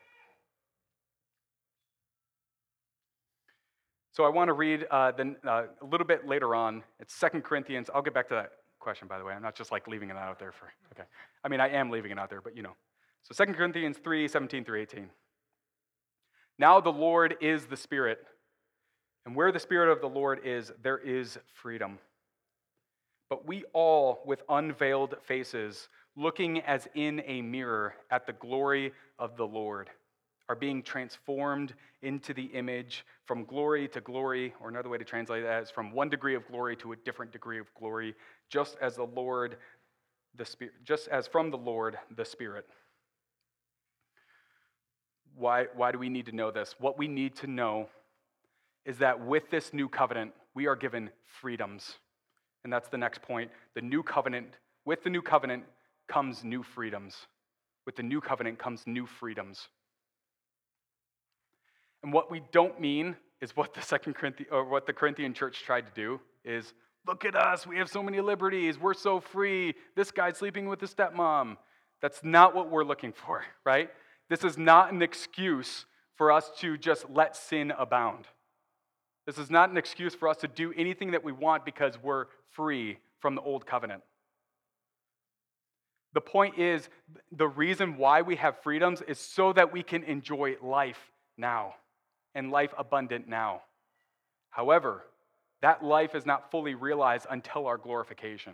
So 4.13 4.23
I 4.23 4.29
want 4.29 4.47
to 4.47 4.53
read 4.53 4.87
uh, 4.89 5.11
the, 5.11 5.35
uh, 5.47 5.65
a 5.79 5.85
little 5.85 6.07
bit 6.07 6.27
later 6.27 6.55
on. 6.55 6.81
It's 6.99 7.13
Second 7.13 7.43
Corinthians. 7.43 7.91
I'll 7.93 8.01
get 8.01 8.15
back 8.15 8.29
to 8.29 8.33
that 8.33 8.49
question, 8.79 9.07
by 9.07 9.19
the 9.19 9.25
way. 9.25 9.33
I'm 9.35 9.43
not 9.43 9.53
just 9.53 9.71
like 9.71 9.87
leaving 9.87 10.09
it 10.09 10.17
out 10.17 10.39
there 10.39 10.51
for, 10.51 10.73
okay. 10.93 11.07
I 11.43 11.49
mean, 11.49 11.59
I 11.59 11.69
am 11.69 11.91
leaving 11.91 12.09
it 12.09 12.17
out 12.17 12.31
there, 12.31 12.41
but 12.41 12.57
you 12.57 12.63
know. 12.63 12.75
So 13.21 13.35
Second 13.35 13.53
Corinthians 13.53 13.97
3 14.03 14.27
17 14.27 14.65
through 14.65 14.81
18. 14.81 15.11
Now 16.57 16.79
the 16.79 16.91
Lord 16.91 17.35
is 17.41 17.65
the 17.65 17.77
Spirit, 17.77 18.19
and 19.25 19.35
where 19.35 19.51
the 19.51 19.59
Spirit 19.59 19.91
of 19.91 20.01
the 20.01 20.07
Lord 20.07 20.41
is, 20.45 20.71
there 20.81 20.97
is 20.97 21.37
freedom. 21.53 21.99
But 23.29 23.47
we 23.47 23.63
all, 23.73 24.21
with 24.25 24.43
unveiled 24.47 25.15
faces, 25.23 25.89
looking 26.15 26.61
as 26.61 26.87
in 26.95 27.21
a 27.25 27.41
mirror 27.41 27.95
at 28.09 28.25
the 28.25 28.33
glory 28.33 28.93
of 29.19 29.35
the 29.35 29.47
Lord, 29.47 29.89
are 30.47 30.55
being 30.55 30.83
transformed 30.83 31.73
into 32.03 32.33
the 32.33 32.45
image 32.45 33.03
from 33.25 33.45
glory 33.45 33.87
to 33.89 33.99
glory, 33.99 34.53
or 34.61 34.69
another 34.69 34.89
way 34.89 34.97
to 34.99 35.03
translate 35.03 35.43
that 35.43 35.63
is 35.63 35.71
from 35.71 35.91
one 35.91 36.07
degree 36.07 36.35
of 36.35 36.47
glory 36.47 36.75
to 36.77 36.91
a 36.91 36.95
different 36.97 37.31
degree 37.31 37.59
of 37.59 37.73
glory, 37.73 38.13
just 38.47 38.77
as 38.79 38.95
the 38.95 39.07
Lord, 39.07 39.57
the 40.35 40.45
Spirit, 40.45 40.75
just 40.83 41.07
as 41.07 41.27
from 41.27 41.49
the 41.49 41.57
Lord, 41.57 41.97
the 42.15 42.25
Spirit. 42.25 42.65
Why, 45.37 45.65
why 45.75 45.91
do 45.91 45.99
we 45.99 46.09
need 46.09 46.25
to 46.27 46.35
know 46.35 46.51
this? 46.51 46.75
What 46.79 46.97
we 46.97 47.07
need 47.07 47.35
to 47.37 47.47
know 47.47 47.89
is 48.85 48.97
that 48.99 49.25
with 49.25 49.49
this 49.49 49.73
new 49.73 49.89
covenant, 49.89 50.31
we 50.53 50.67
are 50.67 50.75
given 50.75 51.09
freedoms. 51.41 51.95
And 52.63 52.71
that's 52.71 52.89
the 52.89 52.97
next 52.97 53.21
point. 53.21 53.51
The 53.75 53.81
new 53.81 54.01
covenant, 54.01 54.57
with 54.85 55.03
the 55.03 55.09
new 55.09 55.21
covenant 55.21 55.63
comes 56.07 56.43
new 56.43 56.63
freedoms. 56.63 57.15
With 57.85 57.95
the 57.95 58.03
new 58.03 58.21
covenant 58.21 58.59
comes 58.59 58.83
new 58.85 59.05
freedoms. 59.05 59.67
And 62.03 62.13
what 62.13 62.31
we 62.31 62.41
don't 62.51 62.79
mean 62.79 63.15
is 63.41 63.55
what 63.55 63.73
the 63.73 63.81
second 63.81 64.13
Corinthian 64.15 64.49
or 64.51 64.63
what 64.63 64.85
the 64.85 64.93
Corinthian 64.93 65.33
church 65.33 65.63
tried 65.63 65.85
to 65.87 65.91
do 65.95 66.19
is 66.43 66.73
look 67.07 67.25
at 67.25 67.35
us, 67.35 67.67
we 67.67 67.77
have 67.77 67.89
so 67.89 68.01
many 68.01 68.21
liberties, 68.21 68.79
we're 68.79 68.93
so 68.93 69.19
free. 69.19 69.75
This 69.95 70.11
guy's 70.11 70.37
sleeping 70.37 70.67
with 70.67 70.81
his 70.81 70.93
stepmom. 70.93 71.57
That's 72.01 72.23
not 72.23 72.55
what 72.55 72.69
we're 72.69 72.83
looking 72.83 73.11
for, 73.11 73.43
right? 73.65 73.89
This 74.29 74.43
is 74.43 74.57
not 74.57 74.91
an 74.91 75.01
excuse 75.01 75.85
for 76.15 76.31
us 76.31 76.51
to 76.59 76.77
just 76.77 77.09
let 77.09 77.35
sin 77.35 77.71
abound. 77.77 78.25
This 79.25 79.37
is 79.37 79.49
not 79.49 79.69
an 79.69 79.77
excuse 79.77 80.15
for 80.15 80.27
us 80.27 80.37
to 80.37 80.47
do 80.47 80.73
anything 80.77 81.11
that 81.11 81.23
we 81.23 81.31
want 81.31 81.65
because 81.65 82.01
we're 82.01 82.25
free 82.51 82.97
from 83.19 83.35
the 83.35 83.41
old 83.41 83.65
covenant. 83.65 84.03
The 86.13 86.21
point 86.21 86.57
is, 86.57 86.89
the 87.31 87.47
reason 87.47 87.97
why 87.97 88.21
we 88.21 88.37
have 88.37 88.61
freedoms 88.63 89.01
is 89.01 89.19
so 89.19 89.51
that 89.53 89.73
we 89.73 89.83
can 89.83 90.03
enjoy 90.03 90.55
life 90.61 91.11
now 91.37 91.75
and 92.33 92.51
life 92.51 92.73
abundant 92.77 93.27
now. 93.27 93.61
However, 94.49 95.03
that 95.61 95.83
life 95.83 96.15
is 96.15 96.25
not 96.25 96.51
fully 96.51 96.75
realized 96.75 97.27
until 97.29 97.67
our 97.67 97.77
glorification. 97.77 98.53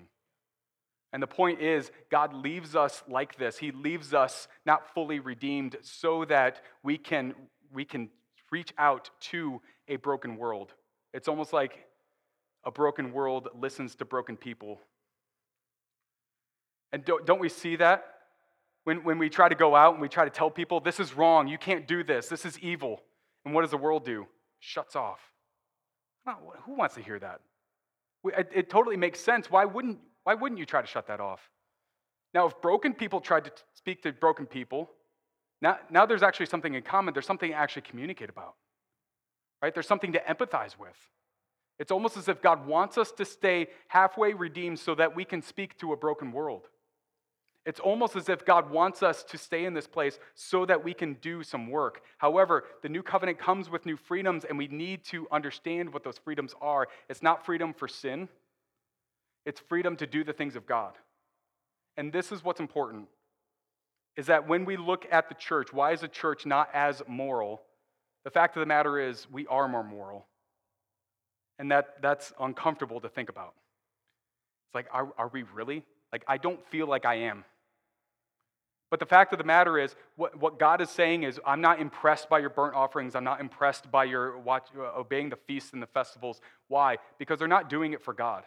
And 1.13 1.21
the 1.21 1.27
point 1.27 1.59
is, 1.59 1.91
God 2.09 2.33
leaves 2.33 2.75
us 2.75 3.03
like 3.07 3.37
this. 3.37 3.57
He 3.57 3.71
leaves 3.71 4.13
us 4.13 4.47
not 4.65 4.93
fully 4.93 5.19
redeemed 5.19 5.75
so 5.81 6.25
that 6.25 6.61
we 6.83 6.97
can, 6.97 7.33
we 7.73 7.83
can 7.83 8.09
reach 8.51 8.73
out 8.77 9.09
to 9.19 9.61
a 9.87 9.97
broken 9.97 10.37
world. 10.37 10.73
It's 11.13 11.27
almost 11.27 11.51
like 11.51 11.85
a 12.63 12.71
broken 12.71 13.11
world 13.11 13.49
listens 13.59 13.95
to 13.95 14.05
broken 14.05 14.37
people. 14.37 14.79
And 16.93 17.03
don't, 17.03 17.25
don't 17.25 17.39
we 17.39 17.49
see 17.49 17.75
that? 17.77 18.05
When, 18.83 19.03
when 19.03 19.19
we 19.19 19.29
try 19.29 19.47
to 19.49 19.55
go 19.55 19.75
out 19.75 19.93
and 19.93 20.01
we 20.01 20.09
try 20.09 20.23
to 20.23 20.31
tell 20.31 20.49
people, 20.49 20.79
this 20.79 20.99
is 20.99 21.15
wrong, 21.15 21.47
you 21.47 21.57
can't 21.57 21.87
do 21.87 22.03
this, 22.03 22.27
this 22.27 22.45
is 22.45 22.57
evil. 22.59 23.01
And 23.45 23.53
what 23.53 23.61
does 23.61 23.71
the 23.71 23.77
world 23.77 24.05
do? 24.05 24.27
Shuts 24.59 24.95
off. 24.95 25.19
who 26.65 26.75
wants 26.75 26.95
to 26.95 27.01
hear 27.01 27.19
that? 27.19 27.41
It, 28.23 28.49
it 28.53 28.69
totally 28.69 28.97
makes 28.97 29.19
sense. 29.19 29.49
Why 29.49 29.65
wouldn't, 29.65 29.99
why 30.23 30.33
wouldn't 30.33 30.59
you 30.59 30.65
try 30.65 30.81
to 30.81 30.87
shut 30.87 31.07
that 31.07 31.19
off? 31.19 31.41
Now, 32.33 32.47
if 32.47 32.61
broken 32.61 32.93
people 32.93 33.19
tried 33.19 33.45
to 33.45 33.51
speak 33.73 34.03
to 34.03 34.11
broken 34.13 34.45
people, 34.45 34.89
now, 35.61 35.77
now 35.89 36.05
there's 36.05 36.23
actually 36.23 36.47
something 36.47 36.73
in 36.73 36.81
common. 36.81 37.13
There's 37.13 37.25
something 37.25 37.51
to 37.51 37.55
actually 37.55 37.83
communicate 37.83 38.29
about, 38.29 38.55
right? 39.61 39.73
There's 39.73 39.87
something 39.87 40.13
to 40.13 40.19
empathize 40.19 40.77
with. 40.79 40.97
It's 41.79 41.91
almost 41.91 42.17
as 42.17 42.27
if 42.27 42.41
God 42.41 42.67
wants 42.67 42.97
us 42.97 43.11
to 43.13 43.25
stay 43.25 43.67
halfway 43.87 44.33
redeemed 44.33 44.79
so 44.79 44.95
that 44.95 45.15
we 45.15 45.25
can 45.25 45.41
speak 45.41 45.77
to 45.79 45.93
a 45.93 45.97
broken 45.97 46.31
world. 46.31 46.67
It's 47.65 47.79
almost 47.79 48.15
as 48.15 48.27
if 48.27 48.43
God 48.43 48.71
wants 48.71 49.03
us 49.03 49.23
to 49.25 49.37
stay 49.37 49.65
in 49.65 49.73
this 49.75 49.85
place 49.85 50.17
so 50.33 50.65
that 50.65 50.83
we 50.83 50.95
can 50.95 51.13
do 51.21 51.43
some 51.43 51.69
work. 51.69 52.01
However, 52.17 52.63
the 52.81 52.89
new 52.89 53.03
covenant 53.03 53.37
comes 53.37 53.69
with 53.69 53.85
new 53.85 53.97
freedoms, 53.97 54.45
and 54.45 54.57
we 54.57 54.67
need 54.67 55.03
to 55.05 55.27
understand 55.31 55.93
what 55.93 56.03
those 56.03 56.17
freedoms 56.17 56.55
are. 56.59 56.87
It's 57.07 57.21
not 57.21 57.45
freedom 57.45 57.73
for 57.73 57.87
sin, 57.87 58.29
it's 59.45 59.59
freedom 59.59 59.95
to 59.97 60.07
do 60.07 60.23
the 60.23 60.33
things 60.33 60.55
of 60.55 60.65
God. 60.65 60.93
And 61.97 62.11
this 62.11 62.31
is 62.31 62.43
what's 62.43 62.59
important 62.59 63.07
is 64.17 64.27
that 64.27 64.47
when 64.47 64.65
we 64.65 64.77
look 64.77 65.05
at 65.11 65.29
the 65.29 65.35
church, 65.35 65.71
why 65.71 65.93
is 65.93 66.01
the 66.01 66.07
church 66.07 66.45
not 66.45 66.69
as 66.73 67.01
moral? 67.07 67.61
The 68.25 68.29
fact 68.29 68.55
of 68.55 68.59
the 68.59 68.65
matter 68.65 68.99
is, 68.99 69.27
we 69.31 69.47
are 69.47 69.67
more 69.67 69.83
moral. 69.83 70.27
And 71.59 71.71
that, 71.71 72.01
that's 72.01 72.33
uncomfortable 72.39 72.99
to 73.01 73.09
think 73.09 73.29
about. 73.29 73.53
It's 74.67 74.75
like, 74.75 74.87
are, 74.91 75.13
are 75.17 75.29
we 75.29 75.43
really? 75.53 75.83
Like, 76.11 76.23
I 76.27 76.37
don't 76.37 76.65
feel 76.67 76.87
like 76.87 77.05
I 77.05 77.15
am. 77.15 77.45
But 78.89 78.99
the 78.99 79.05
fact 79.05 79.31
of 79.31 79.37
the 79.37 79.45
matter 79.45 79.79
is, 79.79 79.95
what, 80.17 80.37
what 80.37 80.59
God 80.59 80.81
is 80.81 80.89
saying 80.89 81.23
is, 81.23 81.39
I'm 81.45 81.61
not 81.61 81.79
impressed 81.79 82.29
by 82.29 82.39
your 82.39 82.49
burnt 82.49 82.75
offerings. 82.75 83.15
I'm 83.15 83.23
not 83.23 83.39
impressed 83.39 83.89
by 83.89 84.03
your 84.03 84.37
watch, 84.37 84.67
uh, 84.77 84.99
obeying 84.99 85.29
the 85.29 85.37
feasts 85.37 85.71
and 85.71 85.81
the 85.81 85.87
festivals. 85.87 86.41
Why? 86.67 86.97
Because 87.17 87.39
they're 87.39 87.47
not 87.47 87.69
doing 87.69 87.93
it 87.93 88.01
for 88.01 88.13
God. 88.13 88.43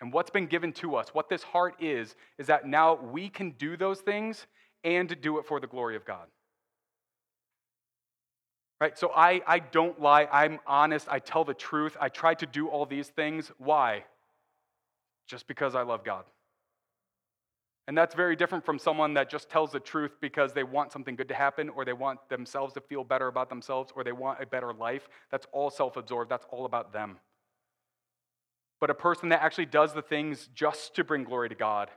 And 0.00 0.12
what's 0.12 0.30
been 0.30 0.46
given 0.46 0.72
to 0.74 0.96
us, 0.96 1.08
what 1.08 1.28
this 1.28 1.42
heart 1.42 1.74
is, 1.80 2.16
is 2.38 2.46
that 2.46 2.66
now 2.66 2.94
we 2.94 3.28
can 3.28 3.50
do 3.52 3.76
those 3.76 4.00
things 4.00 4.46
and 4.82 5.14
do 5.20 5.38
it 5.38 5.46
for 5.46 5.60
the 5.60 5.66
glory 5.66 5.94
of 5.96 6.06
God. 6.06 6.26
Right? 8.80 8.98
So 8.98 9.12
I, 9.14 9.42
I 9.46 9.58
don't 9.58 10.00
lie. 10.00 10.26
I'm 10.32 10.58
honest. 10.66 11.06
I 11.10 11.18
tell 11.18 11.44
the 11.44 11.52
truth. 11.52 11.98
I 12.00 12.08
try 12.08 12.32
to 12.34 12.46
do 12.46 12.68
all 12.68 12.86
these 12.86 13.08
things. 13.08 13.52
Why? 13.58 14.04
Just 15.28 15.46
because 15.46 15.74
I 15.74 15.82
love 15.82 16.02
God. 16.02 16.24
And 17.86 17.98
that's 17.98 18.14
very 18.14 18.36
different 18.36 18.64
from 18.64 18.78
someone 18.78 19.14
that 19.14 19.28
just 19.28 19.50
tells 19.50 19.72
the 19.72 19.80
truth 19.80 20.12
because 20.20 20.54
they 20.54 20.62
want 20.64 20.92
something 20.92 21.14
good 21.14 21.28
to 21.28 21.34
happen 21.34 21.68
or 21.68 21.84
they 21.84 21.92
want 21.92 22.20
themselves 22.30 22.72
to 22.74 22.80
feel 22.80 23.04
better 23.04 23.26
about 23.26 23.50
themselves 23.50 23.92
or 23.94 24.02
they 24.02 24.12
want 24.12 24.40
a 24.40 24.46
better 24.46 24.72
life. 24.72 25.08
That's 25.30 25.46
all 25.52 25.70
self 25.70 25.98
absorbed. 25.98 26.30
That's 26.30 26.46
all 26.50 26.64
about 26.64 26.92
them 26.92 27.18
but 28.80 28.90
a 28.90 28.94
person 28.94 29.28
that 29.28 29.42
actually 29.42 29.66
does 29.66 29.92
the 29.92 30.02
things 30.02 30.48
just 30.54 30.94
to 30.96 31.04
bring 31.04 31.24
glory 31.24 31.48
to 31.50 31.54
God, 31.54 31.90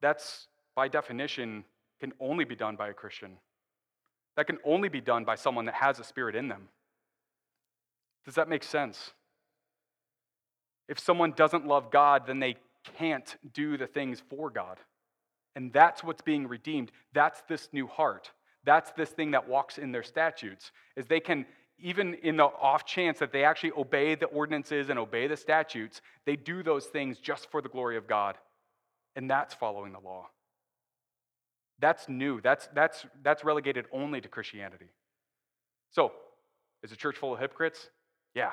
that's 0.00 0.48
by 0.74 0.88
definition 0.88 1.64
can 2.00 2.12
only 2.20 2.44
be 2.44 2.56
done 2.56 2.76
by 2.76 2.88
a 2.88 2.92
Christian. 2.92 3.38
That 4.36 4.46
can 4.46 4.58
only 4.64 4.88
be 4.88 5.00
done 5.00 5.24
by 5.24 5.36
someone 5.36 5.64
that 5.64 5.74
has 5.74 5.98
a 5.98 6.04
spirit 6.04 6.34
in 6.34 6.48
them. 6.48 6.68
Does 8.24 8.34
that 8.34 8.48
make 8.48 8.64
sense? 8.64 9.12
If 10.88 10.98
someone 10.98 11.32
doesn't 11.32 11.66
love 11.66 11.90
God, 11.90 12.26
then 12.26 12.40
they 12.40 12.56
can't 12.98 13.36
do 13.54 13.76
the 13.76 13.86
things 13.86 14.22
for 14.28 14.50
God. 14.50 14.78
And 15.54 15.72
that's 15.72 16.04
what's 16.04 16.22
being 16.22 16.46
redeemed. 16.46 16.92
That's 17.14 17.40
this 17.48 17.68
new 17.72 17.86
heart. 17.86 18.30
That's 18.64 18.90
this 18.92 19.10
thing 19.10 19.30
that 19.30 19.48
walks 19.48 19.78
in 19.78 19.92
their 19.92 20.02
statutes. 20.02 20.70
Is 20.96 21.06
they 21.06 21.20
can 21.20 21.46
even 21.78 22.14
in 22.14 22.36
the 22.36 22.44
off 22.44 22.86
chance 22.86 23.18
that 23.18 23.32
they 23.32 23.44
actually 23.44 23.72
obey 23.76 24.14
the 24.14 24.26
ordinances 24.26 24.88
and 24.88 24.98
obey 24.98 25.26
the 25.26 25.36
statutes, 25.36 26.00
they 26.24 26.36
do 26.36 26.62
those 26.62 26.86
things 26.86 27.18
just 27.18 27.50
for 27.50 27.60
the 27.60 27.68
glory 27.68 27.96
of 27.96 28.06
God. 28.06 28.36
And 29.14 29.30
that's 29.30 29.54
following 29.54 29.92
the 29.92 30.00
law. 30.00 30.26
That's 31.78 32.08
new. 32.08 32.40
That's, 32.40 32.68
that's, 32.74 33.04
that's 33.22 33.44
relegated 33.44 33.86
only 33.92 34.20
to 34.22 34.28
Christianity. 34.28 34.86
So, 35.90 36.12
is 36.82 36.90
the 36.90 36.96
church 36.96 37.16
full 37.16 37.34
of 37.34 37.40
hypocrites? 37.40 37.90
Yeah. 38.34 38.50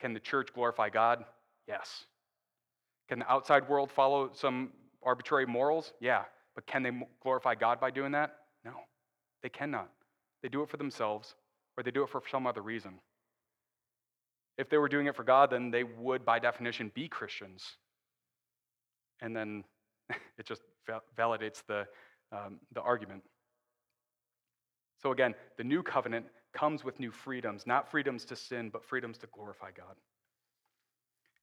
Can 0.00 0.14
the 0.14 0.20
church 0.20 0.48
glorify 0.54 0.88
God? 0.88 1.24
Yes. 1.68 2.04
Can 3.08 3.18
the 3.18 3.30
outside 3.30 3.68
world 3.68 3.90
follow 3.90 4.30
some 4.32 4.70
arbitrary 5.02 5.46
morals? 5.46 5.92
Yeah. 6.00 6.24
But 6.54 6.66
can 6.66 6.82
they 6.82 6.92
glorify 7.22 7.54
God 7.54 7.80
by 7.80 7.90
doing 7.90 8.12
that? 8.12 8.36
No, 8.64 8.72
they 9.42 9.48
cannot. 9.48 9.90
They 10.42 10.48
do 10.48 10.62
it 10.62 10.70
for 10.70 10.76
themselves 10.78 11.34
or 11.80 11.82
they 11.82 11.90
do 11.90 12.02
it 12.02 12.10
for 12.10 12.22
some 12.30 12.46
other 12.46 12.60
reason. 12.60 12.92
If 14.58 14.68
they 14.68 14.76
were 14.76 14.88
doing 14.88 15.06
it 15.06 15.16
for 15.16 15.24
God, 15.24 15.50
then 15.50 15.70
they 15.70 15.82
would, 15.82 16.26
by 16.26 16.38
definition, 16.38 16.92
be 16.94 17.08
Christians. 17.08 17.64
And 19.22 19.34
then 19.34 19.64
it 20.38 20.44
just 20.44 20.60
validates 21.18 21.62
the, 21.66 21.86
um, 22.32 22.58
the 22.74 22.82
argument. 22.82 23.22
So, 25.02 25.12
again, 25.12 25.34
the 25.56 25.64
new 25.64 25.82
covenant 25.82 26.26
comes 26.52 26.84
with 26.84 27.00
new 27.00 27.10
freedoms, 27.10 27.66
not 27.66 27.90
freedoms 27.90 28.26
to 28.26 28.36
sin, 28.36 28.68
but 28.70 28.84
freedoms 28.84 29.16
to 29.18 29.26
glorify 29.28 29.70
God. 29.74 29.96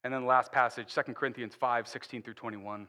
And 0.03 0.13
then 0.13 0.21
the 0.21 0.27
last 0.27 0.51
passage, 0.51 0.93
2 0.93 1.13
Corinthians 1.13 1.55
5 1.55 1.87
16 1.87 2.21
through 2.21 2.35
21. 2.35 2.87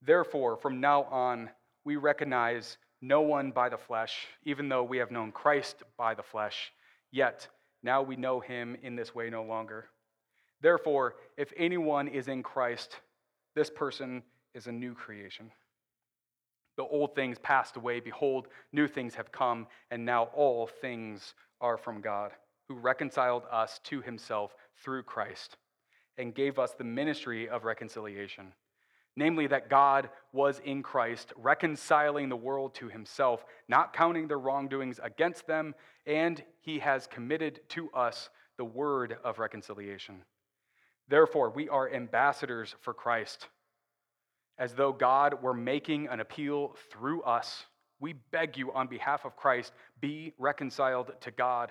Therefore, 0.00 0.56
from 0.56 0.80
now 0.80 1.02
on, 1.04 1.50
we 1.84 1.96
recognize 1.96 2.78
no 3.02 3.20
one 3.20 3.50
by 3.50 3.68
the 3.68 3.76
flesh, 3.76 4.26
even 4.44 4.70
though 4.70 4.82
we 4.82 4.96
have 4.96 5.10
known 5.10 5.32
Christ 5.32 5.82
by 5.98 6.14
the 6.14 6.22
flesh. 6.22 6.72
Yet, 7.10 7.48
now 7.82 8.02
we 8.02 8.16
know 8.16 8.40
him 8.40 8.76
in 8.82 8.96
this 8.96 9.14
way 9.14 9.30
no 9.30 9.42
longer. 9.42 9.86
Therefore, 10.60 11.14
if 11.36 11.52
anyone 11.56 12.08
is 12.08 12.28
in 12.28 12.42
Christ, 12.42 12.96
this 13.54 13.70
person 13.70 14.22
is 14.54 14.66
a 14.66 14.72
new 14.72 14.94
creation. 14.94 15.50
The 16.76 16.84
old 16.84 17.14
things 17.14 17.38
passed 17.38 17.76
away. 17.76 18.00
Behold, 18.00 18.48
new 18.72 18.86
things 18.86 19.14
have 19.14 19.32
come, 19.32 19.66
and 19.90 20.04
now 20.04 20.24
all 20.34 20.66
things 20.66 21.34
are 21.60 21.76
from 21.76 22.00
God, 22.00 22.32
who 22.68 22.74
reconciled 22.74 23.44
us 23.50 23.80
to 23.84 24.00
himself 24.00 24.54
through 24.82 25.02
Christ 25.04 25.56
and 26.18 26.34
gave 26.34 26.58
us 26.58 26.72
the 26.72 26.84
ministry 26.84 27.48
of 27.48 27.64
reconciliation 27.64 28.52
namely 29.18 29.48
that 29.48 29.68
God 29.68 30.08
was 30.32 30.60
in 30.64 30.82
Christ, 30.82 31.32
reconciling 31.36 32.28
the 32.28 32.36
world 32.36 32.74
to 32.76 32.88
himself, 32.88 33.44
not 33.68 33.92
counting 33.92 34.28
their 34.28 34.38
wrongdoings 34.38 35.00
against 35.02 35.46
them, 35.46 35.74
and 36.06 36.42
he 36.60 36.78
has 36.78 37.08
committed 37.08 37.60
to 37.70 37.90
us 37.90 38.30
the 38.56 38.64
word 38.64 39.16
of 39.24 39.40
reconciliation. 39.40 40.22
Therefore, 41.08 41.50
we 41.50 41.68
are 41.68 41.92
ambassadors 41.92 42.76
for 42.80 42.94
Christ. 42.94 43.48
As 44.56 44.74
though 44.74 44.92
God 44.92 45.42
were 45.42 45.54
making 45.54 46.06
an 46.08 46.20
appeal 46.20 46.76
through 46.90 47.22
us, 47.22 47.66
we 48.00 48.12
beg 48.12 48.56
you 48.56 48.72
on 48.72 48.86
behalf 48.86 49.24
of 49.24 49.36
Christ, 49.36 49.72
be 50.00 50.32
reconciled 50.38 51.10
to 51.22 51.32
God. 51.32 51.70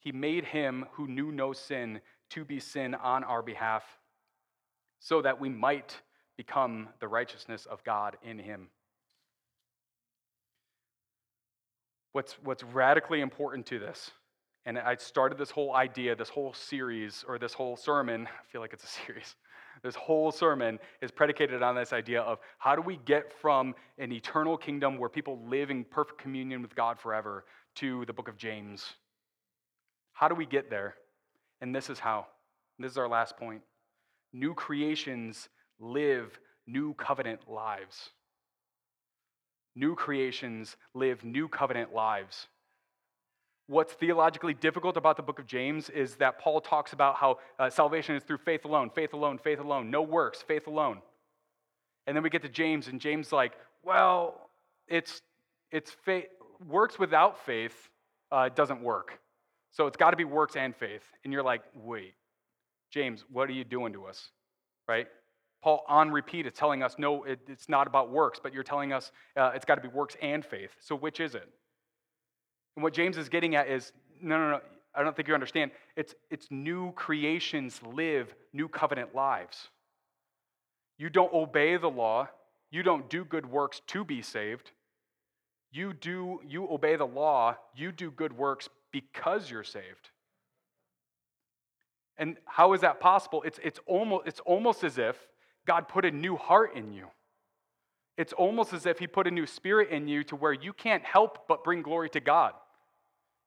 He 0.00 0.10
made 0.10 0.44
him 0.44 0.86
who 0.92 1.06
knew 1.06 1.30
no 1.30 1.52
sin 1.52 2.00
to 2.30 2.44
be 2.44 2.58
sin 2.58 2.96
on 2.96 3.22
our 3.22 3.42
behalf, 3.42 3.84
so 4.98 5.22
that 5.22 5.40
we 5.40 5.48
might 5.48 6.00
become 6.42 6.88
the 6.98 7.06
righteousness 7.06 7.66
of 7.66 7.84
God 7.84 8.16
in 8.24 8.36
him. 8.36 8.66
What's, 12.10 12.32
what's 12.42 12.64
radically 12.64 13.20
important 13.20 13.64
to 13.66 13.78
this, 13.78 14.10
and 14.66 14.76
I 14.76 14.96
started 14.96 15.38
this 15.38 15.52
whole 15.52 15.72
idea, 15.76 16.16
this 16.16 16.28
whole 16.28 16.52
series, 16.52 17.24
or 17.28 17.38
this 17.38 17.52
whole 17.54 17.76
sermon, 17.76 18.26
I 18.40 18.50
feel 18.50 18.60
like 18.60 18.72
it's 18.72 18.84
a 18.84 19.04
series. 19.06 19.36
This 19.82 19.96
whole 19.96 20.30
sermon 20.30 20.78
is 21.00 21.10
predicated 21.10 21.60
on 21.60 21.74
this 21.74 21.92
idea 21.92 22.20
of 22.20 22.38
how 22.58 22.76
do 22.76 22.82
we 22.82 22.98
get 23.04 23.32
from 23.40 23.74
an 23.98 24.12
eternal 24.12 24.56
kingdom 24.56 24.96
where 24.96 25.08
people 25.08 25.40
live 25.48 25.70
in 25.70 25.82
perfect 25.82 26.20
communion 26.20 26.62
with 26.62 26.76
God 26.76 27.00
forever 27.00 27.46
to 27.76 28.04
the 28.04 28.12
book 28.12 28.28
of 28.28 28.36
James? 28.36 28.84
How 30.12 30.28
do 30.28 30.36
we 30.36 30.46
get 30.46 30.70
there? 30.70 30.94
And 31.62 31.74
this 31.74 31.88
is 31.88 31.98
how. 31.98 32.26
this 32.78 32.92
is 32.92 32.98
our 32.98 33.08
last 33.08 33.36
point. 33.38 33.62
New 34.32 34.54
creations 34.54 35.48
live 35.82 36.38
new 36.66 36.94
covenant 36.94 37.40
lives. 37.48 38.10
New 39.74 39.94
creations 39.94 40.76
live 40.94 41.24
new 41.24 41.48
covenant 41.48 41.92
lives. 41.92 42.46
What's 43.66 43.92
theologically 43.94 44.54
difficult 44.54 44.96
about 44.96 45.16
the 45.16 45.22
book 45.22 45.38
of 45.38 45.46
James 45.46 45.88
is 45.90 46.16
that 46.16 46.38
Paul 46.38 46.60
talks 46.60 46.92
about 46.92 47.16
how 47.16 47.38
uh, 47.58 47.70
salvation 47.70 48.14
is 48.16 48.22
through 48.22 48.38
faith 48.38 48.64
alone, 48.64 48.90
faith 48.94 49.12
alone, 49.12 49.38
faith 49.38 49.60
alone, 49.60 49.90
no 49.90 50.02
works, 50.02 50.42
faith 50.42 50.66
alone. 50.66 51.00
And 52.06 52.16
then 52.16 52.22
we 52.22 52.30
get 52.30 52.42
to 52.42 52.48
James, 52.48 52.88
and 52.88 53.00
James 53.00 53.32
like, 53.32 53.52
well, 53.82 54.50
it's 54.88 55.22
it's 55.70 55.90
faith 56.04 56.26
works 56.66 56.98
without 56.98 57.44
faith 57.46 57.88
uh, 58.30 58.48
doesn't 58.48 58.82
work. 58.82 59.18
So 59.70 59.86
it's 59.86 59.96
got 59.96 60.10
to 60.10 60.16
be 60.16 60.24
works 60.24 60.54
and 60.54 60.76
faith. 60.76 61.02
And 61.24 61.32
you're 61.32 61.42
like, 61.42 61.62
wait, 61.74 62.14
James, 62.90 63.24
what 63.32 63.48
are 63.48 63.52
you 63.52 63.64
doing 63.64 63.94
to 63.94 64.04
us? 64.04 64.28
Right? 64.86 65.06
Paul, 65.62 65.84
on 65.88 66.10
repeat, 66.10 66.46
is 66.46 66.52
telling 66.54 66.82
us, 66.82 66.96
no, 66.98 67.22
it, 67.24 67.38
it's 67.46 67.68
not 67.68 67.86
about 67.86 68.10
works, 68.10 68.40
but 68.42 68.52
you're 68.52 68.64
telling 68.64 68.92
us 68.92 69.12
uh, 69.36 69.52
it's 69.54 69.64
got 69.64 69.76
to 69.76 69.80
be 69.80 69.88
works 69.88 70.16
and 70.20 70.44
faith. 70.44 70.70
So 70.80 70.96
which 70.96 71.20
is 71.20 71.34
it? 71.34 71.48
And 72.76 72.82
what 72.82 72.92
James 72.92 73.16
is 73.16 73.28
getting 73.28 73.54
at 73.54 73.68
is, 73.68 73.92
no, 74.20 74.38
no, 74.38 74.50
no, 74.52 74.60
I 74.94 75.02
don't 75.02 75.14
think 75.14 75.28
you 75.28 75.34
understand. 75.34 75.70
It's, 75.96 76.14
it's 76.30 76.48
new 76.50 76.92
creations 76.92 77.80
live 77.82 78.34
new 78.52 78.68
covenant 78.68 79.14
lives. 79.14 79.68
You 80.98 81.08
don't 81.10 81.32
obey 81.32 81.76
the 81.76 81.90
law, 81.90 82.28
you 82.70 82.82
don't 82.82 83.08
do 83.08 83.24
good 83.24 83.46
works 83.46 83.80
to 83.88 84.04
be 84.04 84.22
saved. 84.22 84.72
You 85.70 85.94
do 85.94 86.40
you 86.46 86.68
obey 86.70 86.96
the 86.96 87.06
law, 87.06 87.56
you 87.74 87.92
do 87.92 88.10
good 88.10 88.32
works 88.32 88.68
because 88.90 89.50
you're 89.50 89.64
saved. 89.64 90.10
And 92.18 92.36
how 92.44 92.74
is 92.74 92.82
that 92.82 93.00
possible? 93.00 93.42
It's, 93.42 93.58
it's, 93.62 93.80
almost, 93.86 94.26
it's 94.26 94.40
almost 94.40 94.84
as 94.84 94.98
if 94.98 95.16
God 95.66 95.88
put 95.88 96.04
a 96.04 96.10
new 96.10 96.36
heart 96.36 96.76
in 96.76 96.92
you. 96.92 97.06
It's 98.18 98.32
almost 98.32 98.72
as 98.72 98.86
if 98.86 98.98
He 98.98 99.06
put 99.06 99.26
a 99.26 99.30
new 99.30 99.46
spirit 99.46 99.90
in 99.90 100.08
you 100.08 100.24
to 100.24 100.36
where 100.36 100.52
you 100.52 100.72
can't 100.72 101.04
help 101.04 101.46
but 101.48 101.64
bring 101.64 101.82
glory 101.82 102.10
to 102.10 102.20
God. 102.20 102.52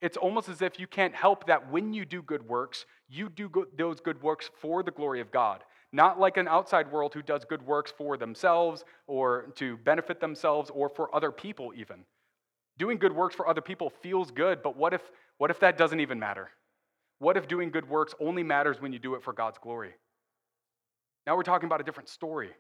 It's 0.02 0.18
almost 0.18 0.50
as 0.50 0.62
if 0.62 0.80
you 0.80 0.88
can't 0.88 1.16
help 1.16 1.48
that 1.48 1.72
when 1.72 1.94
you 1.94 2.06
do 2.06 2.22
good 2.22 2.48
works, 2.48 2.86
you 3.08 3.30
do 3.30 3.50
good, 3.50 3.68
those 3.78 4.00
good 4.00 4.22
works 4.22 4.50
for 4.62 4.84
the 4.84 4.92
glory 4.92 5.22
of 5.22 5.32
God. 5.32 5.64
Not 5.92 6.20
like 6.20 6.38
an 6.38 6.48
outside 6.48 6.92
world 6.92 7.14
who 7.14 7.22
does 7.22 7.46
good 7.46 7.66
works 7.66 7.94
for 7.98 8.18
themselves 8.18 8.84
or 9.08 9.54
to 9.56 9.78
benefit 9.78 10.20
themselves 10.20 10.70
or 10.74 10.90
for 10.90 11.16
other 11.16 11.32
people, 11.32 11.72
even. 11.76 12.04
Doing 12.78 12.98
good 12.98 13.16
works 13.16 13.36
for 13.36 13.48
other 13.48 13.62
people 13.62 13.90
feels 13.90 14.32
good, 14.32 14.62
but 14.62 14.76
what 14.76 14.94
if, 14.94 15.02
what 15.38 15.50
if 15.50 15.60
that 15.62 15.78
doesn't 15.78 16.02
even 16.02 16.20
matter? 16.20 16.50
What 17.20 17.38
if 17.38 17.48
doing 17.48 17.72
good 17.72 17.90
works 17.90 18.14
only 18.20 18.44
matters 18.44 18.82
when 18.82 18.92
you 18.92 19.00
do 19.00 19.16
it 19.16 19.24
for 19.24 19.32
God's 19.32 19.58
glory? 19.58 19.94
Now 21.26 21.36
we're 21.36 21.44
talking 21.44 21.68
about 21.68 21.82
a 21.82 21.84
different 21.84 22.10
story. 22.10 22.52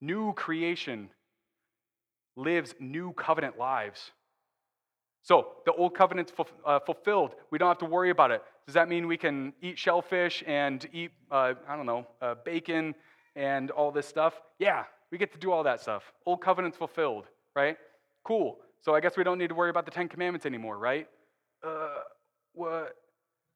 New 0.00 0.32
creation 0.32 1.10
lives 2.36 2.74
new 2.78 3.12
covenant 3.12 3.58
lives. 3.58 4.12
So 5.22 5.48
the 5.66 5.72
old 5.72 5.94
covenant's 5.94 6.32
uh, 6.64 6.78
fulfilled. 6.80 7.34
We 7.50 7.58
don't 7.58 7.68
have 7.68 7.78
to 7.78 7.84
worry 7.84 8.10
about 8.10 8.30
it. 8.30 8.42
Does 8.66 8.74
that 8.74 8.88
mean 8.88 9.06
we 9.06 9.16
can 9.16 9.52
eat 9.60 9.78
shellfish 9.78 10.42
and 10.46 10.88
eat, 10.92 11.10
uh, 11.30 11.54
I 11.68 11.76
don't 11.76 11.86
know, 11.86 12.06
uh, 12.22 12.36
bacon 12.44 12.94
and 13.34 13.70
all 13.70 13.90
this 13.90 14.06
stuff? 14.06 14.34
Yeah, 14.58 14.84
we 15.10 15.18
get 15.18 15.32
to 15.32 15.38
do 15.38 15.52
all 15.52 15.62
that 15.64 15.80
stuff. 15.80 16.02
Old 16.26 16.40
covenant's 16.40 16.76
fulfilled, 16.76 17.26
right? 17.54 17.76
Cool. 18.24 18.58
So 18.80 18.94
I 18.94 19.00
guess 19.00 19.16
we 19.16 19.24
don't 19.24 19.38
need 19.38 19.48
to 19.48 19.54
worry 19.54 19.70
about 19.70 19.84
the 19.84 19.90
Ten 19.90 20.08
Commandments 20.08 20.46
anymore, 20.46 20.78
right? 20.78 21.08
Uh, 21.62 22.00
what? 22.54 22.94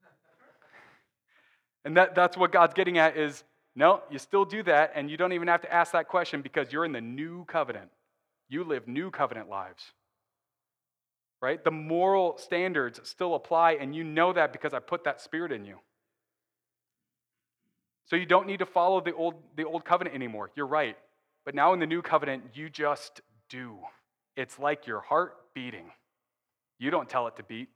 And 1.84 1.96
that, 1.96 2.14
that's 2.14 2.36
what 2.36 2.52
God's 2.52 2.74
getting 2.74 2.98
at 2.98 3.16
is 3.16 3.42
no, 3.74 4.02
you 4.10 4.18
still 4.18 4.44
do 4.44 4.62
that, 4.64 4.92
and 4.94 5.10
you 5.10 5.16
don't 5.16 5.32
even 5.32 5.48
have 5.48 5.62
to 5.62 5.72
ask 5.72 5.92
that 5.92 6.08
question 6.08 6.42
because 6.42 6.72
you're 6.72 6.84
in 6.84 6.92
the 6.92 7.00
new 7.00 7.44
covenant. 7.46 7.90
You 8.48 8.64
live 8.64 8.86
new 8.86 9.10
covenant 9.10 9.48
lives. 9.48 9.92
Right? 11.40 11.62
The 11.62 11.70
moral 11.70 12.36
standards 12.38 13.00
still 13.04 13.34
apply, 13.34 13.72
and 13.72 13.94
you 13.96 14.04
know 14.04 14.32
that 14.32 14.52
because 14.52 14.74
I 14.74 14.78
put 14.78 15.04
that 15.04 15.20
spirit 15.20 15.52
in 15.52 15.64
you. 15.64 15.78
So 18.06 18.16
you 18.16 18.26
don't 18.26 18.46
need 18.46 18.58
to 18.58 18.66
follow 18.66 19.00
the 19.00 19.14
old, 19.14 19.34
the 19.56 19.64
old 19.64 19.84
covenant 19.84 20.14
anymore. 20.14 20.50
You're 20.54 20.66
right. 20.66 20.96
But 21.44 21.54
now 21.54 21.72
in 21.72 21.80
the 21.80 21.86
new 21.86 22.02
covenant, 22.02 22.44
you 22.54 22.68
just 22.68 23.22
do. 23.48 23.78
It's 24.36 24.58
like 24.58 24.86
your 24.86 25.00
heart 25.00 25.34
beating. 25.54 25.90
You 26.78 26.90
don't 26.90 27.08
tell 27.08 27.26
it 27.26 27.36
to 27.36 27.42
beat, 27.42 27.68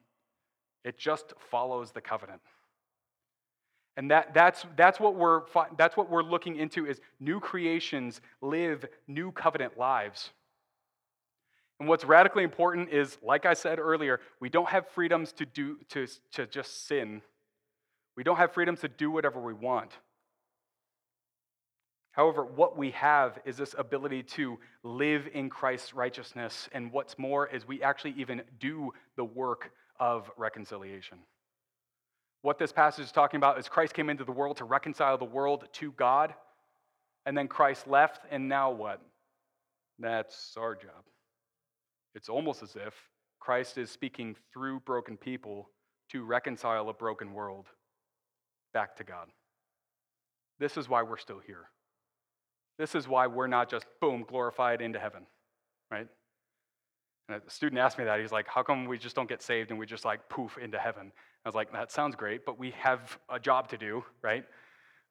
it 0.85 0.99
just 0.99 1.33
follows 1.51 1.93
the 1.93 2.01
covenant. 2.01 2.41
And 3.97 4.11
that, 4.11 4.35
that's, 4.35 4.65
that's, 4.77 5.01
what 5.01 5.15
we're, 5.15 5.43
that's 5.77 5.97
what 5.97 6.11
we're 6.11 6.23
looking 6.23 6.57
into 6.57 6.87
is 6.87 7.01
new 7.19 7.41
creations 7.41 8.21
live 8.43 8.85
new 9.09 9.33
covenant 9.33 9.79
lives. 9.79 10.31
And 11.81 11.89
what's 11.89 12.05
radically 12.05 12.45
important 12.45 12.91
is, 12.91 13.17
like 13.23 13.47
I 13.47 13.55
said 13.55 13.79
earlier, 13.79 14.21
we 14.41 14.49
don't 14.49 14.69
have 14.69 14.87
freedoms 14.89 15.33
to, 15.33 15.47
do, 15.47 15.79
to, 15.91 16.07
to 16.33 16.47
just 16.47 16.87
sin. 16.87 17.23
We 18.17 18.23
don't 18.23 18.37
have 18.37 18.53
freedoms 18.53 18.81
to 18.81 18.89
do 18.89 19.11
whatever 19.11 19.41
we 19.41 19.53
want. 19.53 19.93
However, 22.13 22.47
what 22.47 22.79
we 22.79 22.93
have 22.93 23.39
is 23.45 23.59
this 23.59 23.75
ability 23.77 24.23
to 24.23 24.59
live 24.83 25.29
in 25.35 25.51
Christ's 25.51 25.93
righteousness. 25.93 26.67
And 26.73 26.91
what's 26.91 27.19
more 27.19 27.47
is 27.47 27.69
we 27.69 27.83
actually 27.83 28.15
even 28.17 28.41
do 28.59 28.93
the 29.17 29.25
work 29.25 29.71
of 30.01 30.31
reconciliation. 30.39 31.19
What 32.43 32.59
this 32.59 32.73
passage 32.73 33.05
is 33.05 33.13
talking 33.13 33.39
about 33.39 33.59
is 33.59 33.69
Christ 33.69 33.95
came 33.95 34.09
into 34.09 34.25
the 34.25 34.33
world 34.33 34.59
to 34.59 34.65
reconcile 34.65 35.19
the 35.19 35.25
world 35.25 35.69
to 35.75 35.93
God, 35.93 36.35
and 37.25 37.37
then 37.37 37.49
Christ 37.49 37.89
left, 37.89 38.25
and 38.31 38.49
now 38.49 38.71
what? 38.71 39.01
That's 39.99 40.55
our 40.59 40.75
job. 40.75 41.05
It's 42.15 42.29
almost 42.29 42.63
as 42.63 42.77
if 42.77 42.95
Christ 43.41 43.79
is 43.79 43.91
speaking 43.91 44.37
through 44.53 44.81
broken 44.81 45.17
people 45.17 45.71
to 46.11 46.25
reconcile 46.25 46.89
a 46.89 46.95
broken 46.95 47.33
world 47.33 47.67
back 48.73 48.97
to 48.97 49.05
God. 49.05 49.29
This 50.59 50.77
is 50.77 50.89
why 50.89 51.03
we're 51.03 51.17
still 51.17 51.41
here. 51.45 51.69
This 52.79 52.95
is 52.95 53.09
why 53.09 53.27
we're 53.27 53.47
not 53.47 53.71
just, 53.71 53.87
boom, 54.01 54.25
glorified 54.29 54.81
into 54.81 54.99
heaven, 54.99 55.27
right? 55.91 56.07
And 57.29 57.43
a 57.45 57.51
student 57.51 57.81
asked 57.81 57.99
me 57.99 58.05
that. 58.05 58.21
He's 58.21 58.33
like, 58.33 58.47
how 58.47 58.63
come 58.63 58.87
we 58.87 58.99
just 58.99 59.17
don't 59.17 59.29
get 59.29 59.43
saved 59.43 59.71
and 59.71 59.79
we 59.79 59.87
just 59.87 60.05
like 60.05 60.29
poof 60.29 60.59
into 60.59 60.79
heaven? 60.79 61.11
I 61.47 61.49
was 61.49 61.55
like, 61.55 61.71
that 61.73 61.93
sounds 61.93 62.17
great, 62.17 62.45
but 62.45 62.59
we 62.59 62.73
have 62.73 63.21
a 63.31 63.39
job 63.39 63.69
to 63.69 63.79
do, 63.79 64.05
right? 64.21 64.45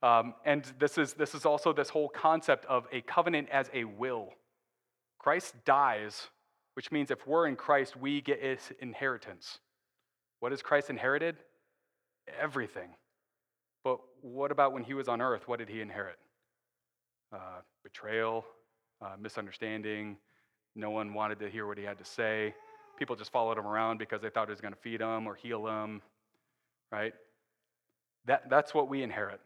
Um, 0.03 0.33
and 0.43 0.69
this 0.77 0.97
is, 0.97 1.13
this 1.13 1.33
is 1.33 1.45
also 1.45 1.71
this 1.71 1.87
whole 1.87 2.09
concept 2.09 2.65
of 2.65 2.85
a 2.91 2.99
covenant 2.99 3.47
as 3.53 3.69
a 3.73 3.85
will. 3.85 4.33
Christ 5.17 5.55
dies, 5.63 6.27
which 6.73 6.91
means 6.91 7.09
if 7.09 7.25
we're 7.25 7.47
in 7.47 7.55
Christ, 7.55 7.95
we 7.95 8.19
get 8.19 8.43
his 8.43 8.59
inheritance. 8.81 9.59
What 10.41 10.51
has 10.51 10.61
Christ 10.61 10.89
inherited? 10.89 11.37
Everything. 12.37 12.89
But 13.85 13.99
what 14.19 14.51
about 14.51 14.73
when 14.73 14.83
he 14.83 14.93
was 14.93 15.07
on 15.07 15.21
earth? 15.21 15.47
What 15.47 15.59
did 15.59 15.69
he 15.69 15.79
inherit? 15.79 16.17
Uh, 17.33 17.61
betrayal, 17.81 18.43
uh, 19.01 19.15
misunderstanding, 19.17 20.17
no 20.75 20.89
one 20.89 21.13
wanted 21.13 21.39
to 21.39 21.49
hear 21.49 21.65
what 21.65 21.77
he 21.77 21.85
had 21.85 21.97
to 21.97 22.05
say. 22.05 22.53
People 22.99 23.15
just 23.15 23.31
followed 23.31 23.57
him 23.57 23.65
around 23.65 23.99
because 23.99 24.21
they 24.21 24.29
thought 24.29 24.49
he 24.49 24.51
was 24.51 24.59
going 24.59 24.73
to 24.73 24.79
feed 24.81 24.99
them 24.99 25.27
or 25.27 25.35
heal 25.35 25.63
them, 25.63 26.01
right? 26.91 27.13
That, 28.25 28.49
that's 28.49 28.73
what 28.73 28.89
we 28.89 29.03
inherit. 29.03 29.39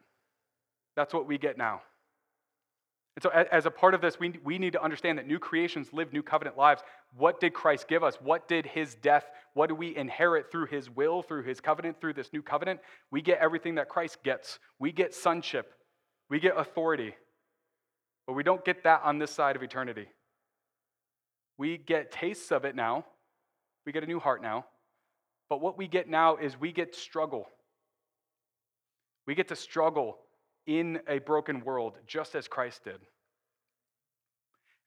That's 0.96 1.14
what 1.14 1.28
we 1.28 1.38
get 1.38 1.58
now. 1.58 1.82
And 3.16 3.24
so, 3.24 3.30
as 3.30 3.66
a 3.66 3.72
part 3.72 3.94
of 3.94 4.02
this, 4.02 4.18
we, 4.18 4.34
we 4.46 4.58
need 4.58 4.74
to 4.74 4.82
understand 4.82 5.18
that 5.18 5.28
new 5.28 5.40
creations 5.40 5.92
live 5.92 6.14
new 6.14 6.24
covenant 6.24 6.58
lives. 6.58 6.82
What 7.18 7.42
did 7.42 7.54
Christ 7.54 7.88
give 7.90 8.02
us? 8.02 8.16
What 8.22 8.48
did 8.48 8.66
his 8.66 8.96
death, 8.96 9.26
what 9.56 9.68
do 9.68 9.76
we 9.76 9.96
inherit 9.96 10.50
through 10.50 10.68
his 10.68 10.90
will, 10.90 11.22
through 11.22 11.44
his 11.44 11.60
covenant, 11.60 12.00
through 12.00 12.14
this 12.14 12.32
new 12.32 12.42
covenant? 12.42 12.80
We 13.12 13.22
get 13.22 13.40
everything 13.40 13.76
that 13.76 13.90
Christ 13.90 14.24
gets. 14.24 14.60
We 14.80 14.94
get 14.94 15.14
sonship, 15.14 15.74
we 16.30 16.40
get 16.40 16.58
authority. 16.58 17.16
But 18.26 18.34
we 18.34 18.44
don't 18.44 18.64
get 18.64 18.84
that 18.84 19.02
on 19.04 19.18
this 19.18 19.32
side 19.32 19.56
of 19.56 19.64
eternity. 19.64 20.06
We 21.58 21.78
get 21.78 22.12
tastes 22.12 22.52
of 22.52 22.64
it 22.64 22.76
now. 22.76 23.06
We 23.86 23.92
get 23.92 24.04
a 24.04 24.08
new 24.08 24.20
heart 24.20 24.42
now. 24.42 24.66
But 25.50 25.62
what 25.62 25.78
we 25.78 25.88
get 25.88 26.08
now 26.08 26.38
is 26.38 26.60
we 26.60 26.72
get 26.72 26.96
struggle. 26.96 27.50
We 29.26 29.36
get 29.36 29.48
to 29.50 29.56
struggle 29.56 30.18
in 30.68 31.00
a 31.08 31.20
broken 31.20 31.64
world 31.64 31.98
just 32.06 32.36
as 32.36 32.48
Christ 32.48 32.84
did. 32.84 33.00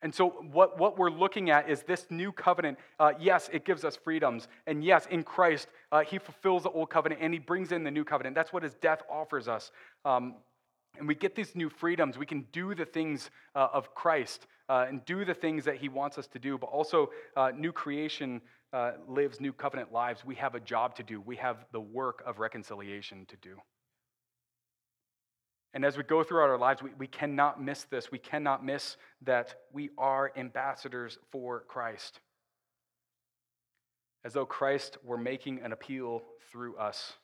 And 0.03 0.13
so, 0.13 0.31
what, 0.31 0.79
what 0.79 0.99
we're 0.99 1.11
looking 1.11 1.51
at 1.51 1.71
is 1.71 1.83
this 1.83 2.07
new 2.11 2.33
covenant. 2.33 2.79
Uh, 2.99 3.13
yes, 3.21 3.49
it 3.53 3.65
gives 3.65 3.85
us 3.85 3.95
freedoms. 3.95 4.49
And 4.67 4.83
yes, 4.83 5.07
in 5.11 5.23
Christ, 5.23 5.69
uh, 5.93 6.01
He 6.01 6.19
fulfills 6.19 6.65
the 6.65 6.71
old 6.71 6.91
covenant 6.91 7.21
and 7.23 7.33
He 7.33 7.39
brings 7.39 7.71
in 7.71 7.85
the 7.85 7.91
new 7.91 8.05
covenant. 8.05 8.35
That's 8.35 8.53
what 8.53 8.65
His 8.65 8.75
death 8.75 9.03
offers 9.09 9.47
us. 9.47 9.71
Um, 10.05 10.35
and 10.99 11.07
we 11.07 11.15
get 11.15 11.35
these 11.37 11.55
new 11.55 11.71
freedoms. 11.71 12.19
We 12.19 12.27
can 12.27 12.47
do 12.53 12.75
the 12.75 12.85
things 12.85 13.31
uh, 13.55 13.69
of 13.73 13.95
Christ 13.95 14.47
uh, 14.69 14.87
and 14.89 15.05
do 15.05 15.25
the 15.25 15.35
things 15.35 15.65
that 15.65 15.77
He 15.77 15.89
wants 15.89 16.19
us 16.19 16.27
to 16.29 16.39
do, 16.39 16.59
but 16.59 16.67
also 16.67 17.11
uh, 17.37 17.53
new 17.57 17.73
creation 17.73 18.43
uh, 18.73 18.93
lives 19.09 19.41
new 19.41 19.53
covenant 19.53 19.93
lives. 19.93 20.25
We 20.25 20.35
have 20.37 20.55
a 20.55 20.61
job 20.61 20.97
to 20.97 21.03
do, 21.03 21.21
we 21.21 21.37
have 21.37 21.65
the 21.73 21.81
work 21.81 22.23
of 22.27 22.39
reconciliation 22.39 23.27
to 23.27 23.37
do. 23.37 23.57
And 25.75 25.87
as 25.87 25.97
we 25.97 26.03
go 26.03 26.23
throughout 26.23 26.51
our 26.51 26.59
lives, 26.59 26.83
we, 26.83 26.91
we 26.99 27.07
cannot 27.07 27.63
miss 27.63 27.85
this. 27.85 28.13
We 28.13 28.19
cannot 28.19 28.63
miss 28.63 28.99
that 29.23 29.55
we 29.73 29.89
are 29.97 30.31
ambassadors 30.37 31.19
for 31.31 31.65
Christ. 31.67 32.21
As 34.23 34.35
though 34.35 34.45
Christ 34.45 34.99
were 35.03 35.17
making 35.17 35.63
an 35.63 35.73
appeal 35.73 36.23
through 36.51 36.77
us. 36.77 37.15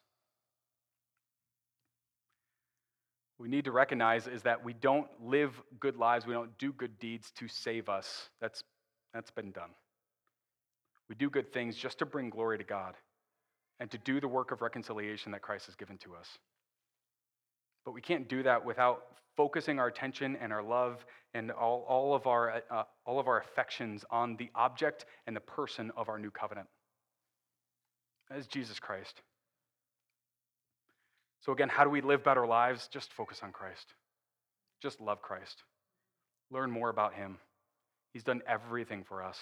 we 3.38 3.48
need 3.48 3.64
to 3.64 3.72
recognize 3.72 4.26
is 4.26 4.42
that 4.42 4.64
we 4.64 4.72
don't 4.72 5.06
live 5.24 5.62
good 5.78 5.96
lives, 5.96 6.26
we 6.26 6.34
don't 6.34 6.56
do 6.58 6.72
good 6.72 6.98
deeds 6.98 7.30
to 7.32 7.46
save 7.46 7.88
us. 7.88 8.30
That's, 8.40 8.64
that's 9.14 9.30
been 9.30 9.52
done. 9.52 9.70
We 11.08 11.14
do 11.14 11.30
good 11.30 11.52
things 11.52 11.76
just 11.76 11.98
to 11.98 12.06
bring 12.06 12.30
glory 12.30 12.58
to 12.58 12.64
God 12.64 12.94
and 13.80 13.90
to 13.90 13.98
do 13.98 14.20
the 14.20 14.28
work 14.28 14.52
of 14.52 14.60
reconciliation 14.60 15.32
that 15.32 15.42
Christ 15.42 15.66
has 15.66 15.74
given 15.74 15.98
to 15.98 16.14
us. 16.14 16.26
But 17.84 17.92
we 17.92 18.00
can't 18.00 18.28
do 18.28 18.42
that 18.42 18.64
without 18.64 19.04
focusing 19.36 19.78
our 19.78 19.86
attention 19.86 20.36
and 20.40 20.52
our 20.52 20.62
love 20.62 21.04
and 21.32 21.50
all, 21.50 21.86
all, 21.88 22.14
of, 22.14 22.26
our, 22.26 22.62
uh, 22.70 22.82
all 23.06 23.20
of 23.20 23.28
our 23.28 23.38
affections 23.38 24.04
on 24.10 24.36
the 24.36 24.50
object 24.54 25.06
and 25.26 25.34
the 25.34 25.40
person 25.40 25.90
of 25.96 26.08
our 26.08 26.18
new 26.18 26.30
covenant. 26.30 26.66
That 28.28 28.38
is 28.38 28.46
Jesus 28.46 28.78
Christ. 28.78 29.22
So, 31.40 31.52
again, 31.52 31.68
how 31.68 31.84
do 31.84 31.90
we 31.90 32.00
live 32.00 32.24
better 32.24 32.46
lives? 32.46 32.88
Just 32.92 33.12
focus 33.12 33.40
on 33.42 33.52
Christ. 33.52 33.94
Just 34.82 35.00
love 35.00 35.22
Christ. 35.22 35.62
Learn 36.50 36.70
more 36.70 36.90
about 36.90 37.14
Him. 37.14 37.38
He's 38.12 38.24
done 38.24 38.42
everything 38.46 39.04
for 39.08 39.22
us, 39.22 39.38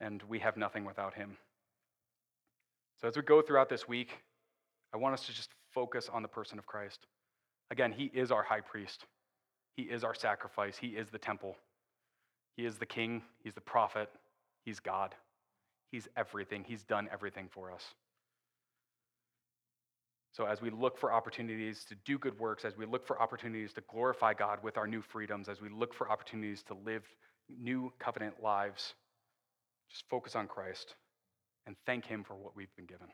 and 0.00 0.22
we 0.28 0.38
have 0.38 0.56
nothing 0.56 0.84
without 0.84 1.14
Him. 1.14 1.36
So, 3.00 3.08
as 3.08 3.16
we 3.16 3.22
go 3.22 3.42
throughout 3.42 3.68
this 3.68 3.86
week, 3.86 4.10
I 4.92 4.96
want 4.96 5.14
us 5.14 5.26
to 5.26 5.32
just 5.32 5.50
focus 5.72 6.08
on 6.12 6.22
the 6.22 6.28
person 6.28 6.58
of 6.58 6.66
Christ. 6.66 7.06
Again, 7.70 7.92
He 7.92 8.10
is 8.14 8.30
our 8.30 8.42
high 8.42 8.60
priest, 8.60 9.04
He 9.76 9.82
is 9.84 10.04
our 10.04 10.14
sacrifice, 10.14 10.76
He 10.76 10.88
is 10.88 11.08
the 11.10 11.18
temple, 11.18 11.56
He 12.56 12.64
is 12.64 12.78
the 12.78 12.86
king, 12.86 13.22
He's 13.42 13.54
the 13.54 13.60
prophet, 13.60 14.10
He's 14.64 14.80
God. 14.80 15.14
He's 15.90 16.08
everything, 16.16 16.64
He's 16.66 16.82
done 16.82 17.08
everything 17.12 17.48
for 17.50 17.72
us. 17.72 17.82
So, 20.32 20.44
as 20.44 20.60
we 20.60 20.70
look 20.70 20.98
for 20.98 21.12
opportunities 21.12 21.84
to 21.88 21.94
do 22.04 22.18
good 22.18 22.38
works, 22.38 22.64
as 22.64 22.76
we 22.76 22.86
look 22.86 23.06
for 23.06 23.20
opportunities 23.20 23.72
to 23.74 23.82
glorify 23.90 24.34
God 24.34 24.58
with 24.62 24.76
our 24.76 24.86
new 24.86 25.02
freedoms, 25.02 25.48
as 25.48 25.60
we 25.60 25.68
look 25.68 25.94
for 25.94 26.10
opportunities 26.10 26.62
to 26.64 26.74
live 26.84 27.02
new 27.48 27.92
covenant 27.98 28.34
lives, 28.42 28.94
just 29.90 30.04
focus 30.08 30.36
on 30.36 30.46
Christ 30.46 30.94
and 31.66 31.76
thank 31.86 32.06
Him 32.06 32.24
for 32.24 32.36
what 32.36 32.56
we've 32.56 32.74
been 32.76 32.86
given. 32.86 33.08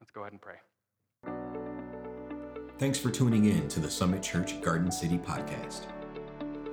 Let's 0.00 0.10
go 0.10 0.22
ahead 0.22 0.32
and 0.32 0.40
pray. 0.40 0.56
Thanks 2.78 2.98
for 2.98 3.10
tuning 3.10 3.44
in 3.44 3.68
to 3.68 3.80
the 3.80 3.90
Summit 3.90 4.22
Church 4.22 4.60
Garden 4.60 4.90
City 4.90 5.18
podcast. 5.18 5.86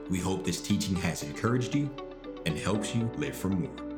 We 0.10 0.20
hope 0.20 0.44
this 0.44 0.62
teaching 0.62 0.96
has 0.96 1.22
encouraged 1.22 1.76
you 1.76 1.90
and 2.46 2.58
helps 2.58 2.96
you 2.96 3.12
live 3.18 3.36
for 3.36 3.50
more. 3.50 3.89